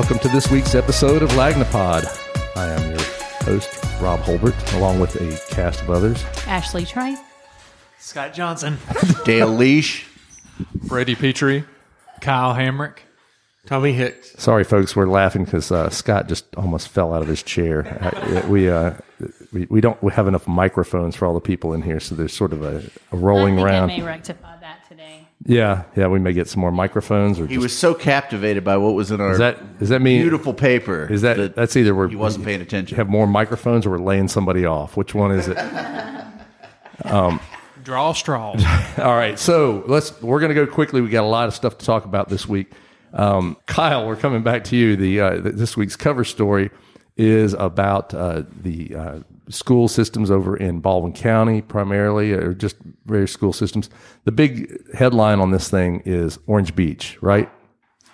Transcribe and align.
Welcome 0.00 0.18
to 0.20 0.28
this 0.28 0.50
week's 0.50 0.74
episode 0.74 1.22
of 1.22 1.28
Lagnapod. 1.32 2.06
I 2.56 2.68
am 2.68 2.90
your 2.90 3.00
host, 3.44 3.84
Rob 4.00 4.20
Holbert, 4.20 4.74
along 4.78 4.98
with 4.98 5.14
a 5.16 5.54
cast 5.54 5.82
of 5.82 5.90
others. 5.90 6.24
Ashley 6.46 6.86
Trice. 6.86 7.18
Scott 7.98 8.32
Johnson, 8.32 8.78
Dale 9.26 9.50
Liesch. 9.50 10.06
Brady 10.74 11.14
Petree. 11.14 11.64
Kyle 12.22 12.54
Hamrick. 12.54 13.00
Tommy 13.66 13.92
Hicks. 13.92 14.32
Sorry, 14.38 14.64
folks, 14.64 14.96
we're 14.96 15.04
laughing 15.04 15.44
because 15.44 15.70
uh, 15.70 15.90
Scott 15.90 16.28
just 16.28 16.46
almost 16.56 16.88
fell 16.88 17.12
out 17.12 17.20
of 17.20 17.28
his 17.28 17.42
chair. 17.42 17.98
Uh, 18.00 18.48
we, 18.48 18.70
uh, 18.70 18.94
we 19.52 19.66
we 19.68 19.82
don't 19.82 20.02
have 20.14 20.26
enough 20.26 20.48
microphones 20.48 21.14
for 21.14 21.26
all 21.26 21.34
the 21.34 21.40
people 21.40 21.74
in 21.74 21.82
here, 21.82 22.00
so 22.00 22.14
there's 22.14 22.32
sort 22.32 22.54
of 22.54 22.62
a, 22.62 22.82
a 23.12 23.18
rolling 23.18 23.58
I 23.58 23.64
think 23.64 23.66
around. 23.66 23.90
I 23.90 23.96
may 23.98 24.02
rectify 24.02 24.56
that 24.60 24.76
today. 24.76 24.79
Yeah, 25.46 25.84
yeah, 25.96 26.08
we 26.08 26.18
may 26.18 26.34
get 26.34 26.48
some 26.48 26.60
more 26.60 26.70
microphones. 26.70 27.40
Or 27.40 27.46
He 27.46 27.54
just, 27.54 27.62
was 27.62 27.78
so 27.78 27.94
captivated 27.94 28.62
by 28.62 28.76
what 28.76 28.94
was 28.94 29.10
in 29.10 29.20
our 29.22 29.32
is 29.32 29.38
that 29.38 29.78
does 29.78 29.88
that 29.88 30.02
mean 30.02 30.20
beautiful 30.20 30.52
paper. 30.52 31.10
Is 31.10 31.22
that, 31.22 31.54
that's 31.54 31.76
either 31.76 31.94
we're 31.94 32.08
he 32.08 32.16
wasn't 32.16 32.44
paying 32.44 32.60
attention. 32.60 32.96
have 32.98 33.08
more 33.08 33.26
microphones 33.26 33.86
or 33.86 33.90
we're 33.90 33.98
laying 33.98 34.28
somebody 34.28 34.66
off? 34.66 34.98
Which 34.98 35.14
one 35.14 35.32
is 35.32 35.48
it? 35.48 35.56
um, 37.04 37.40
Draw 37.82 38.12
straws. 38.12 38.62
All 38.98 39.16
right, 39.16 39.38
so 39.38 39.82
let's. 39.86 40.20
We're 40.20 40.40
going 40.40 40.54
to 40.54 40.54
go 40.54 40.70
quickly. 40.70 41.00
We 41.00 41.08
got 41.08 41.24
a 41.24 41.26
lot 41.26 41.48
of 41.48 41.54
stuff 41.54 41.78
to 41.78 41.86
talk 41.86 42.04
about 42.04 42.28
this 42.28 42.46
week. 42.46 42.72
Um, 43.14 43.56
Kyle, 43.66 44.06
we're 44.06 44.16
coming 44.16 44.42
back 44.42 44.64
to 44.64 44.76
you. 44.76 44.96
The 44.96 45.20
uh, 45.20 45.40
this 45.40 45.76
week's 45.76 45.96
cover 45.96 46.24
story 46.24 46.70
is 47.16 47.54
about 47.54 48.12
uh, 48.12 48.42
the 48.62 48.94
uh, 48.94 49.18
school 49.50 49.88
systems 49.88 50.30
over 50.30 50.56
in 50.56 50.80
Baldwin 50.80 51.12
County, 51.12 51.60
primarily, 51.62 52.32
or 52.32 52.54
just 52.54 52.76
various 53.06 53.32
school 53.32 53.52
systems. 53.52 53.90
The 54.24 54.32
big 54.32 54.92
headline 54.94 55.40
on 55.40 55.50
this 55.50 55.68
thing 55.68 56.02
is 56.04 56.38
Orange 56.46 56.74
Beach, 56.74 57.18
right? 57.20 57.50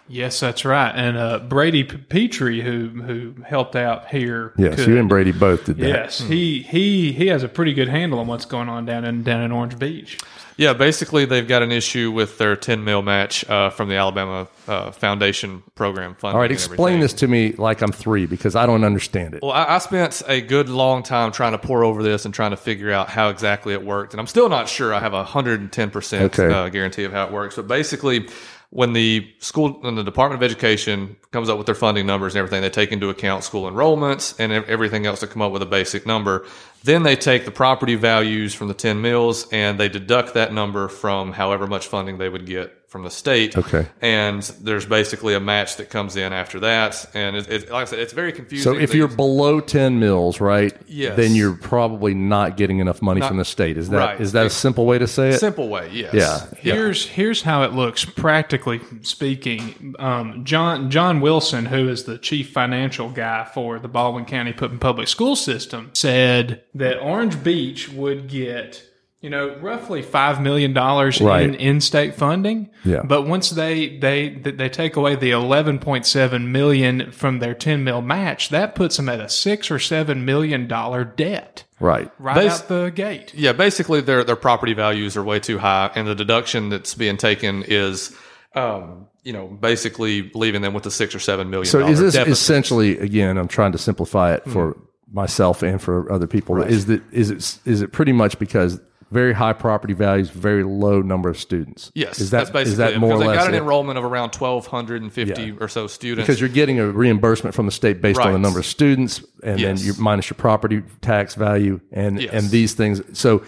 yes, 0.08 0.38
that's 0.38 0.64
right. 0.64 0.92
And 0.94 1.16
uh, 1.16 1.40
Brady 1.40 1.82
P- 1.82 1.96
Petree, 1.96 2.60
who 2.62 2.88
who 3.02 3.34
helped 3.42 3.74
out 3.74 4.06
here. 4.08 4.52
Yes, 4.56 4.76
could- 4.76 4.86
you 4.88 4.98
and 4.98 5.08
Brady 5.08 5.32
both 5.32 5.64
did 5.64 5.78
that. 5.78 5.88
Yes, 5.88 6.20
he 6.20 6.62
he 6.62 7.12
he 7.12 7.26
has 7.26 7.42
a 7.42 7.48
pretty 7.48 7.74
good 7.74 7.88
handle 7.88 8.18
on 8.20 8.26
what's 8.28 8.44
going 8.44 8.68
on 8.68 8.86
down 8.86 9.04
in 9.04 9.22
down 9.24 9.42
in 9.42 9.50
Orange 9.52 9.78
Beach. 9.78 10.18
Yeah, 10.58 10.72
basically 10.72 11.26
they've 11.26 11.46
got 11.46 11.62
an 11.62 11.70
issue 11.70 12.10
with 12.10 12.38
their 12.38 12.56
10 12.56 12.82
mill 12.82 13.02
match 13.02 13.48
uh, 13.48 13.68
from 13.70 13.88
the 13.90 13.96
Alabama 13.96 14.48
uh, 14.66 14.90
Foundation 14.90 15.62
program 15.74 16.14
funding. 16.14 16.34
All 16.36 16.40
right, 16.40 16.50
explain 16.50 17.00
this 17.00 17.12
to 17.14 17.28
me 17.28 17.52
like 17.52 17.82
I'm 17.82 17.92
three 17.92 18.24
because 18.24 18.56
I 18.56 18.64
don't 18.64 18.82
understand 18.82 19.34
it. 19.34 19.42
Well, 19.42 19.52
I, 19.52 19.74
I 19.74 19.78
spent 19.78 20.22
a 20.26 20.40
good 20.40 20.68
long 20.70 21.02
time 21.02 21.30
trying 21.30 21.52
to 21.52 21.58
pour 21.58 21.84
over 21.84 22.02
this 22.02 22.24
and 22.24 22.32
trying 22.32 22.52
to 22.52 22.56
figure 22.56 22.90
out 22.90 23.08
how 23.10 23.28
exactly 23.28 23.74
it 23.74 23.84
worked, 23.84 24.14
and 24.14 24.20
I'm 24.20 24.26
still 24.26 24.48
not 24.48 24.68
sure. 24.68 24.94
I 24.94 25.00
have 25.00 25.12
a 25.12 25.24
hundred 25.24 25.60
and 25.60 25.70
ten 25.70 25.90
percent 25.90 26.38
Okay. 26.38 26.52
uh, 26.52 26.68
guarantee 26.70 27.04
of 27.04 27.12
how 27.12 27.26
it 27.26 27.32
works, 27.32 27.56
but 27.56 27.68
basically. 27.68 28.28
When 28.76 28.92
the 28.92 29.26
school, 29.38 29.72
when 29.80 29.94
the 29.94 30.04
Department 30.04 30.42
of 30.42 30.44
Education 30.44 31.16
comes 31.30 31.48
up 31.48 31.56
with 31.56 31.64
their 31.64 31.74
funding 31.74 32.04
numbers 32.04 32.34
and 32.34 32.40
everything, 32.40 32.60
they 32.60 32.68
take 32.68 32.92
into 32.92 33.08
account 33.08 33.42
school 33.42 33.70
enrollments 33.70 34.38
and 34.38 34.52
everything 34.52 35.06
else 35.06 35.20
to 35.20 35.26
come 35.26 35.40
up 35.40 35.50
with 35.50 35.62
a 35.62 35.66
basic 35.66 36.04
number. 36.04 36.44
Then 36.84 37.02
they 37.02 37.16
take 37.16 37.46
the 37.46 37.50
property 37.50 37.94
values 37.94 38.52
from 38.52 38.68
the 38.68 38.74
10 38.74 39.00
mills 39.00 39.50
and 39.50 39.80
they 39.80 39.88
deduct 39.88 40.34
that 40.34 40.52
number 40.52 40.88
from 40.88 41.32
however 41.32 41.66
much 41.66 41.86
funding 41.86 42.18
they 42.18 42.28
would 42.28 42.44
get 42.44 42.85
from 42.96 43.04
the 43.04 43.10
state. 43.10 43.58
Okay. 43.58 43.86
And 44.00 44.42
there's 44.62 44.86
basically 44.86 45.34
a 45.34 45.40
match 45.40 45.76
that 45.76 45.90
comes 45.90 46.16
in 46.16 46.32
after 46.32 46.60
that. 46.60 47.04
And 47.12 47.36
it, 47.36 47.46
it, 47.50 47.70
like 47.70 47.82
I 47.82 47.84
said, 47.84 47.98
it's 47.98 48.14
very 48.14 48.32
confusing. 48.32 48.72
So 48.72 48.78
if 48.78 48.94
you're 48.94 49.06
below 49.06 49.60
10 49.60 50.00
mills, 50.00 50.40
right? 50.40 50.74
Yes. 50.86 51.14
Then 51.14 51.34
you're 51.34 51.56
probably 51.56 52.14
not 52.14 52.56
getting 52.56 52.78
enough 52.78 53.02
money 53.02 53.20
Not- 53.20 53.28
from 53.28 53.36
the 53.36 53.44
state. 53.44 53.76
Is 53.76 53.90
that 53.90 54.18
is 54.18 54.32
right. 54.32 54.40
that 54.40 54.46
a 54.46 54.50
simple 54.50 54.86
way 54.86 54.98
to 54.98 55.06
say 55.06 55.28
it? 55.28 55.40
Simple 55.40 55.68
way, 55.68 55.90
yes. 55.92 56.14
Yeah. 56.14 56.46
Here's 56.58 57.06
here's 57.06 57.42
how 57.42 57.64
it 57.64 57.74
looks 57.74 58.06
practically 58.06 58.80
speaking. 59.02 59.94
Um, 59.98 60.46
John 60.46 60.90
John 60.90 61.20
Wilson, 61.20 61.66
who 61.66 61.90
is 61.90 62.04
the 62.04 62.16
chief 62.16 62.50
financial 62.50 63.10
guy 63.10 63.44
for 63.52 63.78
the 63.78 63.88
Baldwin 63.88 64.24
County 64.24 64.54
Pu- 64.54 64.78
Public 64.78 65.08
School 65.08 65.36
System, 65.36 65.90
said 65.92 66.62
that 66.74 66.98
Orange 66.98 67.42
Beach 67.44 67.90
would 67.90 68.28
get 68.28 68.82
you 69.26 69.30
know 69.30 69.56
roughly 69.60 70.02
five 70.02 70.40
million 70.40 70.72
dollars 70.72 71.20
Right. 71.20 71.42
in 71.42 71.56
in-state 71.56 72.14
funding. 72.14 72.70
Yeah. 72.84 73.02
But 73.02 73.26
once 73.26 73.50
they 73.50 73.98
they 73.98 74.28
they 74.28 74.68
take 74.68 74.94
away 74.94 75.16
the 75.16 75.32
eleven 75.32 75.80
point 75.80 76.06
seven 76.06 76.52
million 76.52 77.10
from 77.10 77.40
their 77.40 77.52
ten 77.52 77.82
mill 77.82 78.02
match, 78.02 78.50
that 78.50 78.76
puts 78.76 78.96
them 78.96 79.08
at 79.08 79.18
a 79.20 79.28
six 79.28 79.68
or 79.68 79.80
seven 79.80 80.24
million 80.24 80.68
dollar 80.68 81.02
debt 81.04 81.64
Right. 81.80 82.08
right 82.20 82.36
Bas- 82.36 82.60
out 82.62 82.68
the 82.68 82.92
gate. 82.94 83.32
Yeah, 83.34 83.52
basically 83.52 84.00
their 84.00 84.22
their 84.22 84.36
property 84.36 84.74
values 84.74 85.16
are 85.16 85.24
way 85.24 85.40
too 85.40 85.58
high, 85.58 85.90
and 85.96 86.06
the 86.06 86.14
deduction 86.14 86.68
that's 86.68 86.94
being 86.94 87.16
taken 87.16 87.64
is, 87.66 88.16
um, 88.54 89.08
you 89.24 89.32
know, 89.32 89.48
basically 89.48 90.30
leaving 90.34 90.62
them 90.62 90.72
with 90.72 90.86
a 90.86 90.90
six 90.92 91.16
or 91.16 91.18
seven 91.18 91.50
million. 91.50 91.66
So 91.66 91.84
is 91.84 91.98
this 91.98 92.14
deficit. 92.14 92.32
essentially 92.32 92.96
again? 93.00 93.38
I'm 93.38 93.48
trying 93.48 93.72
to 93.72 93.78
simplify 93.78 94.34
it 94.34 94.44
for 94.48 94.74
Hmm. 94.74 94.80
myself 95.14 95.64
and 95.64 95.82
for 95.82 96.12
other 96.12 96.28
people. 96.28 96.62
Is 96.62 96.86
that 96.86 97.02
is 97.10 97.30
it 97.32 97.58
is 97.64 97.82
it 97.82 97.90
pretty 97.90 98.12
much 98.12 98.38
because 98.38 98.78
very 99.10 99.32
high 99.32 99.52
property 99.52 99.92
values, 99.92 100.30
very 100.30 100.64
low 100.64 101.00
number 101.00 101.28
of 101.28 101.38
students? 101.38 101.92
Yes, 101.94 102.18
Is 102.20 102.30
that 102.30 102.38
that's 102.38 102.50
basically 102.50 102.72
is 102.72 102.76
that 102.78 102.92
it, 102.94 102.98
more 102.98 103.10
or 103.12 103.12
because 103.14 103.20
they've 103.20 103.28
less 103.28 103.38
got 103.38 103.48
an 103.48 103.54
it? 103.54 103.58
enrollment 103.58 103.98
of 103.98 104.04
around 104.04 104.30
twelve 104.30 104.66
hundred 104.66 105.02
and 105.02 105.12
fifty 105.12 105.42
Yeah. 105.44 105.52
or 105.60 105.68
so 105.68 105.86
students. 105.86 106.26
because 106.26 106.40
you're 106.40 106.48
getting 106.48 106.78
a 106.80 106.86
reimbursement 106.88 107.54
from 107.54 107.66
the 107.66 107.72
state 107.72 108.00
based 108.00 108.18
on 108.20 108.32
the 108.32 108.38
number 108.38 108.58
of 108.58 108.66
students, 108.66 109.22
and 109.44 109.60
Yes. 109.60 109.80
then 109.80 109.86
you 109.86 109.94
minus 110.02 110.28
your 110.30 110.36
property 110.36 110.82
tax 111.00 111.34
value 111.34 111.80
and 111.92 112.20
Yes. 112.20 112.32
and 112.32 112.50
these 112.50 112.74
things. 112.74 113.00
So 113.18 113.42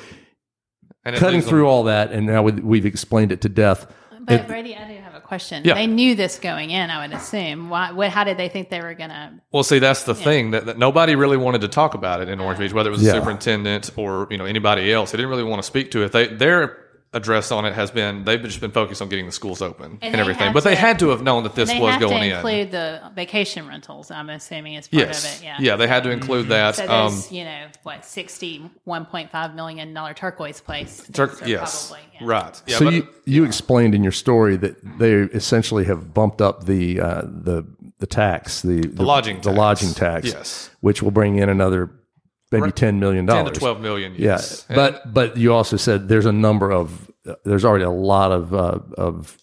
and 1.04 1.16
cutting 1.16 1.34
leaves 1.36 1.46
them- 1.46 1.50
through 1.50 1.66
all 1.66 1.84
that, 1.84 2.12
and 2.12 2.26
now 2.26 2.42
we- 2.42 2.52
we've 2.52 2.86
explained 2.86 3.32
it 3.32 3.40
to 3.42 3.48
death. 3.48 3.86
But 4.20 4.46
Brady, 4.46 4.76
I 4.76 4.86
do 4.86 4.94
have 4.94 4.97
a 4.97 4.97
question. 5.28 5.62
Yeah. 5.64 5.74
They 5.74 5.86
knew 5.86 6.14
this 6.14 6.38
going 6.38 6.70
in, 6.70 6.90
I 6.90 7.06
would 7.06 7.14
assume. 7.14 7.68
Why? 7.68 7.92
What, 7.92 8.08
how 8.08 8.24
did 8.24 8.38
they 8.38 8.48
think 8.48 8.70
they 8.70 8.80
were 8.80 8.94
going 8.94 9.10
to? 9.10 9.34
Well, 9.52 9.62
see, 9.62 9.78
that's 9.78 10.02
the 10.04 10.14
thing 10.14 10.50
that, 10.52 10.66
that 10.66 10.78
nobody 10.78 11.14
really 11.14 11.36
wanted 11.36 11.60
to 11.60 11.68
talk 11.68 11.94
about 11.94 12.20
it 12.22 12.28
in 12.28 12.40
Orange 12.40 12.58
Beach, 12.58 12.72
whether 12.72 12.88
it 12.88 12.92
was 12.92 13.02
Yeah. 13.02 13.12
the 13.12 13.18
superintendent 13.18 13.90
or 13.96 14.26
you 14.30 14.38
know 14.38 14.46
anybody 14.46 14.90
else. 14.92 15.12
They 15.12 15.18
didn't 15.18 15.30
really 15.30 15.44
want 15.44 15.60
to 15.62 15.66
speak 15.66 15.90
to 15.92 16.02
it. 16.02 16.12
They 16.12 16.26
their 16.28 16.87
address 17.14 17.50
on 17.50 17.64
it 17.64 17.72
has 17.72 17.90
been 17.90 18.22
they've 18.24 18.42
just 18.42 18.60
been 18.60 18.70
focused 18.70 19.00
on 19.00 19.08
getting 19.08 19.24
the 19.24 19.32
schools 19.32 19.62
open 19.62 19.98
and, 20.02 20.14
they 20.14 20.18
everything. 20.18 20.44
had 20.48 20.52
But 20.52 20.64
they 20.64 20.74
had 20.74 20.98
to 20.98 21.08
have 21.08 21.22
known 21.22 21.42
that 21.44 21.54
this 21.54 21.70
was 21.72 21.92
have 21.92 22.00
going 22.00 22.20
to 22.20 22.26
in. 22.28 22.34
include 22.34 22.70
the 22.70 23.00
vacation 23.14 23.66
rentals. 23.66 24.10
I'm 24.10 24.28
assuming 24.28 24.76
as 24.76 24.88
part 24.88 25.06
yes, 25.06 25.24
of 25.36 25.40
it. 25.40 25.44
Yeah. 25.44 25.56
yeah, 25.58 25.76
they 25.76 25.86
had 25.86 26.02
to 26.02 26.10
include 26.10 26.48
that. 26.48 26.76
So 26.76 26.86
um, 26.86 27.18
you 27.30 27.44
know, 27.44 27.66
what, 27.82 28.04
sixty-one 28.04 29.06
point 29.06 29.30
five 29.30 29.54
million 29.54 29.94
dollar 29.94 30.12
turquoise 30.12 30.60
place. 30.60 31.02
Tur- 31.12 31.34
yes, 31.46 31.88
probably, 31.88 32.04
yeah. 32.14 32.26
right. 32.26 32.62
Yeah, 32.66 32.76
so 32.78 32.84
but- 32.84 32.94
you 32.94 33.08
you 33.24 33.44
explained 33.44 33.94
in 33.94 34.02
your 34.02 34.12
story 34.12 34.56
that 34.58 34.98
they 34.98 35.12
essentially 35.14 35.84
have 35.84 36.12
bumped 36.12 36.42
up 36.42 36.64
the 36.66 37.00
uh, 37.00 37.22
the 37.22 37.64
the 38.00 38.06
tax, 38.06 38.60
the 38.62 38.82
the, 38.86 39.02
lodging 39.02 39.36
the 39.36 39.42
tax. 39.44 39.56
lodging 39.56 39.94
tax, 39.94 40.26
Yes. 40.26 40.70
which 40.80 41.02
will 41.02 41.10
bring 41.10 41.36
in 41.38 41.48
another 41.48 41.90
maybe 42.50 42.70
ten 42.72 42.98
million 43.00 43.26
dollars. 43.26 43.52
to 43.54 43.60
twelve 43.60 43.80
million. 43.80 44.12
Yeah, 44.12 44.32
Yes, 44.32 44.64
And- 44.68 44.76
but 44.76 45.12
but 45.12 45.36
you 45.36 45.52
also 45.52 45.76
said 45.76 46.08
there's 46.08 46.26
a 46.26 46.32
number 46.32 46.70
of 46.72 47.10
there's 47.44 47.64
already 47.64 47.84
a 47.84 47.90
lot 47.90 48.32
of 48.32 48.54
uh, 48.54 48.78
of 48.96 49.36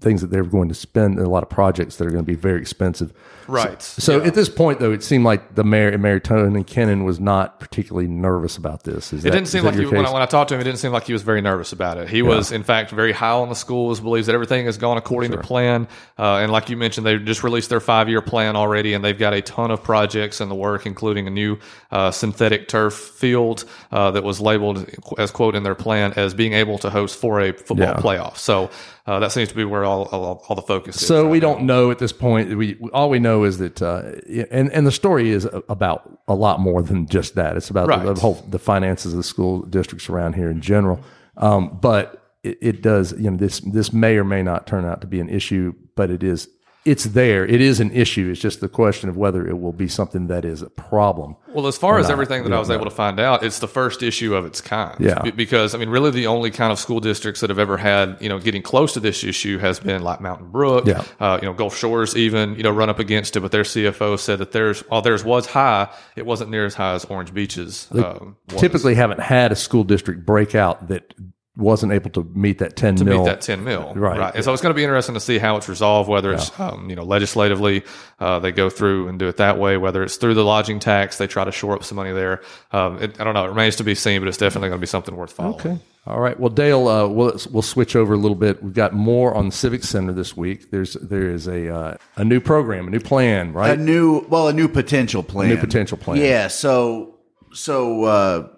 things 0.00 0.20
that 0.20 0.26
they're 0.30 0.44
going 0.44 0.68
to 0.68 0.74
spend, 0.74 1.16
and 1.16 1.26
a 1.26 1.30
lot 1.30 1.42
of 1.42 1.48
projects 1.48 1.96
that 1.96 2.06
are 2.06 2.10
going 2.10 2.22
to 2.22 2.30
be 2.30 2.34
very 2.36 2.60
expensive. 2.60 3.14
right. 3.48 3.80
So 3.80 4.18
yeah. 4.20 4.26
at 4.26 4.34
this 4.34 4.48
point, 4.50 4.78
though, 4.78 4.92
it 4.92 5.02
seemed 5.02 5.24
like 5.24 5.54
the 5.54 5.64
mayor, 5.64 5.96
Mayor 5.96 6.20
Tony 6.20 6.62
Kennon 6.64 7.04
was 7.04 7.18
not 7.18 7.60
particularly 7.60 8.06
nervous 8.06 8.58
about 8.58 8.82
this. 8.84 9.14
Is 9.14 9.24
It 9.24 9.30
that- 9.30 9.36
didn't 9.38 9.48
seem 9.48 9.64
like 9.64 9.74
he, 9.74 9.86
when 9.86 10.04
I, 10.04 10.12
when 10.12 10.20
I 10.20 10.26
talked 10.26 10.50
to 10.50 10.54
him, 10.54 10.60
it 10.60 10.64
didn't 10.64 10.80
seem 10.80 10.92
like 10.92 11.04
he 11.04 11.14
was 11.14 11.22
very 11.22 11.40
nervous 11.40 11.72
about 11.72 11.96
it. 11.96 12.10
He 12.10 12.20
was, 12.20 12.52
in 12.52 12.62
fact, 12.62 12.90
very 12.90 13.12
high 13.12 13.30
on 13.30 13.48
the 13.48 13.54
schools, 13.54 14.00
believes 14.00 14.26
that 14.26 14.34
everything 14.34 14.66
has 14.66 14.76
gone 14.76 14.98
according 14.98 15.30
to 15.30 15.38
plan. 15.38 15.88
Uh, 16.18 16.36
and 16.42 16.52
like 16.52 16.68
you 16.68 16.76
mentioned, 16.76 17.06
they 17.06 17.16
just 17.16 17.42
released 17.42 17.70
their 17.70 17.80
five 17.80 18.10
year 18.10 18.20
plan 18.20 18.54
already, 18.54 18.92
and 18.92 19.02
they've 19.02 19.18
got 19.18 19.32
a 19.32 19.40
ton 19.40 19.70
of 19.70 19.82
projects 19.82 20.42
in 20.42 20.50
the 20.50 20.54
work, 20.54 20.84
including 20.84 21.26
a 21.26 21.30
new 21.30 21.56
uh, 21.90 22.10
synthetic 22.10 22.68
turf 22.68 22.92
field 22.92 23.64
uh, 23.92 24.10
that 24.10 24.22
was 24.24 24.42
labeled 24.42 24.90
as 25.16 25.30
quote 25.30 25.54
in 25.54 25.62
their 25.62 25.74
plan 25.74 26.12
as 26.16 26.34
being 26.34 26.52
able 26.52 26.76
to 26.76 26.90
host 26.90 27.18
for 27.18 27.40
a 27.40 27.52
football 27.54 27.78
Yeah. 27.78 27.94
playoff. 27.94 28.36
So 28.36 28.68
uh, 29.06 29.18
that 29.20 29.30
seems 29.32 29.48
to 29.50 29.54
be 29.54 29.64
where 29.64 29.84
all, 29.84 30.04
all, 30.06 30.44
all 30.48 30.56
the 30.56 30.62
focus 30.62 31.00
is. 31.00 31.06
So 31.06 31.22
right 31.22 31.30
we 31.30 31.38
now. 31.40 31.46
don't 31.54 31.62
know 31.64 31.90
at 31.90 31.98
this 31.98 32.12
point. 32.12 32.56
We 32.56 32.76
all 32.92 33.08
we 33.08 33.18
know 33.18 33.44
is 33.44 33.58
that, 33.58 33.80
uh, 33.80 34.02
and 34.50 34.72
and 34.72 34.86
the 34.86 34.92
story 34.92 35.30
is 35.30 35.48
about 35.68 36.18
a 36.26 36.34
lot 36.34 36.58
more 36.60 36.82
than 36.82 37.06
just 37.06 37.34
that. 37.36 37.56
It's 37.56 37.70
about 37.70 37.88
Right. 37.88 38.04
the, 38.04 38.14
the 38.14 38.20
whole 38.20 38.34
the 38.48 38.58
finances 38.58 39.12
of 39.12 39.18
the 39.18 39.22
school 39.22 39.62
districts 39.62 40.08
around 40.08 40.34
here 40.34 40.50
in 40.50 40.60
general. 40.60 41.00
Um, 41.36 41.78
but 41.80 42.22
it, 42.42 42.58
it 42.60 42.82
does, 42.82 43.12
you 43.12 43.30
know, 43.30 43.36
this 43.36 43.60
this 43.60 43.92
may 43.92 44.16
or 44.16 44.24
may 44.24 44.42
not 44.42 44.66
turn 44.66 44.84
out 44.84 45.00
to 45.02 45.06
be 45.06 45.20
an 45.20 45.28
issue, 45.28 45.72
but 45.94 46.10
it 46.10 46.22
is 46.22 46.48
it's 46.86 47.04
there. 47.04 47.44
It 47.44 47.60
is 47.60 47.80
an 47.80 47.90
issue. 47.90 48.30
It's 48.30 48.40
just 48.40 48.60
the 48.60 48.68
question 48.68 49.08
of 49.08 49.16
whether 49.16 49.46
it 49.46 49.58
will 49.60 49.72
be 49.72 49.88
something 49.88 50.28
that 50.28 50.44
is 50.44 50.62
a 50.62 50.70
problem. 50.70 51.36
Well, 51.48 51.66
as 51.66 51.76
far 51.76 51.98
as 51.98 52.04
not. 52.06 52.12
everything 52.12 52.44
that 52.44 52.52
I 52.52 52.58
was 52.58 52.68
know. 52.68 52.74
able 52.76 52.84
to 52.84 52.90
find 52.90 53.18
out, 53.18 53.42
it's 53.42 53.58
the 53.58 53.68
first 53.68 54.02
issue 54.02 54.34
of 54.34 54.44
its 54.46 54.60
kind. 54.60 54.98
Yeah. 55.00 55.20
Be- 55.22 55.30
because 55.32 55.74
I 55.74 55.78
mean, 55.78 55.88
really, 55.88 56.10
the 56.10 56.26
only 56.28 56.50
kind 56.50 56.70
of 56.70 56.78
school 56.78 57.00
districts 57.00 57.40
that 57.40 57.50
have 57.50 57.58
ever 57.58 57.76
had, 57.76 58.18
you 58.20 58.28
know, 58.28 58.38
getting 58.38 58.62
close 58.62 58.92
to 58.94 59.00
this 59.00 59.24
issue 59.24 59.58
has 59.58 59.80
been 59.80 60.02
like 60.02 60.20
Mountain 60.20 60.50
Brook, 60.50 60.86
Yeah. 60.86 61.02
uh, 61.18 61.38
you 61.42 61.46
know, 61.48 61.54
Gulf 61.54 61.76
Shores, 61.76 62.14
even 62.16 62.54
you 62.56 62.62
know, 62.62 62.70
run 62.70 62.88
up 62.88 62.98
against 62.98 63.36
it. 63.36 63.40
But 63.40 63.52
their 63.52 63.62
CFO 63.64 64.18
said 64.18 64.38
that 64.38 64.52
theirs, 64.52 64.80
while 64.88 65.02
theirs 65.02 65.24
was 65.24 65.46
high, 65.46 65.88
it 66.14 66.24
wasn't 66.26 66.50
near 66.50 66.66
as 66.66 66.74
high 66.74 66.92
as 66.94 67.04
Orange 67.06 67.34
Beach's. 67.34 67.88
Um. 67.92 68.36
Typically, 68.48 68.94
haven't 68.94 69.20
had 69.20 69.50
a 69.52 69.56
school 69.56 69.84
district 69.84 70.24
break 70.24 70.54
out 70.54 70.88
that 70.88 71.14
wasn't 71.56 71.92
able 71.92 72.10
to 72.10 72.22
meet 72.34 72.58
that 72.58 72.76
ten 72.76 72.96
to 72.96 73.04
mill. 73.04 73.18
meet 73.20 73.24
that 73.26 73.40
10 73.40 73.64
mill. 73.64 73.94
Right. 73.94 74.34
And 74.34 74.44
so 74.44 74.52
it's 74.52 74.60
going 74.62 74.72
to 74.74 74.76
be 74.76 74.84
interesting 74.84 75.14
to 75.14 75.20
see 75.20 75.38
how 75.38 75.56
it's 75.56 75.68
resolved, 75.68 76.08
whether 76.08 76.32
it's, 76.32 76.50
um, 76.60 76.90
you 76.90 76.96
know, 76.96 77.02
legislatively, 77.04 77.82
uh, 78.20 78.38
they 78.38 78.52
go 78.52 78.68
through 78.68 79.08
and 79.08 79.18
do 79.18 79.26
it 79.28 79.38
that 79.38 79.58
way, 79.58 79.76
whether 79.78 80.02
it's 80.02 80.16
through 80.16 80.34
the 80.34 80.44
lodging 80.44 80.78
tax, 80.78 81.16
they 81.18 81.26
try 81.26 81.44
to 81.44 81.52
shore 81.52 81.74
up 81.74 81.82
some 81.82 81.96
money 81.96 82.12
there. 82.12 82.42
Um, 82.72 83.02
it, 83.02 83.18
I 83.20 83.24
don't 83.24 83.32
know. 83.34 83.44
It 83.46 83.48
remains 83.48 83.76
to 83.76 83.84
be 83.84 83.94
seen, 83.94 84.20
but 84.20 84.28
it's 84.28 84.36
definitely 84.36 84.68
going 84.68 84.78
to 84.80 84.82
be 84.82 84.86
something 84.86 85.16
worth 85.16 85.32
following. 85.32 85.54
Okay. 85.54 85.78
All 86.06 86.20
right. 86.20 86.38
Well, 86.38 86.50
Dale, 86.50 86.86
uh, 86.86 87.08
we'll 87.08 87.36
we'll 87.50 87.62
switch 87.62 87.96
over 87.96 88.14
a 88.14 88.16
little 88.16 88.36
bit. 88.36 88.62
We've 88.62 88.72
got 88.74 88.92
more 88.92 89.34
on 89.34 89.46
the 89.46 89.52
Civic 89.52 89.82
Center 89.82 90.12
this 90.12 90.36
week. 90.36 90.70
There's 90.70 90.92
there 90.94 91.28
is 91.30 91.48
a 91.48 91.74
uh, 91.74 91.96
a 92.16 92.24
new 92.24 92.38
program, 92.40 92.86
a 92.86 92.90
new 92.90 93.00
plan, 93.00 93.52
right? 93.52 93.76
a 93.76 93.82
new 93.82 94.24
well 94.28 94.46
a 94.46 94.52
new 94.52 94.68
potential 94.68 95.22
plan 95.24 95.50
A 95.50 95.54
new 95.54 95.60
potential 95.60 95.96
plan. 95.98 96.18
yeah 96.18 96.46
so 96.46 97.16
so 97.52 98.04
uh 98.04 98.48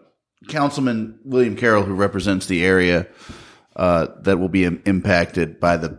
councilman 0.49 1.19
william 1.25 1.57
carroll 1.57 1.83
who 1.85 1.95
represents 1.95 2.47
the 2.47 2.65
area 2.65 3.07
uh 3.77 4.07
that 4.23 4.39
will 4.39 4.49
be 4.49 4.65
im- 4.65 4.83
impacted 4.87 5.61
by 5.61 5.77
the 5.77 5.97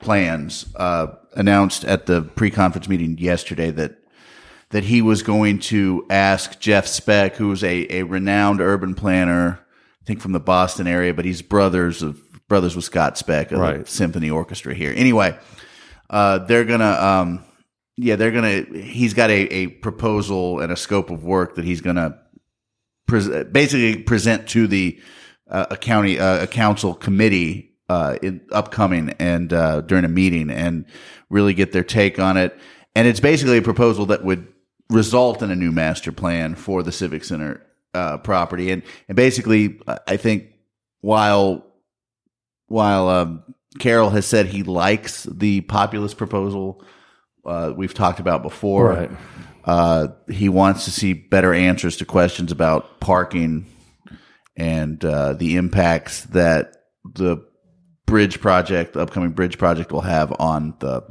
plans 0.00 0.66
uh 0.76 1.06
announced 1.34 1.84
at 1.84 2.06
the 2.06 2.22
pre-conference 2.22 2.88
meeting 2.88 3.16
yesterday 3.18 3.70
that 3.70 3.96
that 4.70 4.84
he 4.84 5.02
was 5.02 5.22
going 5.22 5.58
to 5.58 6.04
ask 6.10 6.58
jeff 6.60 6.86
speck 6.86 7.36
who's 7.36 7.62
a 7.62 7.86
a 7.90 8.02
renowned 8.02 8.60
urban 8.60 8.94
planner 8.94 9.58
i 10.00 10.04
think 10.04 10.20
from 10.20 10.32
the 10.32 10.40
boston 10.40 10.86
area 10.86 11.14
but 11.14 11.24
he's 11.24 11.42
brothers 11.42 12.02
of 12.02 12.20
brothers 12.48 12.74
with 12.76 12.84
scott 12.84 13.16
speck 13.16 13.52
of 13.52 13.58
Right. 13.60 13.84
the 13.84 13.90
symphony 13.90 14.30
orchestra 14.30 14.74
here 14.74 14.92
anyway 14.96 15.38
uh 16.10 16.38
they're 16.38 16.64
gonna 16.64 16.90
um 16.90 17.44
yeah, 17.98 18.16
they're 18.16 18.30
gonna. 18.30 18.62
He's 18.74 19.12
got 19.12 19.28
a, 19.28 19.34
a 19.34 19.66
proposal 19.66 20.60
and 20.60 20.72
a 20.72 20.76
scope 20.76 21.10
of 21.10 21.24
work 21.24 21.56
that 21.56 21.64
he's 21.66 21.82
gonna 21.82 22.18
pres- 23.06 23.44
basically 23.50 24.02
present 24.02 24.48
to 24.50 24.66
the 24.66 25.00
uh, 25.50 25.66
a 25.70 25.76
county 25.76 26.18
uh, 26.18 26.42
a 26.44 26.46
council 26.46 26.94
committee 26.94 27.74
uh, 27.88 28.16
in 28.22 28.40
upcoming 28.52 29.10
and 29.18 29.52
uh, 29.52 29.80
during 29.82 30.04
a 30.04 30.08
meeting 30.08 30.50
and 30.50 30.86
really 31.28 31.54
get 31.54 31.72
their 31.72 31.84
take 31.84 32.18
on 32.18 32.36
it. 32.36 32.56
And 32.94 33.06
it's 33.08 33.20
basically 33.20 33.58
a 33.58 33.62
proposal 33.62 34.06
that 34.06 34.24
would 34.24 34.46
result 34.90 35.42
in 35.42 35.50
a 35.50 35.56
new 35.56 35.72
master 35.72 36.12
plan 36.12 36.54
for 36.54 36.82
the 36.82 36.92
civic 36.92 37.24
center 37.24 37.66
uh, 37.94 38.18
property. 38.18 38.70
And 38.70 38.82
and 39.08 39.16
basically, 39.16 39.80
I- 40.06 40.16
think 40.16 40.52
while 41.00 41.66
while 42.68 43.08
um, 43.08 43.42
Carroll 43.78 44.10
has 44.10 44.26
said 44.26 44.46
he 44.46 44.62
likes 44.62 45.24
the 45.24 45.62
Populous 45.62 46.14
proposal 46.14 46.82
uh, 47.44 47.72
we've 47.76 47.94
talked 47.94 48.20
about 48.20 48.42
before. 48.42 48.90
Right. 48.90 49.10
Uh, 49.64 50.08
he 50.28 50.48
wants 50.48 50.84
to 50.86 50.90
see 50.90 51.12
better 51.12 51.54
answers 51.54 51.96
to 51.98 52.04
questions 52.04 52.50
about 52.52 53.00
parking 53.00 53.66
and 54.56 55.04
uh, 55.04 55.32
the 55.34 55.56
impacts 55.56 56.24
that 56.24 56.76
the 57.14 57.44
bridge 58.06 58.40
project, 58.40 58.94
the 58.94 59.00
upcoming 59.00 59.30
bridge 59.30 59.58
project, 59.58 59.92
will 59.92 60.00
have 60.02 60.32
on 60.38 60.74
the 60.80 61.02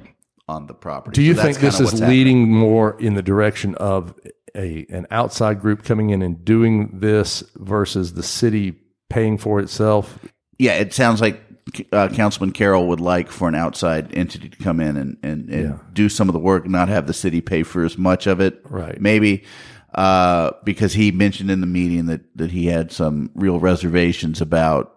on 0.48 0.68
the 0.68 0.74
property. 0.74 1.16
Do 1.16 1.22
you 1.22 1.34
So 1.34 1.44
think 1.44 1.60
this 1.60 1.76
is 1.76 1.88
what's 1.88 2.00
happening. 2.00 2.10
leading 2.10 2.52
more 2.54 3.00
in 3.00 3.14
the 3.16 3.22
direction 3.22 3.76
of 3.76 4.14
a 4.56 4.86
an 4.90 5.08
outside 5.12 5.62
group 5.62 5.84
coming 5.84 6.10
in 6.10 6.22
and 6.22 6.44
doing 6.44 7.00
this 7.00 7.44
versus 7.56 8.14
the 8.14 8.24
city 8.24 8.78
paying 9.10 9.38
for 9.38 9.60
itself? 9.60 10.20
Yeah, 10.60 10.74
it 10.74 10.94
sounds 10.94 11.22
like 11.22 11.42
uh, 11.92 12.08
Councilman 12.10 12.52
Carroll 12.54 12.88
would 12.88 13.00
like 13.00 13.30
for 13.32 13.48
an 13.48 13.56
outside 13.56 14.14
entity 14.16 14.50
to 14.50 14.58
come 14.58 14.80
in 14.80 14.98
and, 14.98 15.18
and, 15.24 15.50
and 15.50 15.64
Yeah. 15.70 15.78
do 15.94 16.10
some 16.10 16.30
of 16.30 16.34
the 16.34 16.40
work, 16.40 16.68
not 16.68 16.90
have 16.90 17.08
the 17.08 17.14
city 17.14 17.42
pay 17.42 17.64
for 17.64 17.84
as 17.86 17.98
much 17.98 18.28
of 18.28 18.40
it. 18.40 18.62
Right. 18.70 19.00
Maybe 19.00 19.44
uh, 19.94 20.52
because 20.64 20.94
he 20.94 21.12
mentioned 21.12 21.52
in 21.52 21.62
the 21.62 21.68
meeting 21.68 22.06
that, 22.08 22.22
that 22.38 22.52
he 22.52 22.68
had 22.68 22.92
some 22.92 23.30
real 23.36 23.60
reservations 23.60 24.40
about, 24.42 24.96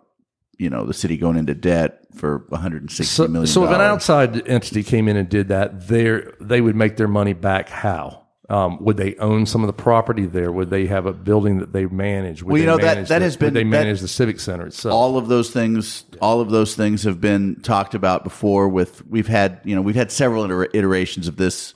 you 0.58 0.70
know, 0.70 0.84
the 0.86 0.94
city 0.94 1.16
going 1.16 1.36
into 1.36 1.54
debt 1.54 2.00
for 2.14 2.44
160 2.50 3.04
So, 3.04 3.26
million. 3.26 3.46
so 3.48 3.64
if 3.64 3.70
an 3.70 3.80
outside 3.80 4.46
entity 4.48 4.84
came 4.84 5.08
in 5.08 5.16
and 5.16 5.28
did 5.28 5.48
that, 5.48 5.88
they 5.88 6.20
they 6.40 6.60
would 6.60 6.76
make 6.76 6.96
their 6.96 7.08
money 7.08 7.32
back 7.32 7.68
how? 7.68 8.23
Um, 8.50 8.76
would 8.85 8.99
they 8.99 9.14
own 9.17 9.46
some 9.46 9.62
of 9.62 9.69
the 9.69 9.73
property 9.73 10.26
there? 10.26 10.52
Would 10.52 10.69
they 10.69 10.85
have 10.87 11.06
a 11.06 11.14
building 11.14 11.61
that 11.61 11.73
they 11.73 11.87
manage? 11.87 12.43
Would 12.43 12.52
Well, 12.52 12.61
you 12.61 12.67
they 12.67 12.70
know, 12.73 12.76
that- 12.76 12.94
manage 12.96 13.08
that 13.08 13.19
the- 13.20 13.25
has 13.25 13.37
been- 13.38 13.55
they 13.55 13.62
that- 13.62 13.69
manage 13.70 14.00
the 14.02 14.08
civic 14.08 14.38
center 14.38 14.67
itself? 14.67 14.93
all 14.94 15.17
of 15.17 15.29
those 15.29 15.49
things 15.50 16.05
all 16.20 16.41
of 16.43 16.50
those 16.50 16.75
things 16.75 17.05
have 17.05 17.20
been 17.23 17.56
talked 17.62 17.94
about 17.94 18.23
before 18.23 18.69
with 18.69 19.02
we've 19.08 19.29
had 19.29 19.61
you 19.64 19.75
know 19.75 19.81
we've 19.81 19.94
had 19.96 20.12
several 20.12 20.44
iterations 20.75 21.26
of 21.26 21.37
this 21.37 21.73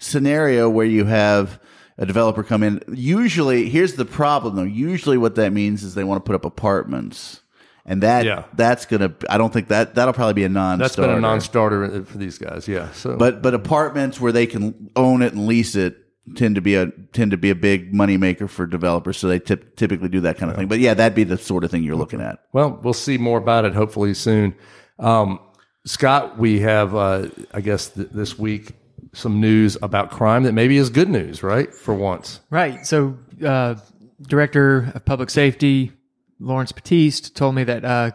scenario 0.00 0.68
where 0.68 0.86
you 0.86 1.04
have 1.04 1.60
a 1.98 2.06
developer 2.06 2.42
come 2.42 2.62
in 2.62 2.80
usually 2.92 3.68
here's 3.68 3.94
the 3.94 4.04
problem 4.04 4.56
though 4.56 4.62
usually 4.62 5.18
what 5.18 5.34
that 5.36 5.52
means 5.52 5.82
is 5.82 5.94
they 5.94 6.04
want 6.04 6.24
to 6.24 6.26
put 6.28 6.34
up 6.36 6.44
apartments 6.44 7.40
and 7.86 8.02
that 8.02 8.24
Yeah. 8.24 8.42
that's 8.54 8.86
gonna 8.86 9.12
i 9.30 9.38
don't 9.38 9.52
think 9.52 9.68
that 9.68 9.94
that'll 9.94 10.14
probably 10.14 10.34
be 10.34 10.44
a 10.44 10.48
non 10.48 10.78
That's 10.78 10.96
been 10.96 11.10
a 11.10 11.20
non-starter 11.20 12.04
for 12.04 12.18
these 12.18 12.38
guys. 12.38 12.68
Yeah. 12.68 12.88
So, 12.92 13.16
but 13.16 13.40
but 13.42 13.54
apartments 13.54 14.20
where 14.20 14.32
they 14.32 14.46
can 14.46 14.90
own 14.94 15.22
it 15.22 15.32
and 15.32 15.46
lease 15.46 15.74
it 15.74 15.96
tend 16.34 16.54
to 16.54 16.60
be 16.60 16.74
a 16.74 16.90
tend 17.12 17.30
to 17.30 17.36
be 17.36 17.50
a 17.50 17.54
big 17.54 17.94
money 17.94 18.16
maker 18.16 18.48
for 18.48 18.66
developers 18.66 19.16
so 19.16 19.28
they 19.28 19.38
typ- 19.40 19.76
typically 19.76 20.08
do 20.08 20.20
that 20.20 20.36
kind 20.38 20.50
of 20.50 20.56
thing 20.56 20.68
but 20.68 20.78
yeah 20.78 20.94
that'd 20.94 21.14
be 21.14 21.24
the 21.24 21.38
sort 21.38 21.64
of 21.64 21.70
thing 21.70 21.82
you're 21.82 21.96
looking 21.96 22.20
at 22.20 22.38
Well, 22.52 22.78
we'll 22.82 22.92
see 22.94 23.18
more 23.18 23.38
about 23.38 23.64
it 23.64 23.74
hopefully 23.74 24.14
soon. 24.14 24.54
Um, 24.98 25.40
Scott, 25.84 26.38
we 26.38 26.60
have, 26.60 26.94
uh, 26.94 27.28
I 27.54 27.60
guess, 27.60 27.88
th- 27.90 28.08
this 28.12 28.38
week 28.38 28.72
some 29.14 29.40
news 29.40 29.76
about 29.80 30.10
crime 30.10 30.42
that 30.42 30.52
maybe 30.52 30.76
is 30.76 30.90
good 30.90 31.08
news, 31.08 31.42
right? 31.42 31.72
For 31.72 31.94
once. 31.94 32.40
Right. 32.50 32.84
So, 32.86 33.16
uh, 33.44 33.76
Director 34.20 34.92
of 34.94 35.04
Public 35.04 35.30
Safety 35.30 35.92
Lawrence 36.40 36.72
Battiste 36.72 37.34
told 37.34 37.54
me 37.54 37.64
that 37.64 37.84
uh, 37.84 38.10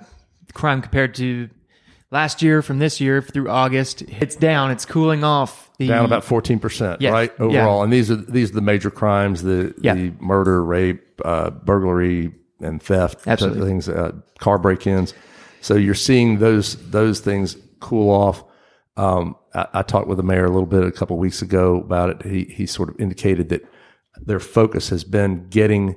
crime 0.53 0.81
compared 0.81 1.15
to 1.15 1.49
last 2.13 2.41
year 2.41 2.61
from 2.61 2.79
this 2.79 3.01
year 3.01 3.21
through 3.21 3.49
August, 3.49 4.03
it's 4.03 4.35
down. 4.37 4.71
It's 4.71 4.85
cooling 4.85 5.23
off. 5.25 5.69
The, 5.79 5.87
Down 5.87 6.05
about 6.05 6.23
fourteen 6.23 6.59
percent, 6.59 7.01
Yes. 7.01 7.11
right? 7.11 7.31
Yeah. 7.39 7.45
Overall, 7.45 7.83
and 7.83 7.91
these 7.91 8.11
are 8.11 8.15
these 8.15 8.51
are 8.51 8.53
the 8.53 8.61
major 8.61 8.91
crimes: 8.91 9.41
the 9.41 9.73
Yeah. 9.81 9.95
the 9.95 10.13
murder, 10.19 10.63
rape, 10.63 11.01
uh, 11.25 11.49
burglary, 11.49 12.31
and 12.61 12.81
theft. 12.81 13.27
Absolutely. 13.27 13.67
things, 13.67 13.89
uh, 13.89 14.11
car 14.39 14.59
break-ins. 14.59 15.15
So 15.61 15.73
you're 15.75 15.95
seeing 15.95 16.37
those 16.37 16.75
those 16.91 17.19
things 17.21 17.57
cool 17.79 18.11
off. 18.11 18.43
Um, 18.97 19.35
I, 19.55 19.65
I 19.73 19.81
talked 19.81 20.07
with 20.07 20.17
the 20.17 20.23
mayor 20.23 20.45
a 20.45 20.49
little 20.51 20.67
bit 20.67 20.83
a 20.83 20.91
couple 20.91 21.15
of 21.15 21.19
weeks 21.19 21.41
ago 21.41 21.77
about 21.77 22.11
it. 22.11 22.21
He 22.31 22.43
he 22.43 22.67
sort 22.67 22.89
of 22.89 22.99
indicated 22.99 23.49
that 23.49 23.65
their 24.21 24.39
focus 24.39 24.89
has 24.89 25.03
been 25.03 25.47
getting 25.49 25.95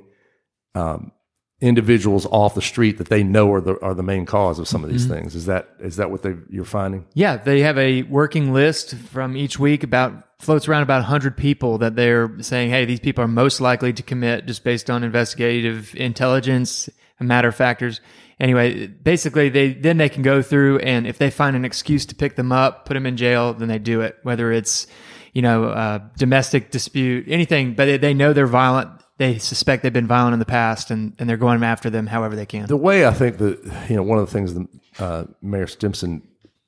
um, 0.73 1.11
individuals 1.59 2.27
off 2.27 2.53
the 2.53 2.61
street 2.61 2.99
that 2.99 3.09
they 3.09 3.23
know 3.23 3.51
are 3.51 3.61
the 3.61 3.81
are 3.81 3.95
the 3.95 4.03
main 4.03 4.25
cause 4.25 4.59
of 4.59 4.67
some 4.67 4.83
of 4.83 4.89
these 4.91 5.05
Mm-hmm. 5.05 5.13
things. 5.15 5.35
Is 5.35 5.45
that 5.47 5.69
is 5.79 5.95
that 5.95 6.11
what 6.11 6.21
they 6.21 6.35
you're 6.49 6.65
finding? 6.65 7.05
Yeah, 7.13 7.37
they 7.37 7.61
have 7.61 7.77
a 7.77 8.03
working 8.03 8.53
list 8.53 8.95
from 8.95 9.35
each 9.35 9.57
week 9.57 9.83
about 9.83 10.23
floats 10.39 10.67
around 10.67 10.83
about 10.83 10.99
100 10.99 11.35
people 11.35 11.79
that 11.79 11.95
they're 11.95 12.31
saying, 12.41 12.69
hey, 12.69 12.85
these 12.85 12.99
people 12.99 13.23
are 13.23 13.27
most 13.27 13.59
likely 13.59 13.91
to 13.93 14.03
commit 14.03 14.45
just 14.45 14.63
based 14.63 14.89
on 14.89 15.03
investigative 15.03 15.95
intelligence 15.95 16.89
and 17.19 17.27
matter 17.27 17.51
factors. 17.51 18.01
Anyway, 18.39 18.85
basically, 18.85 19.49
they 19.49 19.73
then 19.73 19.97
they 19.97 20.09
can 20.09 20.21
go 20.21 20.43
through 20.43 20.77
and 20.79 21.07
if 21.07 21.17
they 21.17 21.31
find 21.31 21.55
an 21.55 21.65
excuse 21.65 22.05
to 22.05 22.13
pick 22.13 22.35
them 22.35 22.51
up, 22.51 22.85
put 22.85 22.93
them 22.93 23.07
in 23.07 23.17
jail, 23.17 23.55
then 23.55 23.67
they 23.67 23.79
do 23.79 24.01
it. 24.01 24.15
Whether 24.21 24.51
it's 24.51 24.85
you 25.33 25.41
know 25.41 25.65
uh, 25.65 25.99
domestic 26.17 26.69
dispute, 26.69 27.25
anything, 27.27 27.73
but 27.73 27.85
they, 27.85 27.97
they 27.97 28.13
know 28.13 28.33
they're 28.33 28.45
violent. 28.45 28.91
They 29.17 29.37
suspect 29.39 29.81
they've 29.83 29.91
been 29.91 30.07
violent 30.07 30.33
in 30.33 30.39
the 30.39 30.45
past, 30.45 30.91
and, 30.91 31.13
and 31.17 31.27
they're 31.27 31.37
going 31.37 31.63
after 31.63 31.89
them 31.89 32.05
however 32.07 32.35
they 32.35 32.45
can. 32.45 32.67
The 32.67 32.77
way 32.77 33.05
I 33.07 33.11
think 33.13 33.37
that 33.39 33.85
you 33.89 33.95
know 33.95 34.03
one 34.03 34.19
of 34.19 34.25
the 34.25 34.31
things 34.31 34.53
that 34.53 34.67
uh, 34.99 35.23
Mayor 35.41 35.67
Stimpson 35.67 36.21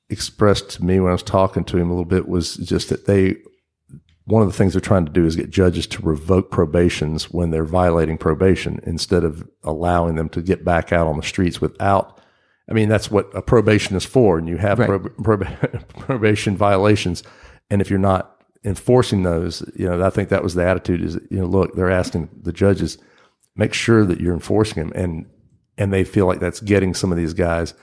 expressed 0.08 0.70
to 0.70 0.84
me 0.84 0.98
when 0.98 1.10
I 1.10 1.12
was 1.12 1.22
talking 1.22 1.62
to 1.64 1.76
him 1.78 1.86
a 1.88 1.90
little 1.92 2.04
bit 2.04 2.28
was 2.28 2.56
just 2.56 2.88
that 2.88 3.06
they 3.06 3.36
one 4.24 4.42
of 4.42 4.48
the 4.48 4.54
things 4.54 4.74
they're 4.74 4.80
trying 4.80 5.06
to 5.06 5.12
do 5.12 5.24
is 5.26 5.34
get 5.36 5.50
judges 5.50 5.86
to 5.88 6.02
revoke 6.02 6.50
probations 6.50 7.30
when 7.30 7.50
they're 7.50 7.64
violating 7.64 8.16
probation 8.18 8.78
instead 8.84 9.24
of 9.24 9.48
allowing 9.64 10.14
them 10.14 10.28
to 10.28 10.40
get 10.42 10.64
back 10.64 10.92
out 10.92 11.06
on 11.08 11.16
the 11.16 11.22
streets 11.22 11.60
without. 11.60 12.20
I 12.68 12.72
mean, 12.72 12.88
that's 12.88 13.10
what 13.10 13.28
a 13.34 13.42
probation 13.42 13.96
is 13.96 14.04
for, 14.04 14.38
and 14.38 14.48
you 14.48 14.56
have 14.58 14.78
Right. 14.78 14.86
prob- 14.88 15.16
prob- 15.24 15.88
probation 15.98 16.56
violations, 16.56 17.24
and 17.70 17.80
if 17.80 17.90
you're 17.90 17.98
not 17.98 18.39
enforcing 18.64 19.22
those, 19.22 19.62
you 19.74 19.88
know, 19.88 20.04
I 20.04 20.10
think 20.10 20.28
that 20.28 20.42
was 20.42 20.54
the 20.54 20.66
attitude. 20.66 21.02
Is 21.02 21.14
you 21.30 21.38
know, 21.38 21.46
look, 21.46 21.74
they're 21.74 21.90
asking 21.90 22.28
the 22.42 22.52
judges 22.52 22.98
make 23.56 23.74
sure 23.74 24.04
that 24.06 24.20
you're 24.20 24.34
enforcing 24.34 24.82
them, 24.82 24.92
and 24.94 25.26
and 25.78 25.92
they 25.92 26.04
feel 26.04 26.26
like 26.26 26.40
that's 26.40 26.60
getting 26.60 26.94
some 26.94 27.12
of 27.12 27.18
these 27.18 27.34
guys. 27.34 27.74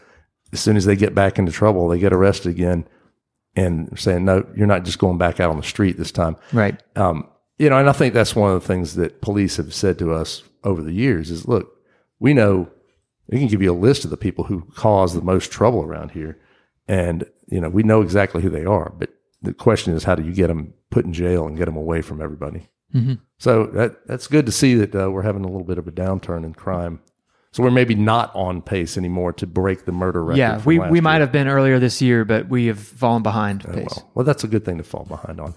As 0.53 0.59
soon 0.59 0.77
as 0.77 0.85
they 0.85 0.95
get 0.95 1.15
back 1.15 1.37
into 1.37 1.51
trouble, 1.51 1.87
they 1.87 1.99
get 1.99 2.13
arrested 2.13 2.49
again, 2.49 2.87
and 3.55 3.97
saying, 3.97 4.25
"No, 4.25 4.45
you're 4.55 4.67
not 4.67 4.85
just 4.85 4.99
going 4.99 5.17
back 5.17 5.39
out 5.39 5.49
on 5.49 5.57
the 5.57 5.63
street 5.63 5.97
this 5.97 6.11
time." 6.11 6.35
Right. 6.53 6.81
Um, 6.95 7.27
you 7.57 7.69
know, 7.69 7.77
and 7.77 7.89
I 7.89 7.93
think 7.93 8.13
that's 8.13 8.35
one 8.35 8.51
of 8.51 8.61
the 8.61 8.67
things 8.67 8.95
that 8.95 9.21
police 9.21 9.57
have 9.57 9.73
said 9.73 9.97
to 9.99 10.13
us 10.13 10.43
over 10.63 10.83
the 10.83 10.93
years 10.93 11.31
is, 11.31 11.47
look, 11.47 11.75
we 12.19 12.33
know 12.33 12.69
we 13.27 13.39
can 13.39 13.47
give 13.47 13.61
you 13.61 13.71
a 13.71 13.73
list 13.73 14.05
of 14.05 14.11
the 14.11 14.17
people 14.17 14.45
who 14.45 14.61
cause 14.75 15.13
the 15.13 15.21
most 15.21 15.51
trouble 15.51 15.81
around 15.83 16.11
here, 16.11 16.39
and 16.87 17.25
you 17.47 17.61
know 17.61 17.69
we 17.69 17.83
know 17.83 18.01
exactly 18.01 18.41
who 18.41 18.49
they 18.49 18.65
are. 18.65 18.91
But 18.97 19.09
the 19.41 19.53
question 19.53 19.93
is, 19.93 20.03
how 20.03 20.15
do 20.15 20.23
you 20.23 20.33
get 20.33 20.47
them 20.47 20.73
put 20.89 21.05
in 21.05 21.13
jail 21.13 21.47
and 21.47 21.57
get 21.57 21.65
them 21.65 21.77
away 21.77 22.01
from 22.01 22.21
everybody? 22.21 22.67
So 23.37 23.65
that 23.67 24.07
that's 24.07 24.27
good 24.27 24.45
to 24.45 24.51
see 24.51 24.73
that 24.75 24.95
uh, 24.95 25.11
we're 25.11 25.21
having 25.21 25.43
a 25.43 25.47
little 25.47 25.65
bit 25.65 25.77
of 25.77 25.87
a 25.87 25.91
downturn 25.91 26.43
in 26.43 26.53
crime. 26.53 26.99
So 27.51 27.63
we're 27.63 27.71
maybe 27.71 27.95
not 27.95 28.35
on 28.35 28.61
pace 28.61 28.97
anymore 28.97 29.33
to 29.33 29.47
break 29.47 29.85
the 29.85 29.91
murder 29.91 30.23
record. 30.23 30.37
Yeah, 30.37 30.61
we, 30.63 30.79
we 30.79 30.97
year. 30.97 31.01
might 31.01 31.21
have 31.21 31.31
been 31.31 31.47
earlier 31.47 31.79
this 31.79 32.01
year, 32.01 32.23
but 32.25 32.49
we 32.49 32.67
have 32.67 32.79
fallen 32.79 33.23
behind 33.23 33.63
pace. 33.63 33.87
Well, 33.95 34.11
well, 34.15 34.25
that's 34.25 34.43
a 34.43 34.47
good 34.47 34.63
thing 34.63 34.77
to 34.77 34.83
fall 34.83 35.05
behind 35.05 35.39
on. 35.39 35.53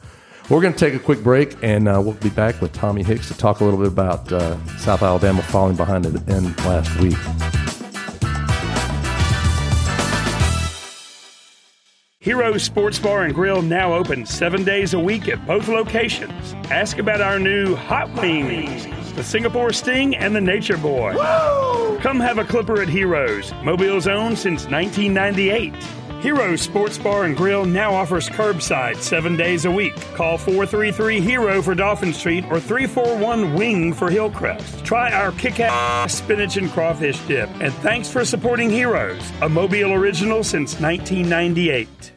We're 0.48 0.60
going 0.60 0.72
to 0.72 0.78
take 0.78 0.94
a 0.94 0.98
quick 0.98 1.22
break, 1.22 1.56
and 1.62 1.88
uh, 1.88 2.00
we'll 2.02 2.14
be 2.14 2.30
back 2.30 2.60
with 2.60 2.72
Tommy 2.72 3.02
Hicks 3.02 3.28
to 3.28 3.36
talk 3.36 3.60
a 3.60 3.64
little 3.64 3.78
bit 3.78 3.88
about 3.88 4.32
uh, 4.32 4.56
South 4.78 5.02
Alabama 5.02 5.42
falling 5.42 5.76
behind 5.76 6.06
at 6.06 6.12
the 6.12 6.32
end 6.32 6.56
last 6.64 6.98
week. 7.00 7.16
Heroes 12.22 12.62
Sports 12.62 12.98
Bar 12.98 13.24
and 13.24 13.34
Grill 13.34 13.62
now 13.62 13.94
open 13.94 14.26
seven 14.26 14.62
days 14.62 14.92
a 14.92 14.98
week 14.98 15.26
at 15.26 15.46
both 15.46 15.68
locations. 15.68 16.52
Ask 16.70 16.98
about 16.98 17.22
our 17.22 17.38
new 17.38 17.74
Hot 17.74 18.12
Wings, 18.20 18.86
the 19.14 19.24
Singapore 19.24 19.72
Sting, 19.72 20.14
and 20.14 20.36
the 20.36 20.40
Nature 20.42 20.76
Boy. 20.76 21.14
Come 22.02 22.20
have 22.20 22.36
a 22.36 22.44
clipper 22.44 22.82
at 22.82 22.90
Heroes, 22.90 23.54
Mobile's 23.64 24.06
own 24.06 24.36
since 24.36 24.66
1998. 24.66 25.72
Heroes 26.20 26.60
Sports 26.60 26.98
Bar 26.98 27.24
and 27.24 27.34
Grill 27.34 27.64
now 27.64 27.94
offers 27.94 28.28
curbside 28.28 28.96
seven 28.96 29.38
days 29.38 29.64
a 29.64 29.70
week. 29.70 29.96
Call 30.14 30.36
433 30.36 31.18
Hero 31.18 31.62
for 31.62 31.74
Dolphin 31.74 32.12
Street 32.12 32.44
or 32.50 32.60
341 32.60 33.54
Wing 33.54 33.94
for 33.94 34.10
Hillcrest. 34.10 34.84
Try 34.84 35.10
our 35.12 35.32
kick 35.32 35.60
ass 35.60 36.14
spinach 36.14 36.58
and 36.58 36.70
crawfish 36.70 37.18
dip. 37.20 37.48
And 37.60 37.72
thanks 37.74 38.10
for 38.10 38.22
supporting 38.26 38.68
Heroes, 38.68 39.22
a 39.40 39.48
Mobile 39.48 39.94
original 39.94 40.44
since 40.44 40.78
1998. 40.78 42.12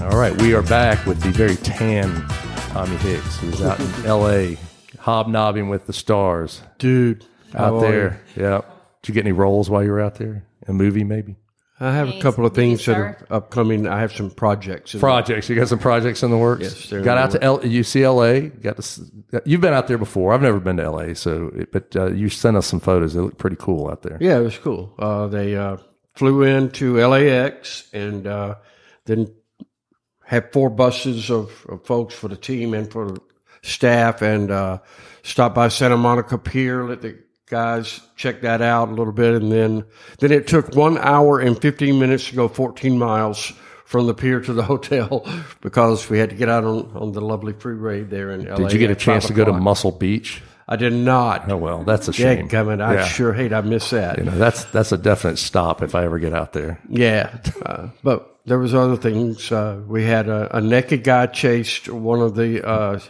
All 0.00 0.18
right, 0.18 0.40
we 0.40 0.54
are 0.54 0.62
back 0.62 1.04
with 1.04 1.20
the 1.20 1.28
very 1.28 1.56
tan 1.56 2.26
Tommy 2.70 2.96
Hicks, 2.96 3.36
who's 3.36 3.60
out 3.60 3.78
in 3.78 4.06
L.A. 4.06 4.56
hobnobbing 5.00 5.68
with 5.68 5.86
the 5.86 5.92
stars 5.92 6.60
Dude, 6.78 7.24
out 7.54 7.58
how 7.74 7.80
there. 7.80 8.20
Yeah. 8.36 8.60
Did 9.02 9.08
you 9.08 9.14
get 9.14 9.24
any 9.24 9.32
roles 9.32 9.68
while 9.70 9.82
you 9.82 9.90
were 9.90 10.00
out 10.00 10.16
there? 10.16 10.44
A 10.68 10.72
movie, 10.72 11.04
maybe? 11.04 11.36
I 11.82 11.94
have 11.94 12.08
a 12.08 12.10
Thanks, 12.10 12.22
couple 12.22 12.44
of 12.44 12.54
things 12.54 12.84
that 12.84 12.96
are 12.98 13.26
upcoming. 13.30 13.86
I 13.88 14.00
have 14.00 14.12
some 14.12 14.30
projects. 14.30 14.92
in- 14.92 15.00
Projects. 15.00 15.48
You 15.48 15.56
got 15.56 15.68
some 15.68 15.78
projects 15.78 16.22
in 16.22 16.30
the 16.30 16.36
works. 16.36 16.62
Yes, 16.64 16.90
they're 16.90 17.00
got 17.00 17.16
in 17.16 17.22
out 17.24 17.30
the 17.30 17.38
to 17.38 17.44
L- 17.44 17.60
UCLA. 17.60 18.50
Got 18.62 18.76
to. 18.76 18.80
s- 18.82 19.00
You've 19.46 19.62
been 19.62 19.72
out 19.72 19.88
there 19.88 19.96
before. 19.96 20.34
I've 20.34 20.42
never 20.42 20.60
been 20.60 20.76
to 20.76 20.90
LA, 20.90 21.14
so 21.14 21.50
but 21.72 21.96
uh, 21.96 22.08
you 22.12 22.28
sent 22.28 22.58
us 22.58 22.66
some 22.66 22.80
photos. 22.80 23.14
They 23.14 23.20
look 23.20 23.38
pretty 23.38 23.56
cool 23.58 23.88
out 23.88 24.02
there. 24.02 24.18
Yeah, 24.20 24.38
it 24.38 24.42
was 24.42 24.58
cool. 24.58 24.94
Uh, 24.98 25.28
they 25.28 25.56
uh, 25.56 25.78
flew 26.14 26.42
into 26.42 26.98
LAX 26.98 27.88
and 27.94 28.26
uh, 28.26 28.56
then 29.06 29.32
had 30.26 30.52
four 30.52 30.68
buses 30.68 31.30
of, 31.30 31.64
of 31.70 31.86
folks 31.86 32.14
for 32.14 32.28
the 32.28 32.36
team 32.36 32.74
and 32.74 32.90
for 32.92 33.12
the 33.12 33.20
staff 33.62 34.22
and 34.22 34.50
uh, 34.50 34.78
stopped 35.22 35.54
by 35.54 35.68
Santa 35.68 35.96
Monica 35.96 36.38
Pier, 36.38 36.84
let 36.86 37.02
the 37.02 37.18
guys 37.46 38.00
check 38.16 38.42
that 38.42 38.62
out 38.62 38.88
a 38.88 38.92
little 38.92 39.12
bit, 39.12 39.34
and 39.34 39.50
then 39.50 39.84
then 40.18 40.32
it 40.32 40.46
took 40.46 40.74
one 40.74 40.96
hour 40.98 41.40
and 41.40 41.60
fifteen 41.60 41.98
minutes 41.98 42.28
to 42.30 42.36
go 42.36 42.48
fourteen 42.48 42.98
miles 42.98 43.52
from 43.84 44.06
the 44.06 44.14
pier 44.14 44.40
to 44.40 44.52
the 44.52 44.62
hotel 44.72 45.26
because 45.60 46.08
we 46.08 46.18
had 46.18 46.30
to 46.30 46.36
get 46.36 46.48
out 46.48 46.62
on, 46.64 46.90
on 46.94 47.12
the 47.12 47.20
lovely 47.20 47.52
freeway 47.52 48.02
there 48.04 48.30
in 48.30 48.44
LA. 48.44 48.56
Did 48.56 48.72
you 48.72 48.78
get 48.78 48.90
a 48.90 48.94
chance 48.94 49.26
to 49.26 49.32
go 49.32 49.44
to. 49.44 49.52
Muscle 49.52 49.90
Beach? 49.90 50.42
I 50.68 50.76
did 50.76 50.92
not. 50.92 51.50
Oh 51.50 51.56
well, 51.56 51.82
that's 51.82 52.06
a 52.06 52.12
shame. 52.12 52.48
Dadgummit, 52.48 52.80
I 52.80 52.94
Yeah. 52.94 53.04
sure 53.04 53.32
hate 53.32 53.52
I 53.52 53.60
miss 53.62 53.90
that. 53.90 54.18
You 54.18 54.24
know, 54.24 54.38
that's 54.38 54.64
that's 54.66 54.92
a 54.92 54.96
definite 54.98 55.38
stop 55.38 55.82
if 55.82 55.96
I 55.96 56.04
ever 56.04 56.20
get 56.20 56.32
out 56.32 56.52
there. 56.52 56.80
Yeah, 56.88 57.36
uh, 57.66 57.88
but 58.04 58.38
there 58.46 58.60
was 58.60 58.72
other 58.72 58.96
things. 58.96 59.50
Uh, 59.50 59.82
we 59.88 60.04
had 60.04 60.28
a, 60.28 60.56
a 60.56 60.60
naked 60.60 61.02
guy 61.02 61.26
chased 61.26 61.88
one 61.88 62.20
of 62.20 62.36
the 62.36 62.64
uh, 62.64 63.00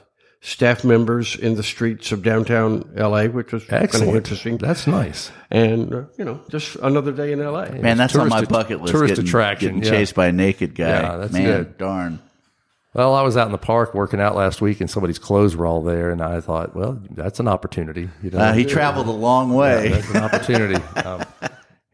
staff 0.40 0.84
members 0.84 1.36
in 1.36 1.54
the 1.54 1.62
streets 1.62 2.12
of 2.12 2.22
downtown 2.22 2.90
LA, 2.94 3.24
which 3.26 3.52
was 3.52 3.64
kind 3.64 3.84
of 3.94 4.02
interesting. 4.14 4.56
That's 4.56 4.86
nice. 4.86 5.30
And 5.50 5.92
uh, 5.94 6.04
you 6.16 6.24
know, 6.24 6.40
just 6.48 6.76
another 6.76 7.12
day 7.12 7.32
in 7.32 7.40
LA. 7.40 7.68
Man, 7.70 7.96
that's 7.98 8.16
on 8.16 8.28
my 8.28 8.44
bucket 8.44 8.80
list. 8.80 8.92
tourist 8.92 9.12
getting, 9.16 9.28
attraction, 9.28 9.68
Getting 9.76 9.82
yeah. 9.84 9.90
chased 9.98 10.14
by 10.14 10.26
a 10.28 10.32
naked 10.32 10.74
guy. 10.74 10.88
Yeah, 10.88 11.16
that's 11.18 11.32
Man, 11.32 11.44
good. 11.44 11.78
darn. 11.78 12.20
Well, 12.92 13.14
I 13.14 13.22
was 13.22 13.36
out 13.36 13.46
in 13.46 13.52
the 13.52 13.58
park 13.58 13.94
working 13.94 14.20
out 14.20 14.34
last 14.34 14.60
week, 14.60 14.80
and 14.80 14.90
somebody's 14.90 15.18
clothes 15.20 15.54
were 15.54 15.64
all 15.66 15.80
there, 15.82 16.10
and 16.10 16.20
I 16.20 16.40
thought, 16.40 16.74
well, 16.74 17.00
that's 17.10 17.38
an 17.38 17.46
opportunity. 17.46 18.08
You 18.20 18.30
know, 18.30 18.38
Uh, 18.38 18.52
he 18.52 18.64
traveled 18.64 19.06
a 19.06 19.12
long 19.12 19.52
way. 19.54 19.90
that's 19.90 20.10
an 20.10 20.16
opportunity. 20.16 20.82
um, 21.04 21.24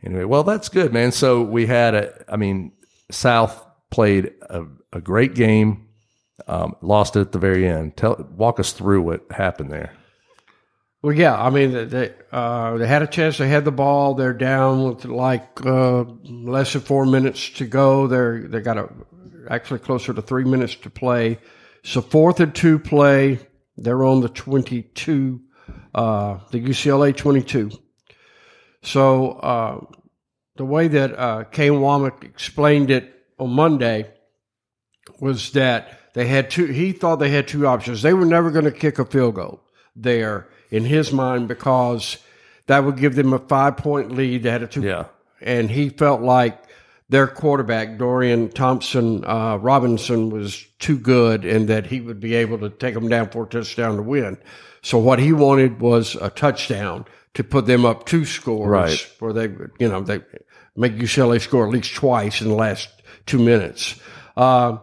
anyway, 0.03 0.25
well, 0.25 0.43
that's 0.43 0.71
good, 0.71 0.95
man. 0.95 1.13
So 1.13 1.43
we 1.43 1.67
had 1.67 1.95
a, 1.95 2.25
I 2.33 2.37
mean, 2.37 2.73
South 3.11 3.63
played 3.91 4.33
a, 4.49 4.65
a 4.91 5.01
great 5.03 5.35
game, 5.35 5.86
um, 6.47 6.77
lost 6.81 7.17
it 7.17 7.21
at 7.21 7.33
the 7.33 7.39
very 7.39 7.67
end. 7.69 7.97
Tell, 7.97 8.29
walk 8.37 8.61
us 8.61 8.73
through 8.73 9.03
what 9.03 9.25
happened 9.31 9.71
there. 9.71 9.93
Well, 11.03 11.15
yeah, 11.15 11.41
I 11.41 11.51
mean, 11.51 11.89
they 11.89 12.15
uh, 12.33 12.79
they 12.79 12.87
had 12.87 13.03
a 13.03 13.07
chance. 13.07 13.39
They 13.39 13.49
had 13.49 13.65
the 13.65 13.71
ball. 13.73 14.15
They're 14.15 14.33
down 14.33 14.85
with 14.89 15.05
like 15.05 15.65
uh, 15.65 16.03
less 16.25 16.73
than 16.73 16.83
four 16.83 17.07
minutes 17.07 17.51
to 17.51 17.65
go. 17.65 18.07
They're 18.07 18.49
they 18.49 18.61
got 18.61 18.79
a 18.79 18.89
actually 19.49 19.81
closer 19.81 20.13
to 20.13 20.23
three 20.23 20.45
minutes 20.45 20.75
to 20.77 20.91
play. 20.91 21.39
So 21.85 22.01
fourth 22.01 22.41
and 22.41 22.55
two 22.55 22.79
play. 22.79 23.39
They're 23.77 24.05
on 24.05 24.21
the 24.21 24.29
twenty-two, 24.31 25.41
uh, 25.95 26.39
the 26.51 26.61
UCLA 26.61 27.17
twenty-two. 27.17 27.71
So 28.83 29.33
uh, 29.33 29.85
the 30.57 30.65
way 30.65 30.89
that 30.89 31.17
uh, 31.17 31.45
Kane 31.45 31.75
Wommack 31.75 32.25
explained 32.25 32.91
it 32.91 33.13
on 33.39 33.51
Monday 33.51 34.13
was 35.21 35.53
that 35.53 36.01
they 36.17 36.27
had 36.27 36.49
two. 36.51 36.65
He 36.65 36.93
thought 36.93 37.17
they 37.17 37.29
had 37.29 37.47
two 37.47 37.67
options. 37.67 38.01
They 38.01 38.15
were 38.15 38.25
never 38.25 38.51
going 38.51 38.65
to 38.65 38.73
kick 38.73 38.99
a 38.99 39.05
field 39.05 39.35
goal 39.35 39.61
there 39.95 40.49
in 40.71 40.83
his 40.87 41.13
mind 41.13 41.47
because 41.47 42.17
that 42.69 42.85
would 42.85 42.97
give 42.97 43.15
them 43.15 43.35
a 43.35 43.39
five 43.39 43.77
point 43.77 44.13
lead. 44.13 44.43
They 44.43 44.51
had 44.51 44.63
a 44.63 44.67
two. 44.67 44.81
Yeah. 44.81 45.05
And 45.43 45.71
he 45.71 45.91
felt 45.91 46.23
like 46.23 46.59
their 47.11 47.27
quarterback 47.27 47.99
Dorian 47.99 48.49
Thompson 48.49 49.27
uh, 49.27 49.59
Robinson 49.59 50.31
was 50.31 50.65
too 50.79 50.99
good, 50.99 51.45
and 51.45 51.69
that 51.69 51.85
he 51.85 52.01
would 52.01 52.19
be 52.19 52.35
able 52.35 52.59
to 52.61 52.71
take 52.71 52.95
them 52.95 53.11
down 53.11 53.29
for 53.29 53.45
a 53.45 53.47
touchdown 53.47 53.97
to 53.97 54.03
win. 54.03 54.39
So 54.81 54.97
what 54.97 55.19
he 55.19 55.35
wanted 55.35 55.81
was 55.81 56.15
a 56.15 56.31
touchdown 56.31 57.05
to 57.35 57.45
put 57.45 57.67
them 57.67 57.85
up 57.85 58.07
two 58.07 58.25
scores, 58.25 58.71
Right. 58.71 59.11
where 59.19 59.35
they, 59.35 59.49
would, 59.49 59.73
you 59.79 59.89
know, 59.91 60.01
they 60.01 60.21
make 60.77 60.95
UCLA 60.95 61.43
score 61.43 61.67
at 61.67 61.73
least 61.75 61.95
twice 61.95 62.41
in 62.41 62.49
the 62.49 62.55
last 62.55 62.89
two 63.27 63.39
minutes. 63.39 64.01
Uh, 64.35 64.79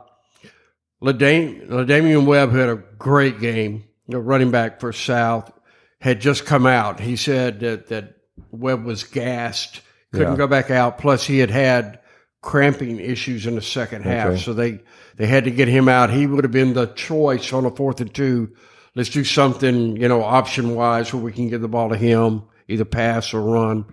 Ladam- 1.03 1.67
Ladamian 1.67 2.25
Webb 2.25 2.51
had 2.53 2.69
a 2.69 2.81
great 2.97 3.39
game. 3.39 3.83
The 4.07 4.19
running 4.19 4.51
back 4.51 4.79
for 4.79 4.93
South 4.93 5.51
had 5.99 6.21
just 6.21 6.45
come 6.45 6.65
out. 6.65 6.99
He 6.99 7.15
said 7.15 7.59
that, 7.61 7.87
that 7.87 8.15
Webb 8.51 8.83
was 8.85 9.03
gassed, 9.03 9.81
couldn't 10.11 10.31
Yeah. 10.33 10.37
go 10.37 10.47
back 10.47 10.71
out. 10.71 10.97
Plus, 10.97 11.25
he 11.25 11.39
had 11.39 11.49
had 11.49 11.99
cramping 12.41 12.99
issues 12.99 13.45
in 13.45 13.55
the 13.55 13.61
second 13.61 14.03
half, 14.03 14.27
Okay. 14.27 14.41
so 14.41 14.53
they 14.53 14.79
they 15.15 15.27
had 15.27 15.43
to 15.43 15.51
get 15.51 15.67
him 15.67 15.87
out. 15.87 16.09
He 16.09 16.25
would 16.25 16.43
have 16.43 16.51
been 16.51 16.73
the 16.73 16.87
choice 16.87 17.53
on 17.53 17.65
a 17.65 17.69
fourth 17.71 18.01
and 18.01 18.11
two. 18.13 18.49
Let's 18.95 19.09
do 19.09 19.23
something, 19.23 19.95
you 19.95 20.07
know, 20.07 20.23
option 20.23 20.73
wise, 20.75 21.13
where 21.13 21.21
we 21.23 21.31
can 21.31 21.49
get 21.49 21.61
the 21.61 21.67
ball 21.67 21.89
to 21.89 21.95
him, 21.95 22.41
either 22.67 22.83
pass 22.83 23.31
or 23.33 23.41
run. 23.41 23.85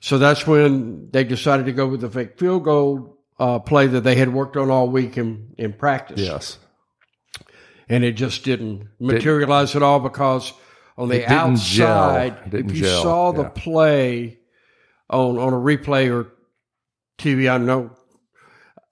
So 0.00 0.18
that's 0.18 0.46
when 0.46 1.08
they 1.10 1.24
decided 1.24 1.66
to 1.66 1.72
go 1.72 1.86
with 1.88 2.02
the 2.02 2.10
fake 2.10 2.38
field 2.38 2.64
goal 2.64 3.17
uh, 3.38 3.58
play 3.58 3.86
that 3.86 4.02
they 4.02 4.16
had 4.16 4.32
worked 4.32 4.56
on 4.56 4.70
all 4.70 4.88
week 4.88 5.16
in, 5.16 5.54
in 5.58 5.72
practice. 5.72 6.20
Yes. 6.20 6.58
And 7.88 8.04
it 8.04 8.12
just 8.12 8.44
didn't 8.44 8.88
materialize 9.00 9.74
at 9.74 9.82
all 9.82 10.00
because 10.00 10.52
on 10.96 11.08
the 11.08 11.18
didn't 11.18 11.32
outside, 11.32 12.52
if 12.52 12.74
you 12.74 12.82
gel, 12.82 13.02
saw 13.02 13.32
the 13.32 13.42
yeah. 13.42 13.48
play 13.50 14.38
on, 15.08 15.38
on 15.38 15.52
a 15.52 15.56
replay 15.56 16.12
or 16.12 16.32
TV, 17.18 17.50
I 17.50 17.58
know. 17.58 17.90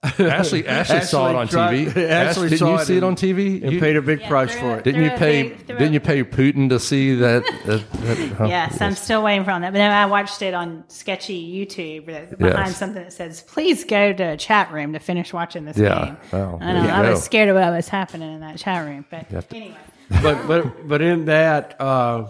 Ashley, 0.03 0.67
Ashley, 0.67 1.01
saw 1.01 1.29
it 1.31 1.35
on 1.35 1.47
tried- 1.47 1.73
TV. 1.75 1.87
Ashley 1.87 2.05
Ashley, 2.05 2.49
didn't 2.49 2.59
saw 2.59 2.69
you 2.75 2.79
it 2.81 2.85
see 2.85 2.97
it 2.97 3.03
on 3.03 3.15
TV? 3.15 3.63
And 3.63 3.73
You- 3.73 3.79
paid 3.79 3.95
a 3.95 4.01
big 4.01 4.21
Yeah, 4.21 4.27
price 4.29 4.53
for 4.53 4.75
it. 4.75 4.79
it. 4.79 4.83
didn't 4.83 5.03
you 5.03 5.09
pay? 5.11 5.43
big- 5.49 5.67
Didn't 5.67 5.93
you 5.93 5.99
pay 5.99 6.23
Putin 6.23 6.69
to 6.69 6.79
see 6.79 7.15
that? 7.15 7.43
that, 7.65 7.91
that 7.91 8.17
huh? 8.37 8.45
Yes, 8.45 8.79
I'm 8.79 8.93
still 8.93 9.23
waiting 9.23 9.43
for 9.43 9.51
on 9.51 9.61
that. 9.61 9.71
But 9.73 9.79
then 9.79 9.91
I 9.91 10.05
watched 10.05 10.41
it 10.43 10.53
on 10.53 10.83
sketchy 10.87 11.51
YouTube 11.65 12.05
behind 12.05 12.39
Yes. 12.39 12.77
something 12.77 13.01
that 13.03 13.11
says, 13.13 13.41
"Please 13.41 13.83
go 13.85 14.13
to 14.13 14.23
a 14.23 14.37
chat 14.37 14.71
room 14.71 14.93
to 14.93 14.99
finish 14.99 15.33
watching 15.33 15.65
this 15.65 15.77
Yeah. 15.77 16.05
game." 16.05 16.17
Well, 16.31 16.59
I 16.61 16.73
know. 16.73 16.83
there 16.83 16.93
I 16.93 17.09
was 17.09 17.23
scared 17.23 17.49
of 17.49 17.55
what 17.55 17.71
was 17.73 17.89
happening 17.89 18.31
in 18.35 18.41
that 18.41 18.57
chat 18.57 18.85
room, 18.85 19.03
but 19.09 19.29
to- 19.31 19.55
anyway. 19.55 19.75
but 20.21 20.47
but 20.47 20.87
but 20.87 21.01
in 21.01 21.25
that 21.25 21.75
uh, 21.81 22.27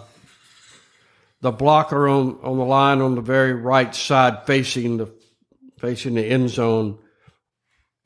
the 1.41 1.51
blocker 1.51 2.07
on 2.07 2.38
on 2.43 2.57
the 2.57 2.65
line 2.65 3.01
on 3.01 3.15
the 3.15 3.21
very 3.21 3.53
right 3.53 3.93
side 3.93 4.45
facing 4.47 4.97
the 4.97 5.12
facing 5.79 6.15
the 6.15 6.24
end 6.25 6.50
zone 6.50 6.97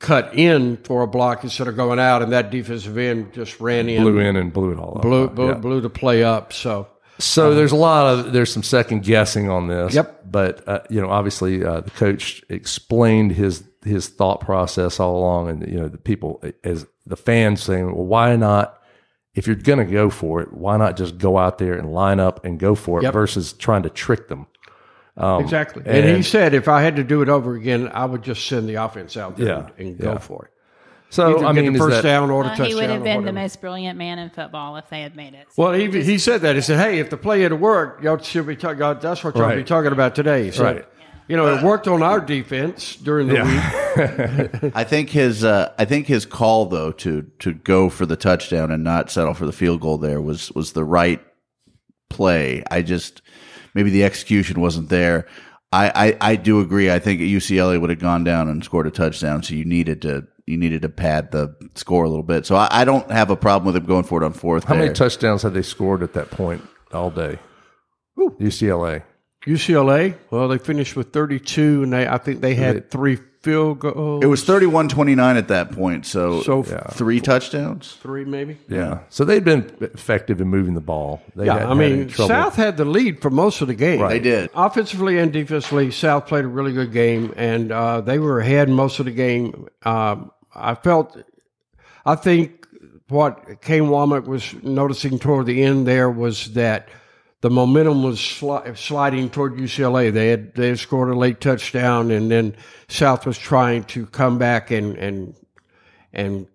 cut 0.02 0.34
in 0.34 0.76
for 0.78 1.00
a 1.02 1.06
block 1.06 1.42
instead 1.44 1.68
of 1.68 1.76
going 1.76 1.98
out 1.98 2.20
and 2.22 2.32
that 2.32 2.50
defensive 2.50 2.98
end 2.98 3.32
just 3.32 3.58
ran 3.60 3.88
in 3.88 4.02
blew 4.02 4.18
in 4.18 4.36
and 4.36 4.52
blew 4.52 4.72
it 4.72 4.78
all 4.78 4.96
up. 4.96 5.02
blew, 5.02 5.28
blew, 5.28 5.48
Yeah. 5.48 5.54
blew 5.54 5.80
the 5.80 5.88
play 5.90 6.22
up 6.24 6.52
so 6.52 6.88
So 7.18 7.54
there's 7.54 7.72
a 7.72 7.76
lot 7.76 8.06
of 8.18 8.32
there's 8.32 8.52
some 8.52 8.62
second 8.64 9.04
guessing 9.04 9.48
on 9.48 9.68
this. 9.68 9.94
Yep. 9.94 10.24
But 10.30 10.66
uh, 10.68 10.80
you 10.90 11.00
know, 11.00 11.08
obviously, 11.10 11.64
uh, 11.64 11.80
the 11.82 11.90
coach 11.90 12.42
explained 12.48 13.32
his 13.32 13.62
his 13.84 14.08
thought 14.08 14.40
process 14.40 14.98
all 14.98 15.16
along, 15.18 15.48
and 15.50 15.68
you 15.72 15.78
know, 15.78 15.88
the 15.88 15.98
people 15.98 16.42
as 16.64 16.86
the 17.06 17.16
fans 17.16 17.62
saying, 17.62 17.86
"Well, 17.94 18.06
why 18.06 18.34
not 18.36 18.78
if 19.34 19.46
you're 19.46 19.56
going 19.56 19.78
to 19.78 19.90
go 19.92 20.10
for 20.10 20.40
it, 20.42 20.52
why 20.52 20.76
not 20.76 20.96
just 20.96 21.16
go 21.18 21.38
out 21.38 21.58
there 21.58 21.74
and 21.74 21.92
line 21.92 22.18
up 22.20 22.44
and 22.44 22.58
go 22.58 22.74
for 22.74 22.98
it 22.98 23.02
Yep. 23.04 23.12
versus 23.12 23.52
trying 23.52 23.82
to 23.84 23.90
trick 23.90 24.28
them? 24.28 24.46
Exactly. 25.16 25.82
And, 25.86 26.16
he 26.16 26.22
said 26.22 26.54
if 26.54 26.68
I 26.68 26.82
had 26.82 26.96
to 26.96 27.04
do 27.04 27.22
it 27.22 27.28
over 27.28 27.54
again, 27.54 27.88
I 27.92 28.04
would 28.04 28.22
just 28.22 28.46
send 28.46 28.68
the 28.68 28.76
offense 28.76 29.16
out 29.16 29.36
there 29.36 29.46
Yeah, 29.46 29.68
and 29.78 29.98
yeah. 29.98 30.02
go 30.04 30.18
for 30.18 30.46
it. 30.46 30.50
So 31.10 31.36
Either 31.36 31.44
I 31.46 31.52
mean, 31.52 31.74
the 31.74 31.78
first 31.78 31.96
that- 31.96 32.02
down 32.02 32.30
or 32.30 32.42
the 32.42 32.48
Well, 32.48 32.56
touchdown. 32.56 32.66
he 32.68 32.74
would 32.74 32.88
have 32.88 33.02
been 33.04 33.24
the 33.26 33.32
most 33.34 33.60
brilliant 33.60 33.98
man 33.98 34.18
in 34.18 34.30
football 34.30 34.76
if 34.76 34.88
they 34.88 35.02
had 35.02 35.14
made 35.14 35.34
it. 35.34 35.46
Well, 35.58 35.72
he, 35.74 35.90
he 36.02 36.16
said 36.16 36.40
that. 36.40 36.54
He 36.54 36.62
said, 36.62 36.78
"Hey, 36.80 37.00
if 37.00 37.10
the 37.10 37.18
play 37.18 37.42
had 37.42 37.52
worked, 37.60 38.02
y'all 38.02 38.16
should 38.16 38.46
be 38.46 38.56
talking. 38.56 38.78
That's 38.78 39.22
what 39.22 39.36
y'all 39.36 39.54
be 39.54 39.62
talking 39.62 39.92
about 39.92 40.14
today." 40.14 40.50
So, 40.50 40.64
Right. 40.64 40.86
You 41.28 41.36
know, 41.36 41.54
it 41.54 41.62
worked 41.62 41.86
on 41.86 42.02
our 42.02 42.18
defense 42.20 42.96
during 42.96 43.28
the 43.28 43.34
week. 43.44 44.72
I 44.74 44.84
think 44.84 45.10
his 45.10 45.44
uh, 45.44 45.72
I 45.78 45.84
think 45.84 46.06
his 46.06 46.24
call 46.26 46.66
though 46.66 46.92
to 46.92 47.22
to 47.40 47.52
go 47.52 47.88
for 47.90 48.06
the 48.06 48.16
touchdown 48.16 48.70
and 48.70 48.82
not 48.82 49.10
settle 49.10 49.32
for 49.34 49.46
the 49.46 49.52
field 49.52 49.80
goal 49.82 49.98
there 49.98 50.20
was 50.20 50.50
was 50.52 50.72
the 50.72 50.84
right 50.84 51.20
play. 52.10 52.64
I 52.70 52.82
just 52.82 53.22
maybe 53.74 53.90
the 53.90 54.04
execution 54.04 54.60
wasn't 54.60 54.88
there. 54.88 55.26
I, 55.72 56.16
I, 56.20 56.32
I 56.32 56.36
do 56.36 56.60
agree. 56.60 56.90
I 56.90 56.98
think 56.98 57.20
UCLA 57.20 57.80
would 57.80 57.90
have 57.90 57.98
gone 57.98 58.24
down 58.24 58.48
and 58.48 58.62
scored 58.62 58.86
a 58.86 58.90
touchdown, 58.90 59.42
so 59.42 59.54
you 59.54 59.64
needed 59.64 60.02
to 60.02 60.26
you 60.46 60.56
needed 60.56 60.82
to 60.82 60.88
pad 60.88 61.30
the 61.30 61.54
score 61.74 62.04
a 62.04 62.08
little 62.08 62.24
bit. 62.24 62.44
So 62.44 62.56
I, 62.56 62.68
I 62.70 62.84
don't 62.84 63.08
have 63.10 63.30
a 63.30 63.36
problem 63.36 63.66
with 63.66 63.74
them 63.74 63.86
going 63.86 64.04
for 64.04 64.22
it 64.22 64.24
on 64.24 64.32
fourth. 64.32 64.64
how 64.64 64.74
there. 64.74 64.82
many 64.82 64.94
touchdowns 64.94 65.42
had 65.42 65.54
they 65.54 65.62
scored 65.62 66.02
at 66.02 66.14
that 66.14 66.30
point 66.30 66.62
all 66.92 67.10
day? 67.10 67.38
UCLA. 68.18 69.04
UCLA, 69.46 70.14
well, 70.30 70.48
they 70.48 70.58
finished 70.58 70.96
with 70.96 71.12
32, 71.12 71.82
and 71.82 71.92
they 71.92 72.06
I 72.06 72.18
think 72.18 72.40
they 72.40 72.54
had 72.54 72.90
three 72.90 73.18
field 73.42 73.80
goals. 73.80 74.22
It 74.22 74.28
was 74.28 74.44
31-29 74.44 75.36
at 75.36 75.48
that 75.48 75.72
point, 75.72 76.06
so, 76.06 76.42
So- 76.42 76.62
three 76.62 77.20
touchdowns. 77.20 77.98
three, 78.00 78.24
maybe. 78.24 78.56
Yeah. 78.68 79.00
So 79.08 79.24
they'd 79.24 79.44
been 79.44 79.68
effective 79.80 80.40
in 80.40 80.46
moving 80.46 80.74
the 80.74 80.80
ball. 80.80 81.22
They 81.34 81.46
Yeah, 81.46 81.68
I 81.68 81.74
mean, 81.74 82.06
trouble. 82.06 82.28
South 82.28 82.54
had 82.54 82.76
the 82.76 82.84
lead 82.84 83.20
for 83.20 83.30
most 83.30 83.60
of 83.60 83.66
the 83.66 83.74
game. 83.74 84.06
They 84.08 84.20
did. 84.20 84.48
Offensively 84.54 85.18
and 85.18 85.32
defensively, 85.32 85.90
South 85.90 86.28
played 86.28 86.44
a 86.44 86.48
really 86.48 86.72
good 86.72 86.92
game, 86.92 87.32
and 87.36 87.72
uh, 87.72 88.00
they 88.00 88.20
were 88.20 88.38
ahead 88.38 88.68
most 88.68 89.00
of 89.00 89.06
the 89.06 89.10
game. 89.12 89.66
Um, 89.82 90.30
I 90.54 90.76
felt, 90.76 91.20
I 92.06 92.14
think 92.14 92.68
what 93.08 93.60
Kane 93.60 93.84
Wommack 93.86 94.24
was 94.26 94.54
noticing 94.62 95.18
toward 95.18 95.46
the 95.46 95.64
end 95.64 95.84
there 95.86 96.08
was 96.10 96.52
that 96.54 96.88
the 97.42 97.50
momentum 97.50 98.04
was 98.04 98.18
sli- 98.18 98.76
sliding 98.78 99.28
toward 99.28 99.56
UCLA. 99.56 100.12
They 100.12 100.28
had 100.28 100.54
they 100.54 100.68
had 100.68 100.78
scored 100.78 101.10
a 101.10 101.14
late 101.14 101.40
touchdown, 101.40 102.10
and 102.10 102.30
then 102.30 102.56
South 102.88 103.26
was 103.26 103.36
trying 103.36 103.84
to 103.84 104.06
come 104.06 104.38
back 104.38 104.70
and 104.70 104.96
and 104.96 105.34
and 106.12 106.46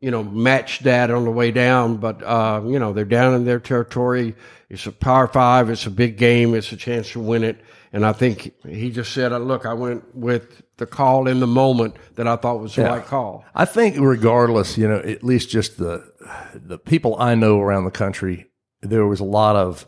you 0.00 0.10
know 0.10 0.22
match 0.22 0.80
that 0.80 1.10
on 1.10 1.24
the 1.24 1.30
way 1.30 1.50
down. 1.50 1.96
But 1.96 2.22
uh, 2.22 2.62
you 2.66 2.78
know 2.78 2.92
they're 2.92 3.06
down 3.06 3.34
in 3.34 3.46
their 3.46 3.58
territory. 3.58 4.36
It's 4.68 4.86
a 4.86 4.92
Power 4.92 5.26
Five. 5.26 5.70
It's 5.70 5.86
a 5.86 5.90
big 5.90 6.18
game. 6.18 6.54
It's 6.54 6.72
a 6.72 6.76
chance 6.76 7.10
to 7.12 7.20
win 7.20 7.42
it. 7.42 7.58
And 7.90 8.04
I 8.04 8.12
think 8.12 8.52
he 8.66 8.90
just 8.90 9.14
said, 9.14 9.32
uh, 9.32 9.38
"Look, 9.38 9.64
I 9.64 9.72
went 9.72 10.14
with 10.14 10.60
the 10.76 10.84
call 10.84 11.26
in 11.26 11.40
the 11.40 11.46
moment 11.46 11.96
that 12.16 12.28
I 12.28 12.36
thought 12.36 12.60
was 12.60 12.74
the 12.74 12.82
right 12.82 13.04
call." 13.04 13.46
I 13.54 13.64
think 13.64 13.96
regardless, 13.98 14.76
you 14.76 14.86
know, 14.86 14.98
at 14.98 15.24
least 15.24 15.48
just 15.48 15.78
the 15.78 16.04
the 16.54 16.76
people 16.76 17.16
I 17.18 17.34
know 17.34 17.58
around 17.62 17.86
the 17.86 17.90
country, 17.90 18.50
there 18.82 19.06
was 19.06 19.20
a 19.20 19.24
lot 19.24 19.56
of 19.56 19.86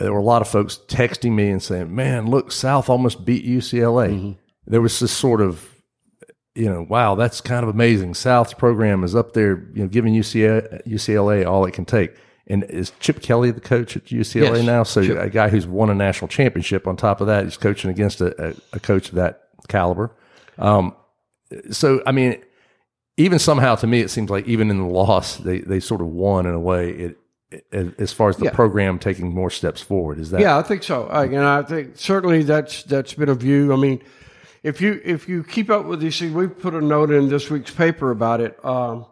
there 0.00 0.12
were 0.12 0.18
a 0.18 0.24
lot 0.24 0.42
of 0.42 0.48
folks 0.48 0.80
texting 0.88 1.32
me 1.32 1.50
and 1.50 1.62
saying, 1.62 1.94
"Man, 1.94 2.26
look, 2.28 2.52
South 2.52 2.88
almost 2.88 3.24
beat 3.24 3.44
UCLA." 3.44 4.36
There 4.66 4.80
was 4.80 4.98
this 5.00 5.12
sort 5.12 5.40
of 5.40 5.80
you 6.54 6.68
know, 6.68 6.84
wow, 6.88 7.14
that's 7.14 7.40
kind 7.40 7.62
of 7.62 7.68
amazing. 7.70 8.14
South's 8.14 8.54
program 8.54 9.04
is 9.04 9.14
up 9.14 9.32
there, 9.32 9.68
you 9.72 9.82
know, 9.82 9.88
giving 9.88 10.14
UCLA, 10.14 10.84
UCLA 10.86 11.46
all 11.46 11.64
it 11.64 11.72
can 11.72 11.84
take. 11.84 12.14
And 12.48 12.64
is 12.64 12.92
Chip 12.98 13.22
Kelly 13.22 13.52
the 13.52 13.60
coach 13.60 13.96
at 13.96 14.06
UCLA 14.06 14.56
Yes, 14.56 14.66
now? 14.66 14.82
So 14.82 15.04
Chip. 15.04 15.18
a 15.18 15.30
guy 15.30 15.48
who's 15.48 15.68
won 15.68 15.88
a 15.88 15.94
national 15.94 16.26
championship. 16.28 16.88
On 16.88 16.96
top 16.96 17.20
of 17.20 17.28
that, 17.28 17.44
he's 17.44 17.56
coaching 17.56 17.90
against 17.90 18.20
a, 18.20 18.56
a, 18.72 18.80
coach 18.80 19.10
of 19.10 19.14
that 19.14 19.42
caliber. 19.68 20.10
Um, 20.58 20.96
so 21.70 22.02
I 22.06 22.12
mean, 22.12 22.42
even 23.16 23.38
somehow 23.38 23.76
to 23.76 23.86
me, 23.86 24.00
it 24.00 24.10
seems 24.10 24.30
like 24.30 24.48
even 24.48 24.68
in 24.68 24.78
the 24.78 24.88
loss, 24.88 25.36
they 25.36 25.60
they 25.60 25.78
sort 25.78 26.00
of 26.00 26.08
won 26.08 26.44
in 26.44 26.54
a 26.54 26.60
way. 26.60 26.90
It 26.90 27.18
as 27.72 28.12
far 28.12 28.28
as 28.28 28.36
the 28.36 28.44
Yeah. 28.46 28.52
program 28.52 28.98
taking 28.98 29.34
more 29.34 29.50
steps 29.50 29.80
forward, 29.80 30.18
is 30.18 30.30
that 30.30 30.40
Yeah, 30.40 30.56
I 30.58 30.62
think 30.62 30.82
so. 30.82 31.06
I, 31.06 31.24
and 31.24 31.38
I 31.38 31.62
think 31.62 31.92
certainly 31.96 32.42
that's 32.42 32.82
that's 32.84 33.14
been 33.14 33.28
a 33.28 33.34
view. 33.34 33.72
I 33.72 33.76
mean, 33.76 34.00
if 34.62 34.80
you 34.80 35.00
if 35.04 35.28
you 35.28 35.42
keep 35.42 35.70
up 35.70 35.84
with 35.86 36.00
these 36.00 36.18
things, 36.18 36.32
we 36.32 36.46
put 36.46 36.74
a 36.74 36.80
note 36.80 37.10
in 37.10 37.28
this 37.28 37.50
week's 37.50 37.70
paper 37.72 38.10
about 38.10 38.40
it. 38.40 38.62
Um, 38.64 39.06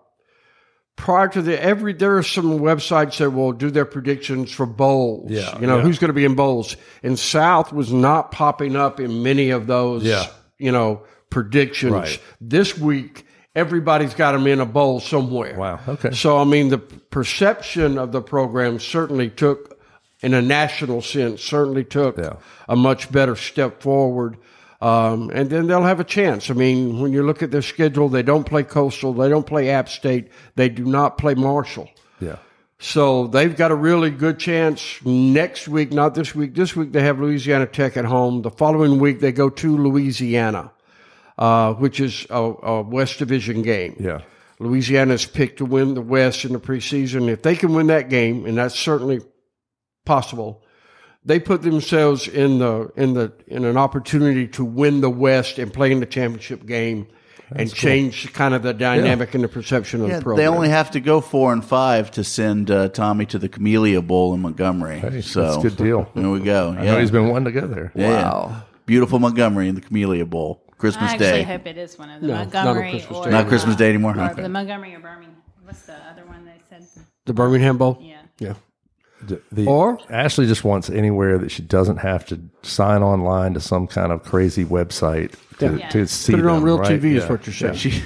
prior 0.97 1.29
to 1.29 1.43
the 1.43 1.61
every, 1.63 1.93
there 1.93 2.17
are 2.17 2.23
some 2.23 2.59
websites 2.61 3.19
that 3.19 3.31
will 3.31 3.53
do 3.53 3.71
their 3.71 3.85
predictions 3.85 4.51
for 4.53 4.67
bowls. 4.67 5.31
Yeah, 5.31 5.59
you 5.61 5.67
know 5.67 5.77
yeah. 5.79 5.83
who's 5.83 5.99
going 5.99 6.09
to 6.11 6.15
be 6.15 6.25
in 6.25 6.35
bowls, 6.35 6.77
and 7.03 7.19
South 7.19 7.73
was 7.73 7.93
not 7.93 8.31
popping 8.33 8.77
up 8.77 9.01
in 9.01 9.23
many 9.23 9.51
of 9.51 9.67
those. 9.67 10.05
Yeah. 10.05 10.27
you 10.59 10.73
know 10.73 11.03
predictions 11.31 11.93
Right. 11.93 12.21
this 12.41 12.77
week. 12.79 13.25
Everybody's 13.59 14.15
got 14.15 14.33
them 14.33 14.47
in 14.47 14.61
a 14.61 14.67
bowl 14.67 15.01
somewhere. 15.01 15.57
Wow, 15.59 15.81
okay. 15.89 16.11
So 16.13 16.39
I 16.39 16.45
mean, 16.45 16.69
the 16.69 16.79
perception 16.79 17.99
of 17.99 18.13
the 18.13 18.23
program 18.23 18.79
certainly 18.79 19.31
took, 19.31 19.79
in 20.23 20.33
a 20.35 20.43
national 20.43 21.03
sense, 21.03 21.43
certainly 21.43 21.85
took 21.85 22.17
Yeah. 22.19 22.35
a 22.69 22.77
much 22.77 23.11
better 23.11 23.37
step 23.37 23.83
forward. 23.83 24.37
Um, 24.81 25.31
and 25.35 25.51
then 25.51 25.67
they'll 25.67 25.83
have 25.83 25.99
a 25.99 26.05
chance. 26.05 26.51
I 26.51 26.55
mean, 26.55 27.01
when 27.01 27.13
you 27.13 27.25
look 27.27 27.43
at 27.43 27.51
their 27.51 27.63
schedule, 27.63 28.09
they 28.09 28.23
don't 28.23 28.45
play 28.45 28.63
Coastal, 28.63 29.13
they 29.13 29.29
don't 29.29 29.47
play 29.47 29.71
App 29.71 29.89
State, 29.89 30.29
they 30.55 30.69
do 30.69 30.85
not 30.85 31.19
play 31.19 31.35
Marshall. 31.35 31.89
yeah? 32.21 32.37
So 32.79 33.27
they've 33.27 33.57
got 33.57 33.73
a 33.73 33.75
really 33.75 34.11
good 34.11 34.39
chance 34.39 35.01
next 35.05 35.67
week, 35.67 35.91
not 35.93 36.15
this 36.15 36.33
week. 36.33 36.55
This 36.55 36.77
week 36.77 36.93
they 36.93 37.03
have 37.03 37.19
Louisiana 37.19 37.67
Tech 37.67 37.97
at 37.97 38.05
home. 38.05 38.43
The 38.43 38.53
following 38.53 39.01
week 39.01 39.19
they 39.19 39.33
go 39.33 39.51
to 39.51 39.77
Louisiana, 39.77 40.71
uh, 41.39 41.75
which 41.75 42.01
is 42.01 42.27
a, 42.31 42.35
a 42.43 42.83
West 42.83 43.19
Division 43.19 43.63
game. 43.63 43.97
Yeah. 43.99 44.21
Louisiana's 44.61 45.25
picked 45.25 45.59
to 45.59 45.65
win 45.65 45.95
the 45.95 46.01
West 46.03 46.45
in 46.45 46.53
the 46.53 46.59
preseason. 46.59 47.29
If 47.29 47.43
they 47.43 47.55
can 47.55 47.75
win 47.75 47.87
that 47.89 48.09
game, 48.11 48.45
and 48.45 48.59
that's 48.59 48.77
certainly 48.79 49.21
possible, 50.05 50.63
they 51.25 51.39
put 51.39 51.63
themselves 51.63 52.27
in 52.29 52.59
the 52.59 52.91
in 52.97 53.15
the 53.15 53.33
in 53.47 53.65
an 53.65 53.77
opportunity 53.77 54.49
to 54.49 54.65
win 54.65 55.01
the 55.01 55.11
West 55.11 55.59
and 55.59 55.73
play 55.73 55.93
in 55.93 56.01
the 56.01 56.07
championship 56.07 56.67
game 56.67 57.07
and 57.51 57.73
change 57.73 58.31
kind 58.35 58.53
of 58.53 58.63
the 58.63 58.75
dynamic 58.75 59.35
and 59.35 59.43
the 59.43 59.49
perception 59.49 60.03
of 60.03 60.09
Yeah, 60.09 60.17
the 60.19 60.23
program. 60.23 60.45
they 60.45 60.49
only 60.55 60.69
have 60.69 60.91
to 60.91 61.01
go 61.01 61.21
four 61.23 61.53
and 61.53 61.65
five 61.65 62.11
to 62.13 62.25
send 62.25 62.71
uh, 62.71 62.89
Tommy 62.91 63.25
to 63.27 63.39
the 63.39 63.49
Camellia 63.49 64.03
Bowl 64.03 64.35
in 64.35 64.41
Montgomery. 64.43 64.99
Hey, 64.99 65.21
so 65.23 65.43
that's 65.43 65.57
a 65.57 65.69
good 65.69 65.77
deal. 65.77 66.11
There 66.15 66.29
we 66.29 66.41
go. 66.41 66.75
I 66.77 66.83
Yeah, 66.85 66.93
know 66.95 67.01
he's 67.01 67.11
been 67.11 67.29
wanting 67.29 67.53
to 67.55 67.61
go 67.61 67.67
there. 67.67 67.91
Yeah. 67.95 68.61
beautiful 68.85 69.19
Montgomery 69.19 69.69
in 69.69 69.77
the 69.77 69.81
Camellia 69.81 70.27
Bowl, 70.27 70.63
Christmas 70.79 71.13
Day. 71.15 71.27
I 71.27 71.29
actually 71.29 71.29
Day. 71.29 71.43
hope 71.45 71.67
it 71.67 71.79
is 71.79 71.99
one 71.99 72.11
of 72.11 72.21
the 72.21 72.27
No, 72.29 72.35
not 72.35 72.41
on 72.41 72.53
Montgomery 72.65 72.91
Christmas 72.93 73.19
or 73.19 73.25
Day. 73.25 73.31
Not 73.31 73.49
Christmas 73.49 73.77
Day 73.77 73.89
anymore? 73.89 74.17
Or 74.17 74.21
Okay. 74.31 74.43
The 74.43 74.49
Montgomery 74.49 74.95
or 74.95 75.01
Birmingham. 75.01 75.37
What's 75.65 75.83
the 75.83 75.95
other 76.11 76.25
one 76.27 76.45
they 76.45 76.53
said? 76.71 76.87
the 77.27 77.33
Birmingham 77.35 77.77
Bowl. 77.79 77.99
Yeah. 78.01 78.21
Yeah. 78.39 78.55
The, 79.21 79.43
the- 79.51 79.67
Or- 79.67 79.99
Ashley 80.09 80.47
just 80.47 80.63
wants 80.65 80.89
anywhere 80.89 81.39
that 81.39 81.51
she 81.51 81.61
doesn't 81.63 81.97
have 81.99 82.25
to 82.27 82.41
sign 82.63 83.03
online 83.03 83.55
to 83.55 83.61
some 83.61 83.89
kind 83.89 84.13
of 84.13 84.23
crazy 84.23 84.65
website 84.65 85.35
to, 85.59 85.77
Yeah. 85.77 85.89
to 85.89 86.07
see 86.07 86.33
Put 86.35 86.41
it 86.41 86.47
on 86.47 86.55
them, 86.57 86.65
real 86.65 86.79
right? 86.79 86.89
TV 87.01 87.17
is 87.17 87.25
Yeah. 87.25 87.29
what 87.31 87.45
you're 87.47 87.53
saying. 87.55 87.75
She, 87.75 88.03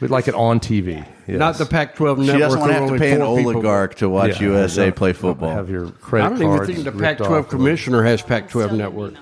we'd 0.00 0.10
like 0.10 0.26
it 0.26 0.34
on 0.34 0.60
TV. 0.60 1.06
Yes. 1.26 1.38
Not 1.38 1.56
the 1.58 1.66
Pac-12 1.66 2.16
network. 2.18 2.26
She 2.34 2.38
doesn't 2.38 2.60
want 2.60 2.72
to 2.72 2.72
where 2.72 2.80
have 2.80 2.88
to 2.88 2.94
only 2.94 2.98
pay 2.98 3.12
an 3.12 3.20
four 3.20 3.36
people- 3.36 3.52
oligarch 3.52 3.96
to 3.96 4.08
watch 4.08 4.40
Yeah. 4.40 4.48
USA 4.48 4.90
play 4.90 5.12
football. 5.12 5.50
have 5.54 5.68
your 5.68 5.90
credit 5.90 6.24
I 6.26 6.28
don't 6.30 6.38
even 6.42 6.56
cards 6.56 6.70
think 6.72 6.84
the 6.84 6.92
ripped 6.92 7.20
Pac-12 7.20 7.38
off. 7.40 7.48
commissioner 7.50 8.02
has 8.02 8.22
Pac-12 8.22 8.62
getting 8.62 8.78
network. 8.78 9.12
emails 9.12 9.18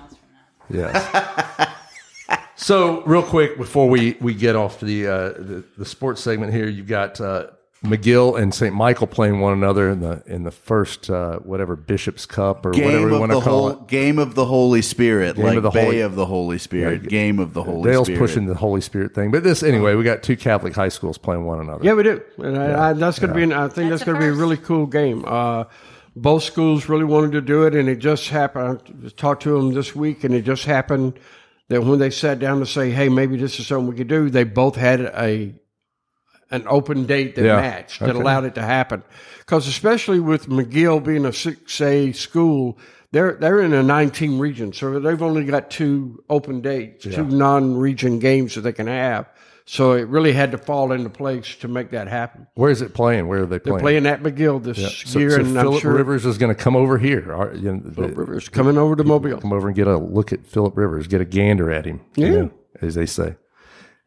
from 0.69 0.77
them. 0.77 0.91
Yes. 0.93 1.69
so, 2.63 3.01
real 3.03 3.23
quick 3.23 3.57
before 3.57 3.89
we, 3.89 4.17
we 4.21 4.33
get 4.33 4.55
off 4.55 4.79
the, 4.79 5.07
uh, 5.07 5.29
the 5.33 5.63
the 5.77 5.85
sports 5.85 6.21
segment 6.21 6.53
here, 6.53 6.67
you've 6.67 6.87
got 6.87 7.19
uh, 7.19 7.47
McGill 7.83 8.41
and 8.41 8.53
St. 8.53 8.73
Michael 8.73 9.07
playing 9.07 9.41
one 9.41 9.51
another 9.51 9.89
in 9.89 9.99
the 9.99 10.23
in 10.25 10.43
the 10.43 10.51
first 10.51 11.09
uh, 11.09 11.39
whatever 11.39 11.75
Bishop's 11.75 12.25
Cup 12.25 12.65
or 12.65 12.69
whatever 12.69 12.91
Game 12.91 13.09
we 13.09 13.13
of 13.15 13.19
want 13.19 13.31
to 13.33 13.41
call 13.41 13.43
whole 13.43 13.69
it. 13.71 13.87
game 13.87 14.19
of 14.19 14.35
the 14.35 14.45
Holy 14.45 14.81
Spirit, 14.81 15.35
Game 15.35 15.45
like 15.45 15.57
of 15.57 15.63
the 15.63 15.69
Bay 15.69 15.83
Holy- 15.83 15.99
of 15.99 16.15
the 16.15 16.25
Holy 16.25 16.57
Spirit, 16.57 17.09
game 17.09 17.39
of 17.39 17.53
the 17.53 17.61
Holy 17.63 17.81
Spirit. 17.81 17.91
Dale's 17.93 18.07
Spirit. 18.07 18.19
pushing 18.19 18.45
the 18.45 18.55
Holy 18.55 18.79
Spirit 18.79 19.13
thing, 19.13 19.31
but 19.31 19.43
this 19.43 19.63
anyway, 19.63 19.95
we 19.95 20.05
got 20.05 20.23
two 20.23 20.37
Catholic 20.37 20.73
high 20.73 20.87
schools 20.87 21.17
playing 21.17 21.43
one 21.43 21.59
another. 21.59 21.83
Yeah, 21.83 21.93
we 21.93 22.03
do. 22.03 22.21
And 22.37 22.57
I, 22.57 22.89
I, 22.89 22.93
that's 22.93 23.19
going 23.19 23.31
to 23.31 23.35
be. 23.35 23.43
An, 23.43 23.51
I 23.51 23.67
think 23.67 23.89
That's 23.89 24.01
that's, 24.01 24.03
going 24.05 24.15
to 24.15 24.21
be 24.21 24.29
a 24.29 24.33
really 24.33 24.57
cool 24.57 24.85
game. 24.85 25.25
Uh, 25.27 25.65
both 26.15 26.43
schools 26.43 26.87
really 26.87 27.05
wanted 27.05 27.33
to 27.33 27.41
do 27.41 27.65
it, 27.65 27.75
and 27.75 27.89
it 27.89 27.97
just 27.97 28.29
happened. 28.29 28.81
I 29.05 29.09
talked 29.09 29.43
to 29.43 29.57
them 29.57 29.73
this 29.73 29.93
week, 29.93 30.23
and 30.23 30.33
it 30.33 30.43
just 30.43 30.63
happened 30.63 31.19
that 31.73 31.81
when 31.81 31.99
they 31.99 32.09
sat 32.09 32.39
down 32.39 32.59
to 32.59 32.65
say, 32.65 32.91
"Hey, 32.91 33.09
maybe 33.09 33.35
this 33.37 33.59
is 33.59 33.67
something 33.67 33.87
we 33.87 33.95
could 33.95 34.07
do," 34.07 34.29
they 34.29 34.43
both 34.43 34.75
had 34.75 35.01
a 35.01 35.53
an 36.51 36.63
open 36.67 37.05
date 37.05 37.35
that 37.35 37.45
Yeah. 37.45 37.55
matched 37.55 37.99
that 38.01 38.09
Okay. 38.11 38.19
allowed 38.19 38.45
it 38.45 38.53
to 38.55 38.61
happen. 38.61 39.01
Because 39.39 39.67
especially 39.67 40.19
with 40.19 40.47
McGill 40.49 41.03
being 41.03 41.25
a 41.25 41.33
six 41.33 41.81
A 41.81 42.11
school, 42.11 42.77
they're 43.11 43.33
they're 43.39 43.59
in 43.59 43.73
a 43.73 43.81
nine 43.81 44.11
team 44.11 44.37
region, 44.39 44.71
so 44.71 44.99
they've 44.99 45.21
only 45.21 45.45
got 45.45 45.71
two 45.71 46.23
open 46.29 46.61
dates, 46.61 47.05
two 47.05 47.25
non 47.25 47.75
region 47.75 48.19
games 48.19 48.53
that 48.55 48.61
they 48.61 48.71
can 48.73 48.87
have. 48.87 49.25
So 49.65 49.93
it 49.93 50.07
really 50.09 50.33
had 50.33 50.51
to 50.51 50.57
fall 50.57 50.91
into 50.91 51.09
place 51.09 51.55
to 51.57 51.67
make 51.69 51.91
that 51.91 52.07
happen. 52.09 52.47
Where 52.55 52.69
is 52.69 52.81
it 52.81 52.93
playing? 52.93 53.27
Where 53.27 53.43
are 53.43 53.45
they 53.45 53.59
playing? 53.59 53.77
They're 53.77 54.01
playing? 54.01 54.05
at 54.05 54.21
McGill 54.21 54.61
this 54.61 54.77
So, 55.05 55.19
year, 55.19 55.29
so 55.31 55.39
and 55.39 55.53
Phillip 55.55 55.81
sure 55.81 55.93
Rivers 55.93 56.25
is 56.25 56.37
going 56.37 56.53
to 56.53 56.61
come 56.61 56.75
over 56.75 56.97
here. 56.97 57.33
Are- 57.33 57.53
you 57.55 57.71
know, 57.73 57.91
Phillip 57.93 58.11
the- 58.11 58.17
Rivers 58.17 58.49
coming 58.49 58.77
over 58.77 58.95
to 58.97 59.03
Mobile. 59.05 59.39
come 59.39 59.53
over 59.53 59.67
and 59.67 59.75
get 59.75 59.87
a 59.87 59.97
look 59.97 60.33
at 60.33 60.45
Phillip 60.45 60.75
Rivers, 60.75 61.07
get 61.07 61.21
a 61.21 61.25
gander 61.25 61.71
at 61.71 61.85
him. 61.85 62.01
you 62.15 62.25
Yeah. 62.25 62.31
know, 62.33 62.51
as 62.81 62.95
they 62.95 63.05
say. 63.05 63.35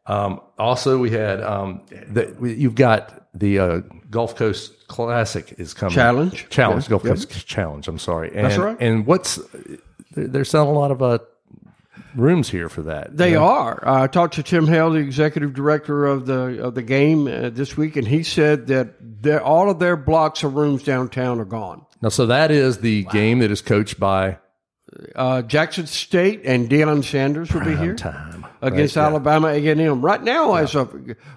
Um, 0.06 0.40
also, 0.58 0.98
we 0.98 1.10
had 1.10 1.40
um, 1.42 1.82
the, 2.08 2.34
you've 2.56 2.74
got 2.76 3.26
the 3.34 3.58
uh, 3.58 3.80
Gulf 4.10 4.36
Coast 4.36 4.86
Classic 4.88 5.54
is 5.58 5.74
coming. 5.74 5.94
Challenge. 5.94 6.48
Challenge, 6.50 6.84
Yeah. 6.84 6.90
Gulf 6.90 7.04
Yep. 7.04 7.12
Coast 7.16 7.46
Challenge. 7.46 7.88
I'm 7.88 7.98
sorry. 7.98 8.28
And, 8.34 8.44
That's 8.46 8.58
right. 8.58 8.76
And 8.78 9.04
what's 9.06 9.40
they're 10.12 10.44
selling 10.44 10.76
a 10.76 10.78
lot 10.78 10.90
of 10.90 11.02
uh, 11.02 11.18
rooms 12.16 12.48
here 12.48 12.68
for 12.68 12.83
that. 12.83 13.16
They 13.16 13.31
you 13.31 13.37
know? 13.37 13.44
are. 13.44 13.83
I 13.87 14.07
talked 14.09 14.35
to 14.35 14.42
Tim 14.42 14.66
Hale, 14.66 14.90
the 14.90 14.98
executive 14.98 15.55
director 15.55 16.07
of 16.07 16.26
the 16.26 16.64
of 16.64 16.74
the 16.74 16.83
game 16.83 17.29
uh, 17.29 17.50
this 17.50 17.76
week, 17.76 17.96
and 17.96 18.09
he 18.09 18.22
said 18.22 18.66
that 18.68 19.42
all 19.42 19.70
of 19.70 19.79
their 19.79 19.96
blocks 19.96 20.42
of 20.42 20.55
rooms 20.55 20.83
downtown 20.83 21.40
are 21.40 21.44
gone. 21.44 21.85
Now, 22.02 22.09
so 22.11 22.26
that 22.26 22.50
is 22.50 22.79
the 22.79 23.05
game 23.05 23.38
that 23.40 23.50
is 23.50 23.62
coached 23.62 24.00
by 24.00 24.38
Uh, 25.14 25.42
Jackson 25.42 25.87
State 25.87 26.42
and 26.44 26.70
Deion 26.70 27.05
Sanders 27.05 27.52
will 27.52 27.64
be 27.64 27.76
here 27.76 27.94
time 27.94 28.46
against 28.62 28.96
Right. 28.96 29.05
Alabama 29.05 29.48
A 29.48 29.66
and 29.66 29.81
M. 29.81 30.00
Right 30.00 30.22
now, 30.22 30.55
as 30.55 30.74
a 30.74 30.88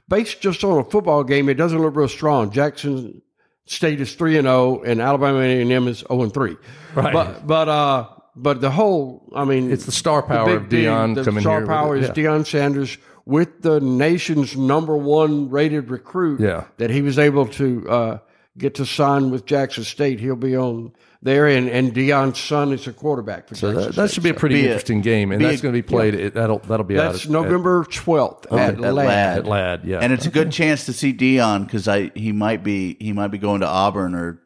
based 0.07 0.39
just 0.39 0.63
on 0.63 0.77
a 0.77 0.83
football 0.83 1.23
game, 1.23 1.49
it 1.49 1.55
doesn't 1.55 1.81
look 1.81 1.95
real 1.95 2.07
strong. 2.07 2.51
Jackson 2.51 3.21
State 3.65 3.99
is 4.01 4.13
three 4.15 4.37
and 4.37 4.45
zero, 4.45 4.81
and 4.83 5.01
Alabama 5.01 5.39
A 5.39 5.61
and 5.61 5.71
M 5.71 5.87
is 5.87 5.99
zero 5.99 6.21
and 6.23 6.33
three. 6.33 6.57
Right. 6.93 7.11
But 7.13 7.45
but 7.47 7.67
uh, 7.67 8.07
but 8.41 8.61
the 8.61 8.71
whole, 8.71 9.31
I 9.35 9.43
mean, 9.45 9.71
It's 9.71 9.85
the 9.85 9.91
star 9.91 10.21
power 10.23 10.55
of 10.57 10.69
big 10.69 10.85
Deion 10.85 11.15
The 11.15 11.23
coming 11.23 11.41
star 11.41 11.53
here 11.55 11.61
with 11.61 11.69
power 11.69 11.95
is 11.97 12.07
yeah. 12.07 12.13
Deion 12.13 12.45
Sanders 12.45 12.97
with 13.25 13.61
the 13.61 13.79
nation's 13.79 14.55
number 14.57 14.97
one 14.97 15.49
rated 15.49 15.89
recruit. 15.89 16.39
Yeah. 16.39 16.65
that 16.77 16.89
he 16.89 17.01
was 17.01 17.19
able 17.19 17.45
to 17.47 17.89
uh, 17.89 18.17
get 18.57 18.75
to 18.75 18.85
sign 18.85 19.29
with 19.31 19.45
Jackson 19.45 19.83
State. 19.83 20.19
He'll 20.19 20.35
be 20.35 20.55
on 20.55 20.93
there, 21.21 21.47
and 21.47 21.69
and 21.69 21.93
Deion's 21.93 22.39
son 22.39 22.71
is 22.71 22.87
a 22.87 22.93
quarterback 22.93 23.47
for 23.49 23.55
So 23.55 23.71
Jackson 23.73 23.81
that, 23.91 23.95
that 23.95 24.07
State. 24.07 24.13
should 24.15 24.23
be 24.23 24.29
a 24.29 24.33
pretty 24.33 24.55
Be 24.55 24.61
a- 24.61 24.69
interesting 24.69 25.01
game, 25.01 25.31
and 25.33 25.43
that's 25.43 25.61
going 25.61 25.73
to 25.73 25.77
be 25.77 25.85
played. 25.87 26.15
It, 26.15 26.33
that'll 26.33 26.59
that'll 26.59 26.85
be 26.85 26.97
out 26.97 27.11
That's 27.11 27.25
at- 27.25 27.31
November 27.31 27.83
twelfth 27.83 28.51
at, 28.51 28.75
at 28.75 28.79
Ladd. 28.79 28.95
Ladd. 28.95 29.37
at 29.39 29.45
Ladd. 29.45 29.85
Yeah, 29.85 29.99
and 29.99 30.13
it's 30.13 30.25
a 30.25 30.29
good 30.31 30.51
chance 30.51 30.85
to 30.85 30.93
see 30.93 31.13
Deion 31.13 31.65
because 31.65 31.87
I 31.89 32.11
he 32.15 32.31
might 32.31 32.63
be 32.63 32.95
he 33.01 33.11
might 33.13 33.27
be 33.31 33.37
going 33.37 33.59
to 33.61 33.67
Auburn 33.67 34.15
or 34.15 34.41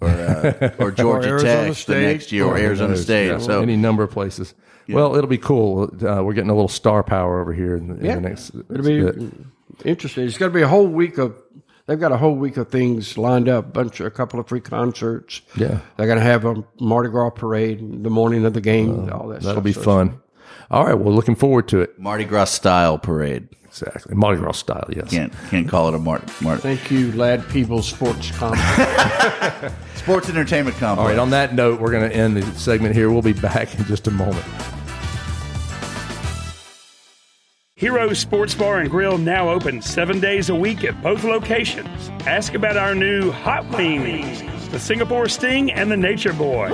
or 0.00 0.08
uh, 0.08 0.70
or 0.78 0.90
Georgia 0.90 1.28
Arizona 1.28 1.74
Tech 1.74 1.84
the 1.86 1.94
next 2.00 2.32
year 2.32 2.44
or 2.44 2.56
Who 2.56 2.62
Arizona 2.64 2.90
knows? 2.90 3.02
State. 3.02 3.28
Yeah, 3.28 3.38
So 3.38 3.62
any 3.62 3.76
number 3.76 4.02
of 4.02 4.10
places. 4.10 4.54
Well, 4.88 5.16
it'll 5.16 5.28
be 5.28 5.36
cool. 5.38 5.84
Uh, 5.84 6.22
we're 6.24 6.32
getting 6.32 6.48
a 6.50 6.54
little 6.54 6.68
star 6.68 7.02
power 7.02 7.40
over 7.42 7.52
here 7.52 7.76
in 7.76 7.88
the, 7.88 7.94
in 7.96 8.04
Yeah. 8.04 8.14
the 8.14 8.20
next. 8.22 8.50
It'll 8.70 8.82
be 8.82 9.30
interesting. 9.84 10.24
It's 10.26 10.38
going 10.38 10.50
to 10.50 10.54
be 10.56 10.62
a 10.62 10.68
whole 10.68 10.86
week 10.88 11.18
of. 11.18 11.36
They've 11.86 11.98
got 12.00 12.12
a 12.12 12.16
whole 12.18 12.34
week 12.34 12.56
of 12.58 12.68
things 12.68 13.16
lined 13.16 13.48
up. 13.48 13.72
Bunch, 13.72 14.00
a 14.00 14.10
couple 14.10 14.38
of 14.40 14.46
free 14.48 14.60
concerts. 14.60 15.40
Yeah. 15.56 15.80
they're 15.96 16.06
going 16.06 16.18
to 16.18 16.24
have 16.24 16.44
a 16.44 16.62
Mardi 16.80 17.08
Gras 17.08 17.30
parade 17.30 18.02
the 18.04 18.10
morning 18.10 18.44
of 18.44 18.52
the 18.54 18.60
game. 18.60 18.90
and 18.90 19.10
all 19.10 19.28
that. 19.28 19.40
that'll 19.40 19.52
stuff. 19.54 19.64
be 19.64 19.72
So 19.72 19.82
fun. 19.82 20.20
All 20.70 20.84
right, 20.84 20.94
well, 20.94 21.14
looking 21.14 21.34
forward 21.34 21.66
to 21.68 21.80
it. 21.80 21.98
Mardi 21.98 22.24
Gras 22.24 22.44
style 22.46 22.98
parade. 22.98 23.48
Exactly, 23.64 24.14
Mardi 24.14 24.38
Gras 24.40 24.52
style. 24.52 24.86
Yes. 24.94 25.10
Can't 25.10 25.32
can't 25.50 25.68
call 25.68 25.88
it 25.88 25.94
a 25.94 25.98
Mardi 25.98 26.26
Mardi 26.42 26.60
Thank 26.62 26.90
you, 26.90 27.12
Ladd 27.12 27.46
Peebles 27.48 27.88
Sports 27.88 28.30
Complex. 28.32 28.87
Sports 29.94 30.28
Entertainment 30.28 30.76
Complex. 30.76 30.98
All 31.02 31.08
right. 31.08 31.18
On 31.18 31.30
that 31.30 31.54
note, 31.54 31.80
we're 31.80 31.90
going 31.90 32.08
to 32.08 32.14
end 32.14 32.36
the 32.36 32.42
segment 32.58 32.94
here. 32.94 33.10
We'll 33.10 33.22
be 33.22 33.32
back 33.32 33.78
in 33.78 33.84
just 33.84 34.06
a 34.06 34.10
moment. 34.10 34.44
Heroes 37.78 38.18
Sports 38.18 38.56
Bar 38.56 38.80
and 38.80 38.90
Grill 38.90 39.18
now 39.18 39.50
open 39.50 39.80
seven 39.80 40.18
days 40.18 40.50
a 40.50 40.54
week 40.54 40.82
at 40.82 41.00
both 41.00 41.22
locations. 41.22 42.08
Ask 42.26 42.54
about 42.54 42.76
our 42.76 42.92
new 42.92 43.30
Hot 43.30 43.68
Wings, 43.70 44.42
the 44.70 44.80
Singapore 44.80 45.28
Sting, 45.28 45.70
and 45.70 45.88
the 45.88 45.96
Nature 45.96 46.32
Boy. 46.32 46.70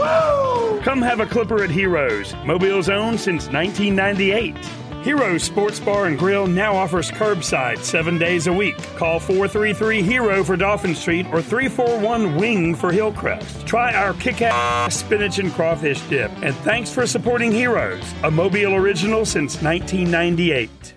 Come 0.83 1.03
have 1.03 1.21
a 1.21 1.27
clipper 1.27 1.63
at 1.63 1.69
Heroes, 1.69 2.35
Mobile's 2.47 2.89
own 2.89 3.19
since 3.19 3.49
1998. 3.49 4.57
Heroes 5.05 5.43
Sports 5.43 5.79
Bar 5.81 6.07
and 6.07 6.19
Grill 6.19 6.47
now 6.47 6.75
offers 6.75 7.11
curbside 7.11 7.81
seven 7.81 8.17
days 8.17 8.47
a 8.47 8.53
week. 8.53 8.79
Call 8.97 9.21
433 9.21 10.01
Hero 10.01 10.43
for 10.43 10.57
Dolphin 10.57 10.95
Street 10.95 11.27
or 11.27 11.43
341 11.43 12.37
Wing 12.37 12.75
for 12.75 12.91
Hillcrest. 12.91 13.67
Try 13.67 13.93
our 13.93 14.15
kick 14.15 14.41
ass 14.41 14.97
spinach 14.97 15.39
and 15.39 15.53
crawfish 15.53 16.01
dip. 16.09 16.31
And 16.41 16.57
thanks 16.57 16.91
for 16.91 17.07
supporting 17.07 17.53
Heroes, 17.53 18.03
a 18.23 18.31
Mobile 18.31 18.75
original 18.77 19.27
since 19.27 19.61
1998. 19.61 20.95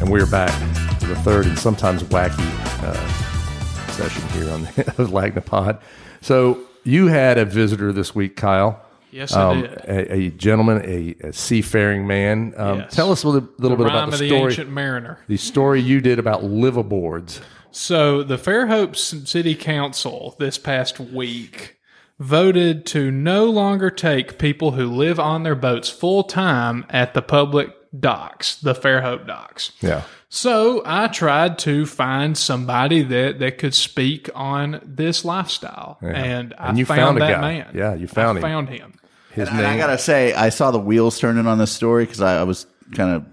And 0.00 0.10
we're 0.10 0.24
back 0.24 0.98
to 1.00 1.06
the 1.06 1.16
third 1.16 1.44
and 1.44 1.58
sometimes 1.58 2.02
wacky 2.04 2.38
uh, 2.82 3.90
session 3.90 4.26
here 4.30 4.50
on 4.50 4.62
the 4.62 5.10
Lagnapod. 5.10 5.82
So 6.22 6.67
you 6.88 7.06
had 7.08 7.38
a 7.38 7.44
visitor 7.44 7.92
this 7.92 8.14
week, 8.14 8.36
Kyle. 8.36 8.80
Yes, 9.10 9.32
I 9.32 9.42
Um, 9.50 9.60
did. 9.62 9.72
a, 9.86 10.12
a 10.12 10.30
gentleman, 10.30 10.82
a, 10.84 11.28
a 11.28 11.32
seafaring 11.32 12.06
man. 12.06 12.52
Um, 12.56 12.78
Yes. 12.80 12.94
Tell 12.94 13.10
us 13.10 13.24
a 13.24 13.28
little, 13.28 13.48
little 13.58 13.76
bit 13.76 13.86
about 13.86 14.10
the 14.10 14.14
of 14.14 14.18
the 14.20 14.28
story. 14.28 14.52
ancient 14.52 14.70
mariner. 14.70 15.18
The 15.28 15.36
story 15.38 15.80
you 15.80 16.00
did 16.00 16.18
about 16.18 16.42
liveaboards. 16.42 17.40
So 17.70 18.22
the 18.22 18.36
Fairhope 18.36 18.96
City 18.96 19.54
Council 19.54 20.34
this 20.38 20.58
past 20.58 20.98
week 21.00 21.76
voted 22.18 22.84
to 22.86 23.10
no 23.10 23.44
longer 23.46 23.90
take 23.90 24.38
people 24.38 24.72
who 24.72 24.86
live 24.86 25.20
on 25.20 25.42
their 25.42 25.54
boats 25.54 25.88
full 25.88 26.24
time 26.24 26.84
at 26.90 27.14
the 27.14 27.22
public 27.22 27.70
docks, 27.98 28.56
the 28.60 28.74
Fairhope 28.74 29.26
docks. 29.26 29.72
Yeah. 29.80 30.02
So 30.28 30.82
I 30.84 31.08
tried 31.08 31.58
to 31.60 31.86
find 31.86 32.36
somebody 32.36 33.02
that, 33.02 33.38
that 33.38 33.58
could 33.58 33.74
speak 33.74 34.28
on 34.34 34.80
this 34.84 35.24
lifestyle, 35.24 35.98
and 36.02 36.54
I 36.58 36.72
you 36.74 36.84
found, 36.84 37.00
found 37.00 37.16
a 37.16 37.20
that 37.20 37.30
guy. 37.32 37.40
man. 37.40 37.70
Yeah, 37.74 37.94
you 37.94 38.06
found 38.06 38.38
I 38.38 38.40
him. 38.40 38.42
Found 38.42 38.68
him. 38.68 38.94
His 39.32 39.48
And 39.48 39.58
I 39.58 39.70
name. 39.70 39.78
gotta 39.78 39.98
say, 39.98 40.34
I 40.34 40.48
saw 40.50 40.70
the 40.70 40.78
wheels 40.78 41.18
turning 41.18 41.46
on 41.46 41.58
this 41.58 41.72
story 41.72 42.04
because 42.04 42.20
I, 42.20 42.40
I 42.40 42.42
was 42.42 42.66
kind 42.94 43.14
of 43.14 43.24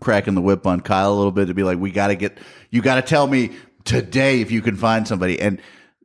cracking 0.00 0.34
the 0.34 0.40
whip 0.40 0.66
on 0.66 0.80
Kyle 0.80 1.12
a 1.12 1.16
little 1.16 1.32
bit 1.32 1.46
to 1.46 1.54
be 1.54 1.62
like, 1.62 1.78
we 1.78 1.90
got 1.90 2.06
to 2.08 2.14
get, 2.14 2.38
you 2.70 2.80
got 2.80 2.94
to 2.94 3.02
tell 3.02 3.26
me 3.26 3.50
today 3.84 4.40
if 4.40 4.50
you 4.50 4.62
can 4.62 4.76
find 4.76 5.06
somebody. 5.06 5.38
And 5.40 5.60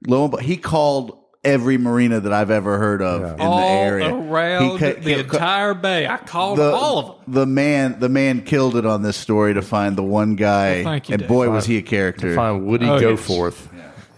lo 0.07 0.23
and 0.23 0.31
behold, 0.31 0.45
he 0.45 0.57
called 0.57 1.17
every 1.45 1.77
marina 1.77 2.19
that 2.19 2.33
I've 2.33 2.51
ever 2.51 2.77
heard 2.77 3.01
of 3.01 3.39
in 3.39 3.41
all 3.45 3.59
the 3.59 3.65
area. 3.65 4.13
around 4.13 4.63
He 4.71 4.77
ca- 4.79 4.93
the 4.99 5.13
ca- 5.15 5.19
entire 5.21 5.73
bay. 5.73 6.07
I 6.07 6.17
called 6.17 6.57
the, 6.59 6.71
all 6.71 6.97
of 6.99 7.05
them. 7.25 7.33
The 7.33 7.45
man, 7.45 7.99
the 7.99 8.09
man 8.09 8.41
killed 8.43 8.75
it 8.75 8.85
on 8.85 9.01
this 9.01 9.15
story 9.17 9.53
to 9.53 9.61
find 9.61 9.95
the 9.97 10.03
one 10.03 10.35
guy. 10.35 10.75
Well, 10.75 10.83
thank 10.85 11.09
you, 11.09 11.13
and 11.13 11.19
Dave. 11.21 11.29
boy, 11.29 11.49
was 11.49 11.65
he 11.65 11.77
a 11.77 11.81
character. 11.81 12.35
Find 12.35 12.65
Woody 12.65 12.87
Oh, 12.87 12.97
yes. 12.99 13.19
Goforth. 13.19 13.67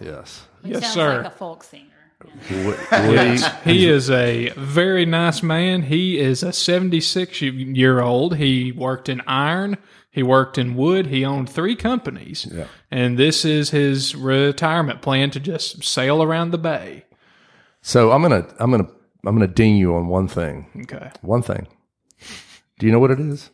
Yes. 0.00 0.46
He 0.64 0.70
Yes, 0.72 0.92
sir. 0.92 1.18
like 1.22 1.26
a 1.32 1.36
folk 1.36 1.62
singer. 1.62 1.84
Woody. 2.50 3.38
He 3.64 3.86
is 3.88 4.10
a 4.10 4.50
very 4.56 5.06
nice 5.06 5.42
man. 5.42 5.82
He 5.82 6.18
is 6.18 6.42
a 6.42 6.52
76 6.52 7.40
year 7.42 8.00
old. 8.00 8.36
He 8.36 8.72
worked 8.72 9.08
in 9.08 9.20
iron. 9.26 9.76
He 10.10 10.22
worked 10.22 10.58
in 10.58 10.74
wood. 10.74 11.06
He 11.06 11.24
owned 11.24 11.48
three 11.48 11.76
companies. 11.76 12.46
Yeah. 12.52 12.64
And 12.90 13.16
this 13.18 13.44
is 13.44 13.70
his 13.70 14.16
retirement 14.16 15.00
plan 15.02 15.30
to 15.30 15.40
just 15.40 15.84
sail 15.84 16.22
around 16.22 16.50
the 16.50 16.58
bay. 16.58 17.04
So 17.88 18.12
I'm 18.12 18.20
gonna 18.20 18.46
I'm 18.58 18.70
gonna 18.70 18.86
I'm 19.24 19.34
gonna 19.34 19.46
ding 19.46 19.76
you 19.76 19.94
on 19.94 20.08
one 20.08 20.28
thing. 20.28 20.66
Okay. 20.82 21.10
One 21.22 21.40
thing. 21.40 21.66
Do 22.78 22.84
you 22.84 22.92
know 22.92 22.98
what 22.98 23.10
it 23.10 23.18
is? 23.18 23.48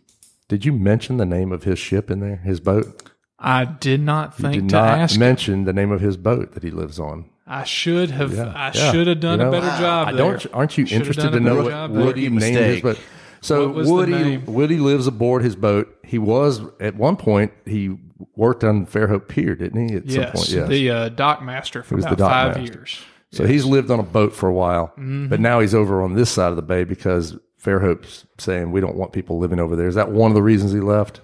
Did 0.49 0.65
you 0.65 0.73
mention 0.73 1.19
the 1.19 1.25
name 1.25 1.53
of 1.53 1.63
his 1.63 1.79
ship 1.79 2.11
in 2.11 2.19
there? 2.19 2.39
His 2.39 2.59
boat? 2.59 3.13
I 3.39 3.65
did 3.65 4.01
not 4.01 4.37
You 4.37 4.43
think 4.43 4.55
did 4.65 4.69
to 4.71 4.75
not 4.75 4.99
ask. 4.99 5.21
mention 5.21 5.67
the 5.67 5.73
name 5.73 5.93
of 5.93 6.01
his 6.01 6.17
boat 6.17 6.51
that 6.55 6.65
he 6.65 6.73
lives 6.73 6.99
on. 6.99 7.31
I 7.47 7.63
should 7.63 8.11
have. 8.11 8.35
Yeah, 8.35 8.53
I 8.57 8.73
yeah. 8.75 8.91
should 8.91 9.07
have 9.07 9.21
done 9.21 9.39
You 9.39 9.45
know, 9.45 9.49
a 9.51 9.53
better 9.53 9.81
job. 9.81 10.09
I 10.09 10.13
there. 10.13 10.19
don't. 10.33 10.47
Aren't 10.53 10.79
you 10.79 10.87
Should 10.87 10.97
interested 10.97 11.31
to 11.31 11.39
know 11.39 11.51
better 11.51 11.63
what 11.63 11.71
job 11.71 11.93
there. 11.95 12.05
Woody 12.05 12.29
named 12.29 12.57
his 12.57 12.81
boat? 12.81 12.99
So 13.41 13.67
What 13.69 13.75
was 13.77 13.87
the 13.87 13.95
Woody? 13.95 14.37
Woody 14.39 14.79
lives 14.79 15.07
aboard 15.07 15.45
his 15.45 15.55
boat. 15.55 15.97
He 16.03 16.19
was 16.19 16.61
at 16.81 16.97
one 16.97 17.17
point 17.17 17.53
he 17.67 17.97
worked 18.35 18.65
on 18.65 18.87
Fairhope 18.87 19.29
Pier, 19.29 19.55
didn't 19.55 19.89
he? 19.89 19.95
At 19.95 20.11
some 20.11 20.33
point, 20.33 20.49
yes. 20.49 20.69
the 20.69 20.91
uh, 20.91 21.09
dock 21.11 21.41
master 21.41 21.85
for 21.85 21.95
was 21.95 22.05
the 22.05 22.15
about 22.15 22.19
dock 22.19 22.31
five 22.33 22.57
master. 22.57 22.73
years. 22.79 23.01
So 23.35 23.47
he's 23.47 23.65
lived 23.65 23.91
on 23.91 24.01
a 24.01 24.05
boat 24.05 24.35
for 24.35 24.49
a 24.49 24.53
while, 24.53 24.89
Mm-hmm. 24.99 25.29
but 25.29 25.41
now 25.41 25.61
he's 25.61 25.75
over 25.75 26.03
on 26.03 26.15
this 26.15 26.31
side 26.31 26.51
of 26.51 26.57
the 26.57 26.63
bay 26.63 26.85
because 26.85 27.37
Fairhope's 27.63 28.27
saying 28.39 28.71
we 28.73 28.81
don't 28.81 28.97
want 28.97 29.13
people 29.13 29.39
living 29.39 29.59
over 29.61 29.75
there. 29.77 29.89
Is 29.89 29.95
that 29.95 30.11
one 30.11 30.31
of 30.31 30.35
the 30.35 30.43
reasons 30.43 30.73
he 30.73 30.81
left? 30.81 31.21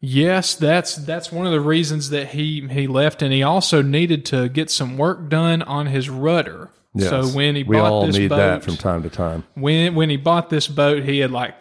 Yes, 0.00 0.54
that's 0.54 0.96
that's 0.96 1.32
one 1.32 1.46
of 1.46 1.52
the 1.52 1.60
reasons 1.60 2.10
that 2.10 2.28
he 2.28 2.66
he 2.68 2.86
left, 2.86 3.22
and 3.22 3.32
he 3.32 3.42
also 3.42 3.80
needed 3.82 4.26
to 4.26 4.48
get 4.48 4.70
some 4.70 4.98
work 4.98 5.28
done 5.30 5.62
on 5.62 5.86
his 5.86 6.10
rudder. 6.10 6.70
So 6.98 7.26
when 7.28 7.56
he 7.56 7.62
we 7.62 7.76
bought 7.76 7.92
all 7.92 8.06
this 8.06 8.16
need 8.16 8.28
boat, 8.28 8.36
that 8.36 8.64
from 8.64 8.76
time 8.76 9.02
to 9.02 9.10
time. 9.10 9.44
when 9.54 9.94
when 9.94 10.08
he 10.10 10.16
bought 10.16 10.48
this 10.50 10.66
boat, 10.68 11.02
he 11.02 11.18
had 11.18 11.30
like 11.30 11.54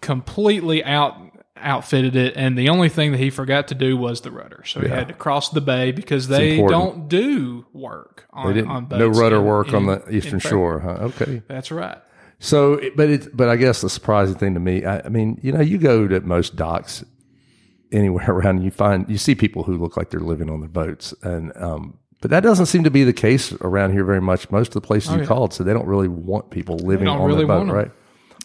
completely 0.00 0.82
out 0.84 1.16
outfitted 1.62 2.16
it, 2.16 2.34
and 2.36 2.56
the 2.56 2.68
only 2.68 2.88
thing 2.88 3.12
that 3.12 3.18
he 3.18 3.30
forgot 3.30 3.68
to 3.68 3.74
do 3.74 3.96
was 3.96 4.20
the 4.20 4.30
rudder. 4.30 4.62
So 4.66 4.80
he 4.80 4.88
had 4.88 5.08
to 5.08 5.14
cross 5.14 5.50
the 5.50 5.60
bay 5.60 5.92
because 5.92 6.28
they 6.28 6.56
don't 6.58 7.08
do 7.08 7.66
work 7.72 8.26
on, 8.30 8.54
They 8.54 8.62
on 8.62 8.88
no 8.90 9.08
rudder 9.08 9.36
in- 9.36 9.44
work 9.44 9.72
on 9.72 9.86
the 9.86 10.04
eastern 10.10 10.38
shore. 10.38 10.80
Huh? 10.80 10.96
Okay. 11.00 11.42
That's 11.48 11.70
right. 11.70 11.98
So, 12.38 12.80
but 12.96 13.10
it, 13.10 13.36
but 13.36 13.48
I 13.50 13.56
guess 13.56 13.82
the 13.82 13.90
surprising 13.90 14.34
thing 14.36 14.54
to 14.54 14.60
me, 14.60 14.84
I, 14.84 15.00
I 15.00 15.08
mean, 15.10 15.38
you 15.42 15.52
know, 15.52 15.60
you 15.60 15.76
go 15.76 16.08
to 16.08 16.20
most 16.22 16.56
docks 16.56 17.04
anywhere 17.92 18.24
around, 18.30 18.56
and 18.56 18.64
you 18.64 18.70
find 18.70 19.08
you 19.08 19.18
see 19.18 19.34
people 19.34 19.62
who 19.62 19.76
look 19.76 19.96
like 19.96 20.10
they're 20.10 20.20
living 20.20 20.48
on 20.50 20.60
their 20.60 20.68
boats, 20.68 21.12
and 21.22 21.52
um, 21.56 21.98
but 22.22 22.30
that 22.30 22.40
doesn't 22.42 22.66
seem 22.66 22.84
to 22.84 22.90
be 22.90 23.04
the 23.04 23.12
case 23.12 23.52
around 23.60 23.92
here 23.92 24.04
very 24.04 24.20
much. 24.20 24.50
Most 24.50 24.68
of 24.68 24.74
the 24.74 24.80
places 24.80 25.14
you 25.14 25.26
called, 25.26 25.52
so 25.52 25.64
they 25.64 25.72
don't 25.72 25.86
really 25.86 26.08
want 26.08 26.50
people 26.50 26.76
living 26.78 27.08
on 27.08 27.22
really 27.26 27.38
their 27.38 27.46
boat, 27.46 27.68
right? 27.68 27.90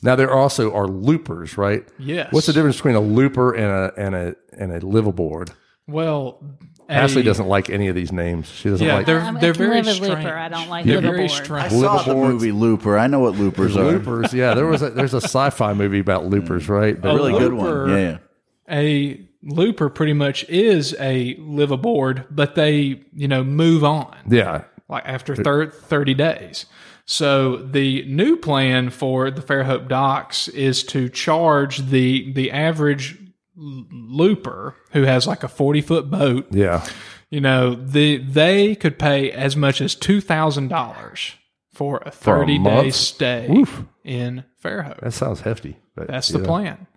Now 0.03 0.15
there 0.15 0.31
also 0.31 0.73
are 0.73 0.87
loopers, 0.87 1.57
right? 1.57 1.87
Yes. 1.97 2.31
What's 2.31 2.47
the 2.47 2.53
difference 2.53 2.75
between 2.77 2.95
a 2.95 2.99
looper 3.01 3.53
and 3.53 3.65
a 3.65 3.93
and 3.97 4.15
a 4.15 4.35
and 4.57 4.71
a 4.71 4.79
liveaboard? 4.81 5.51
Well, 5.87 6.43
Ashley 6.89 7.23
doesn't 7.23 7.47
like 7.47 7.69
any 7.69 7.87
of 7.87 7.95
these 7.95 8.11
names. 8.11 8.47
She 8.47 8.69
doesn't 8.69 8.85
Yeah, 8.85 8.97
like 8.97 9.05
they're 9.05 9.19
I'm- 9.19 9.37
they're 9.39 9.53
very 9.53 9.81
live 9.81 9.95
strange. 9.95 10.23
Looper. 10.23 10.37
I 10.37 10.49
don't 10.49 10.69
like 10.69 10.85
They're 10.85 10.99
liveaboard. 11.01 11.47
very 11.47 11.61
I 11.61 11.67
saw 11.69 12.03
the 12.03 12.15
movie 12.15 12.51
Looper. 12.51 12.97
I 12.97 13.07
know 13.07 13.19
what 13.19 13.35
loopers 13.35 13.75
are. 13.75 13.83
loopers. 13.83 14.33
Yeah, 14.33 14.53
there 14.53 14.67
was 14.67 14.81
a, 14.81 14.91
there's 14.91 15.13
a 15.13 15.21
sci-fi 15.21 15.73
movie 15.73 15.99
about 15.99 16.23
mm. 16.23 16.29
loopers, 16.31 16.69
right? 16.69 16.99
But 16.99 17.15
Really 17.15 17.37
good 17.37 17.53
one. 17.53 17.89
Yeah, 17.89 17.97
yeah. 17.97 18.17
a 18.69 19.21
looper 19.43 19.89
pretty 19.89 20.13
much 20.13 20.43
is 20.49 20.95
a 20.99 21.35
live 21.39 21.71
aboard, 21.71 22.25
but 22.29 22.55
they 22.55 23.01
you 23.13 23.27
know 23.27 23.43
move 23.43 23.83
on. 23.83 24.15
yeah, 24.27 24.65
like 24.87 25.03
after 25.05 25.35
thir- 25.35 25.69
30 25.69 26.13
days. 26.13 26.65
So 27.05 27.57
the 27.57 28.03
new 28.05 28.35
plan 28.35 28.89
for 28.89 29.29
the 29.29 29.41
Fairhope 29.41 29.87
docks 29.87 30.47
is 30.49 30.83
to 30.85 31.07
charge 31.09 31.77
the 31.89 32.33
the 32.33 32.51
average 32.51 33.17
looper 33.55 34.75
who 34.91 35.03
has 35.03 35.27
like 35.27 35.43
a 35.43 35.47
40 35.47 35.81
foot 35.81 36.09
boat, 36.09 36.47
yeah. 36.51 36.85
you 37.29 37.39
know, 37.41 37.75
the 37.75 38.17
they 38.17 38.75
could 38.75 38.99
pay 38.99 39.31
as 39.31 39.55
much 39.55 39.81
as 39.81 39.95
$2,000 39.95 41.33
for 41.71 42.01
a 42.05 42.11
30 42.11 42.53
day 42.53 42.59
month? 42.59 42.95
stay 42.95 43.47
Oof. 43.49 43.83
in 44.03 44.43
Fairhope. 44.63 44.99
That 45.01 45.13
sounds 45.13 45.41
hefty. 45.41 45.77
But 45.95 46.07
That's 46.07 46.29
the 46.29 46.39
yeah. 46.39 46.45
plan. 46.45 46.87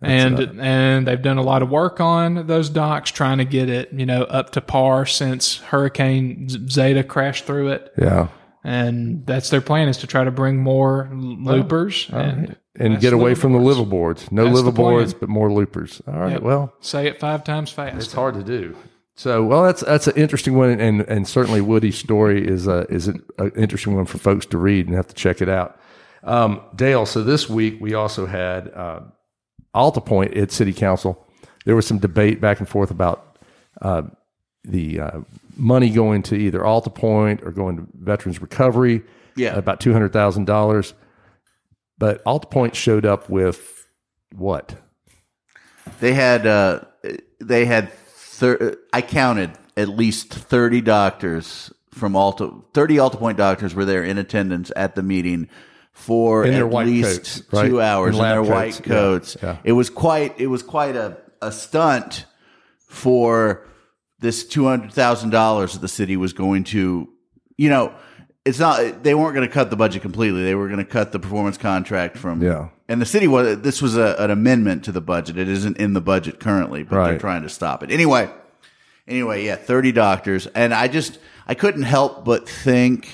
And 0.00 0.38
uh, 0.38 0.62
and 0.62 1.08
they've 1.08 1.20
done 1.20 1.38
a 1.38 1.42
lot 1.42 1.62
of 1.62 1.70
work 1.70 2.00
on 2.00 2.46
those 2.46 2.70
docks, 2.70 3.10
trying 3.10 3.38
to 3.38 3.44
get 3.44 3.68
it, 3.68 3.92
you 3.92 4.06
know, 4.06 4.22
up 4.22 4.50
to 4.50 4.60
par 4.60 5.06
since 5.06 5.58
Hurricane 5.58 6.48
Zeta 6.48 7.02
crashed 7.02 7.46
through 7.46 7.70
it 7.70 7.92
Yeah, 7.98 8.28
and 8.68 9.26
that's 9.26 9.48
their 9.48 9.62
plan 9.62 9.88
is 9.88 9.96
to 9.98 10.06
try 10.06 10.24
to 10.24 10.30
bring 10.30 10.58
more 10.58 11.08
loopers 11.10 12.10
and 12.12 12.54
and 12.78 13.00
get 13.00 13.14
away 13.14 13.34
from 13.34 13.54
the 13.54 13.58
liveaboards. 13.58 14.28
liveaboards. 14.28 14.32
No 14.32 14.44
That's 14.44 14.62
the 14.62 14.72
liveaboards, 14.72 15.18
but 15.18 15.28
more 15.30 15.50
loopers. 15.50 16.02
All 16.06 16.18
right. 16.18 16.32
Yep. 16.32 16.42
Well, 16.42 16.74
say 16.80 17.06
it 17.06 17.18
five 17.18 17.44
times 17.44 17.70
fast. 17.70 17.96
it's 17.96 18.12
hard 18.12 18.34
to 18.34 18.42
do. 18.42 18.76
So, 19.16 19.42
well, 19.42 19.64
that's 19.64 19.80
that's 19.80 20.06
an 20.06 20.16
interesting 20.16 20.54
one, 20.56 20.78
and 20.78 21.00
and 21.00 21.26
certainly 21.26 21.62
Woody's 21.62 21.96
story 21.96 22.46
is 22.46 22.66
a 22.66 22.80
is 22.90 23.08
an 23.08 23.24
an 23.38 23.52
interesting 23.56 23.96
one 23.96 24.04
for 24.04 24.18
folks 24.18 24.44
to 24.46 24.58
read 24.58 24.86
and 24.86 24.94
have 24.94 25.08
to 25.08 25.14
check 25.14 25.40
it 25.40 25.48
out. 25.48 25.80
Um, 26.22 26.60
Dale, 26.76 27.06
so 27.06 27.24
this 27.24 27.48
week 27.48 27.78
we 27.80 27.94
also 27.94 28.26
had 28.26 28.68
uh, 28.74 29.00
AltaPointe 29.74 30.36
at 30.36 30.52
City 30.52 30.74
Council. 30.74 31.26
There 31.64 31.74
was 31.74 31.86
some 31.86 31.98
debate 31.98 32.40
back 32.40 32.58
and 32.60 32.68
forth 32.68 32.90
about 32.90 33.38
uh, 33.80 34.02
the 34.64 35.00
uh, 35.00 35.20
money 35.56 35.90
going 35.90 36.22
to 36.24 36.36
either 36.36 36.60
AltaPointe 36.60 37.44
or 37.44 37.50
going 37.50 37.76
to 37.76 37.86
Veterans 37.94 38.40
Recovery. 38.40 39.02
Yeah. 39.36 39.54
about 39.56 39.78
two 39.78 39.92
hundred 39.92 40.12
thousand 40.12 40.46
dollars. 40.46 40.94
But 41.96 42.24
AltaPointe 42.24 42.74
showed 42.74 43.06
up 43.06 43.28
with 43.30 43.86
what? 44.34 44.74
They 46.00 46.12
had 46.12 46.44
uh, 46.46 46.80
they 47.40 47.64
had 47.64 47.92
thir- 47.92 48.76
I 48.92 49.00
counted 49.02 49.52
at 49.76 49.88
least 49.88 50.32
thirty 50.34 50.80
doctors 50.80 51.72
from 51.92 52.16
Alta. 52.16 52.50
Thirty 52.74 52.96
AltaPointe 52.96 53.36
doctors 53.36 53.74
were 53.76 53.84
there 53.84 54.02
in 54.02 54.18
attendance 54.18 54.72
at 54.74 54.96
the 54.96 55.02
meeting 55.04 55.48
for 55.92 56.44
In 56.44 56.54
at 56.54 56.72
least 56.72 57.16
coats, 57.18 57.42
right? 57.52 57.68
two 57.68 57.80
hours 57.80 58.16
In 58.16 58.22
in, 58.24 58.28
their 58.28 58.42
lab 58.42 58.50
white 58.52 58.82
coats. 58.82 59.36
Yeah, 59.40 59.50
yeah. 59.50 59.56
It 59.64 59.72
was 59.72 59.88
quite 59.90 60.38
it 60.40 60.48
was 60.48 60.62
quite 60.64 60.96
a, 60.96 61.16
a 61.40 61.52
stunt 61.52 62.26
for 62.86 63.64
this 64.20 64.44
two 64.46 64.64
hundred 64.66 64.92
thousand 64.92 65.30
dollars 65.30 65.72
that 65.74 65.80
the 65.80 65.88
city 65.88 66.16
was 66.16 66.32
going 66.32 66.64
to. 66.64 67.08
You 67.56 67.68
know, 67.70 67.92
it's 68.44 68.58
not 68.58 69.02
they 69.02 69.14
weren't 69.14 69.34
going 69.34 69.46
to 69.46 69.52
cut 69.52 69.70
the 69.70 69.76
budget 69.76 70.02
completely. 70.02 70.44
They 70.44 70.54
were 70.54 70.66
going 70.68 70.78
to 70.78 70.84
cut 70.84 71.12
the 71.12 71.18
performance 71.18 71.58
contract 71.58 72.16
from 72.16 72.42
Yeah. 72.42 72.68
and 72.88 73.00
the 73.00 73.06
city 73.06 73.26
was 73.26 73.60
this 73.60 73.82
was 73.82 73.96
a, 73.96 74.14
an 74.18 74.30
amendment 74.30 74.84
to 74.84 74.92
the 74.92 75.00
budget. 75.00 75.36
It 75.38 75.48
isn't 75.48 75.76
in 75.76 75.92
the 75.92 76.00
budget 76.00 76.38
currently, 76.40 76.82
but 76.84 76.96
they're 77.10 77.18
trying 77.18 77.42
to 77.42 77.48
stop 77.48 77.82
it. 77.82 77.90
Anyway, 77.90 78.30
anyway, 79.08 79.44
yeah, 79.44 79.56
30 79.56 79.92
doctors 79.92 80.46
and 80.48 80.72
I 80.72 80.86
just 80.88 81.18
I 81.46 81.54
couldn't 81.54 81.82
help 81.82 82.24
but 82.24 82.48
think 82.48 83.08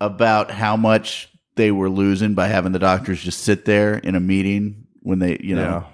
about 0.00 0.50
how 0.50 0.76
much 0.76 1.28
they 1.56 1.70
were 1.70 1.90
losing 1.90 2.34
by 2.34 2.46
having 2.48 2.72
the 2.72 2.78
doctors 2.78 3.20
just 3.22 3.40
sit 3.42 3.64
there 3.64 3.96
in 3.98 4.14
a 4.14 4.20
meeting 4.20 4.86
when 5.00 5.18
they, 5.18 5.38
you 5.40 5.54
know. 5.54 5.84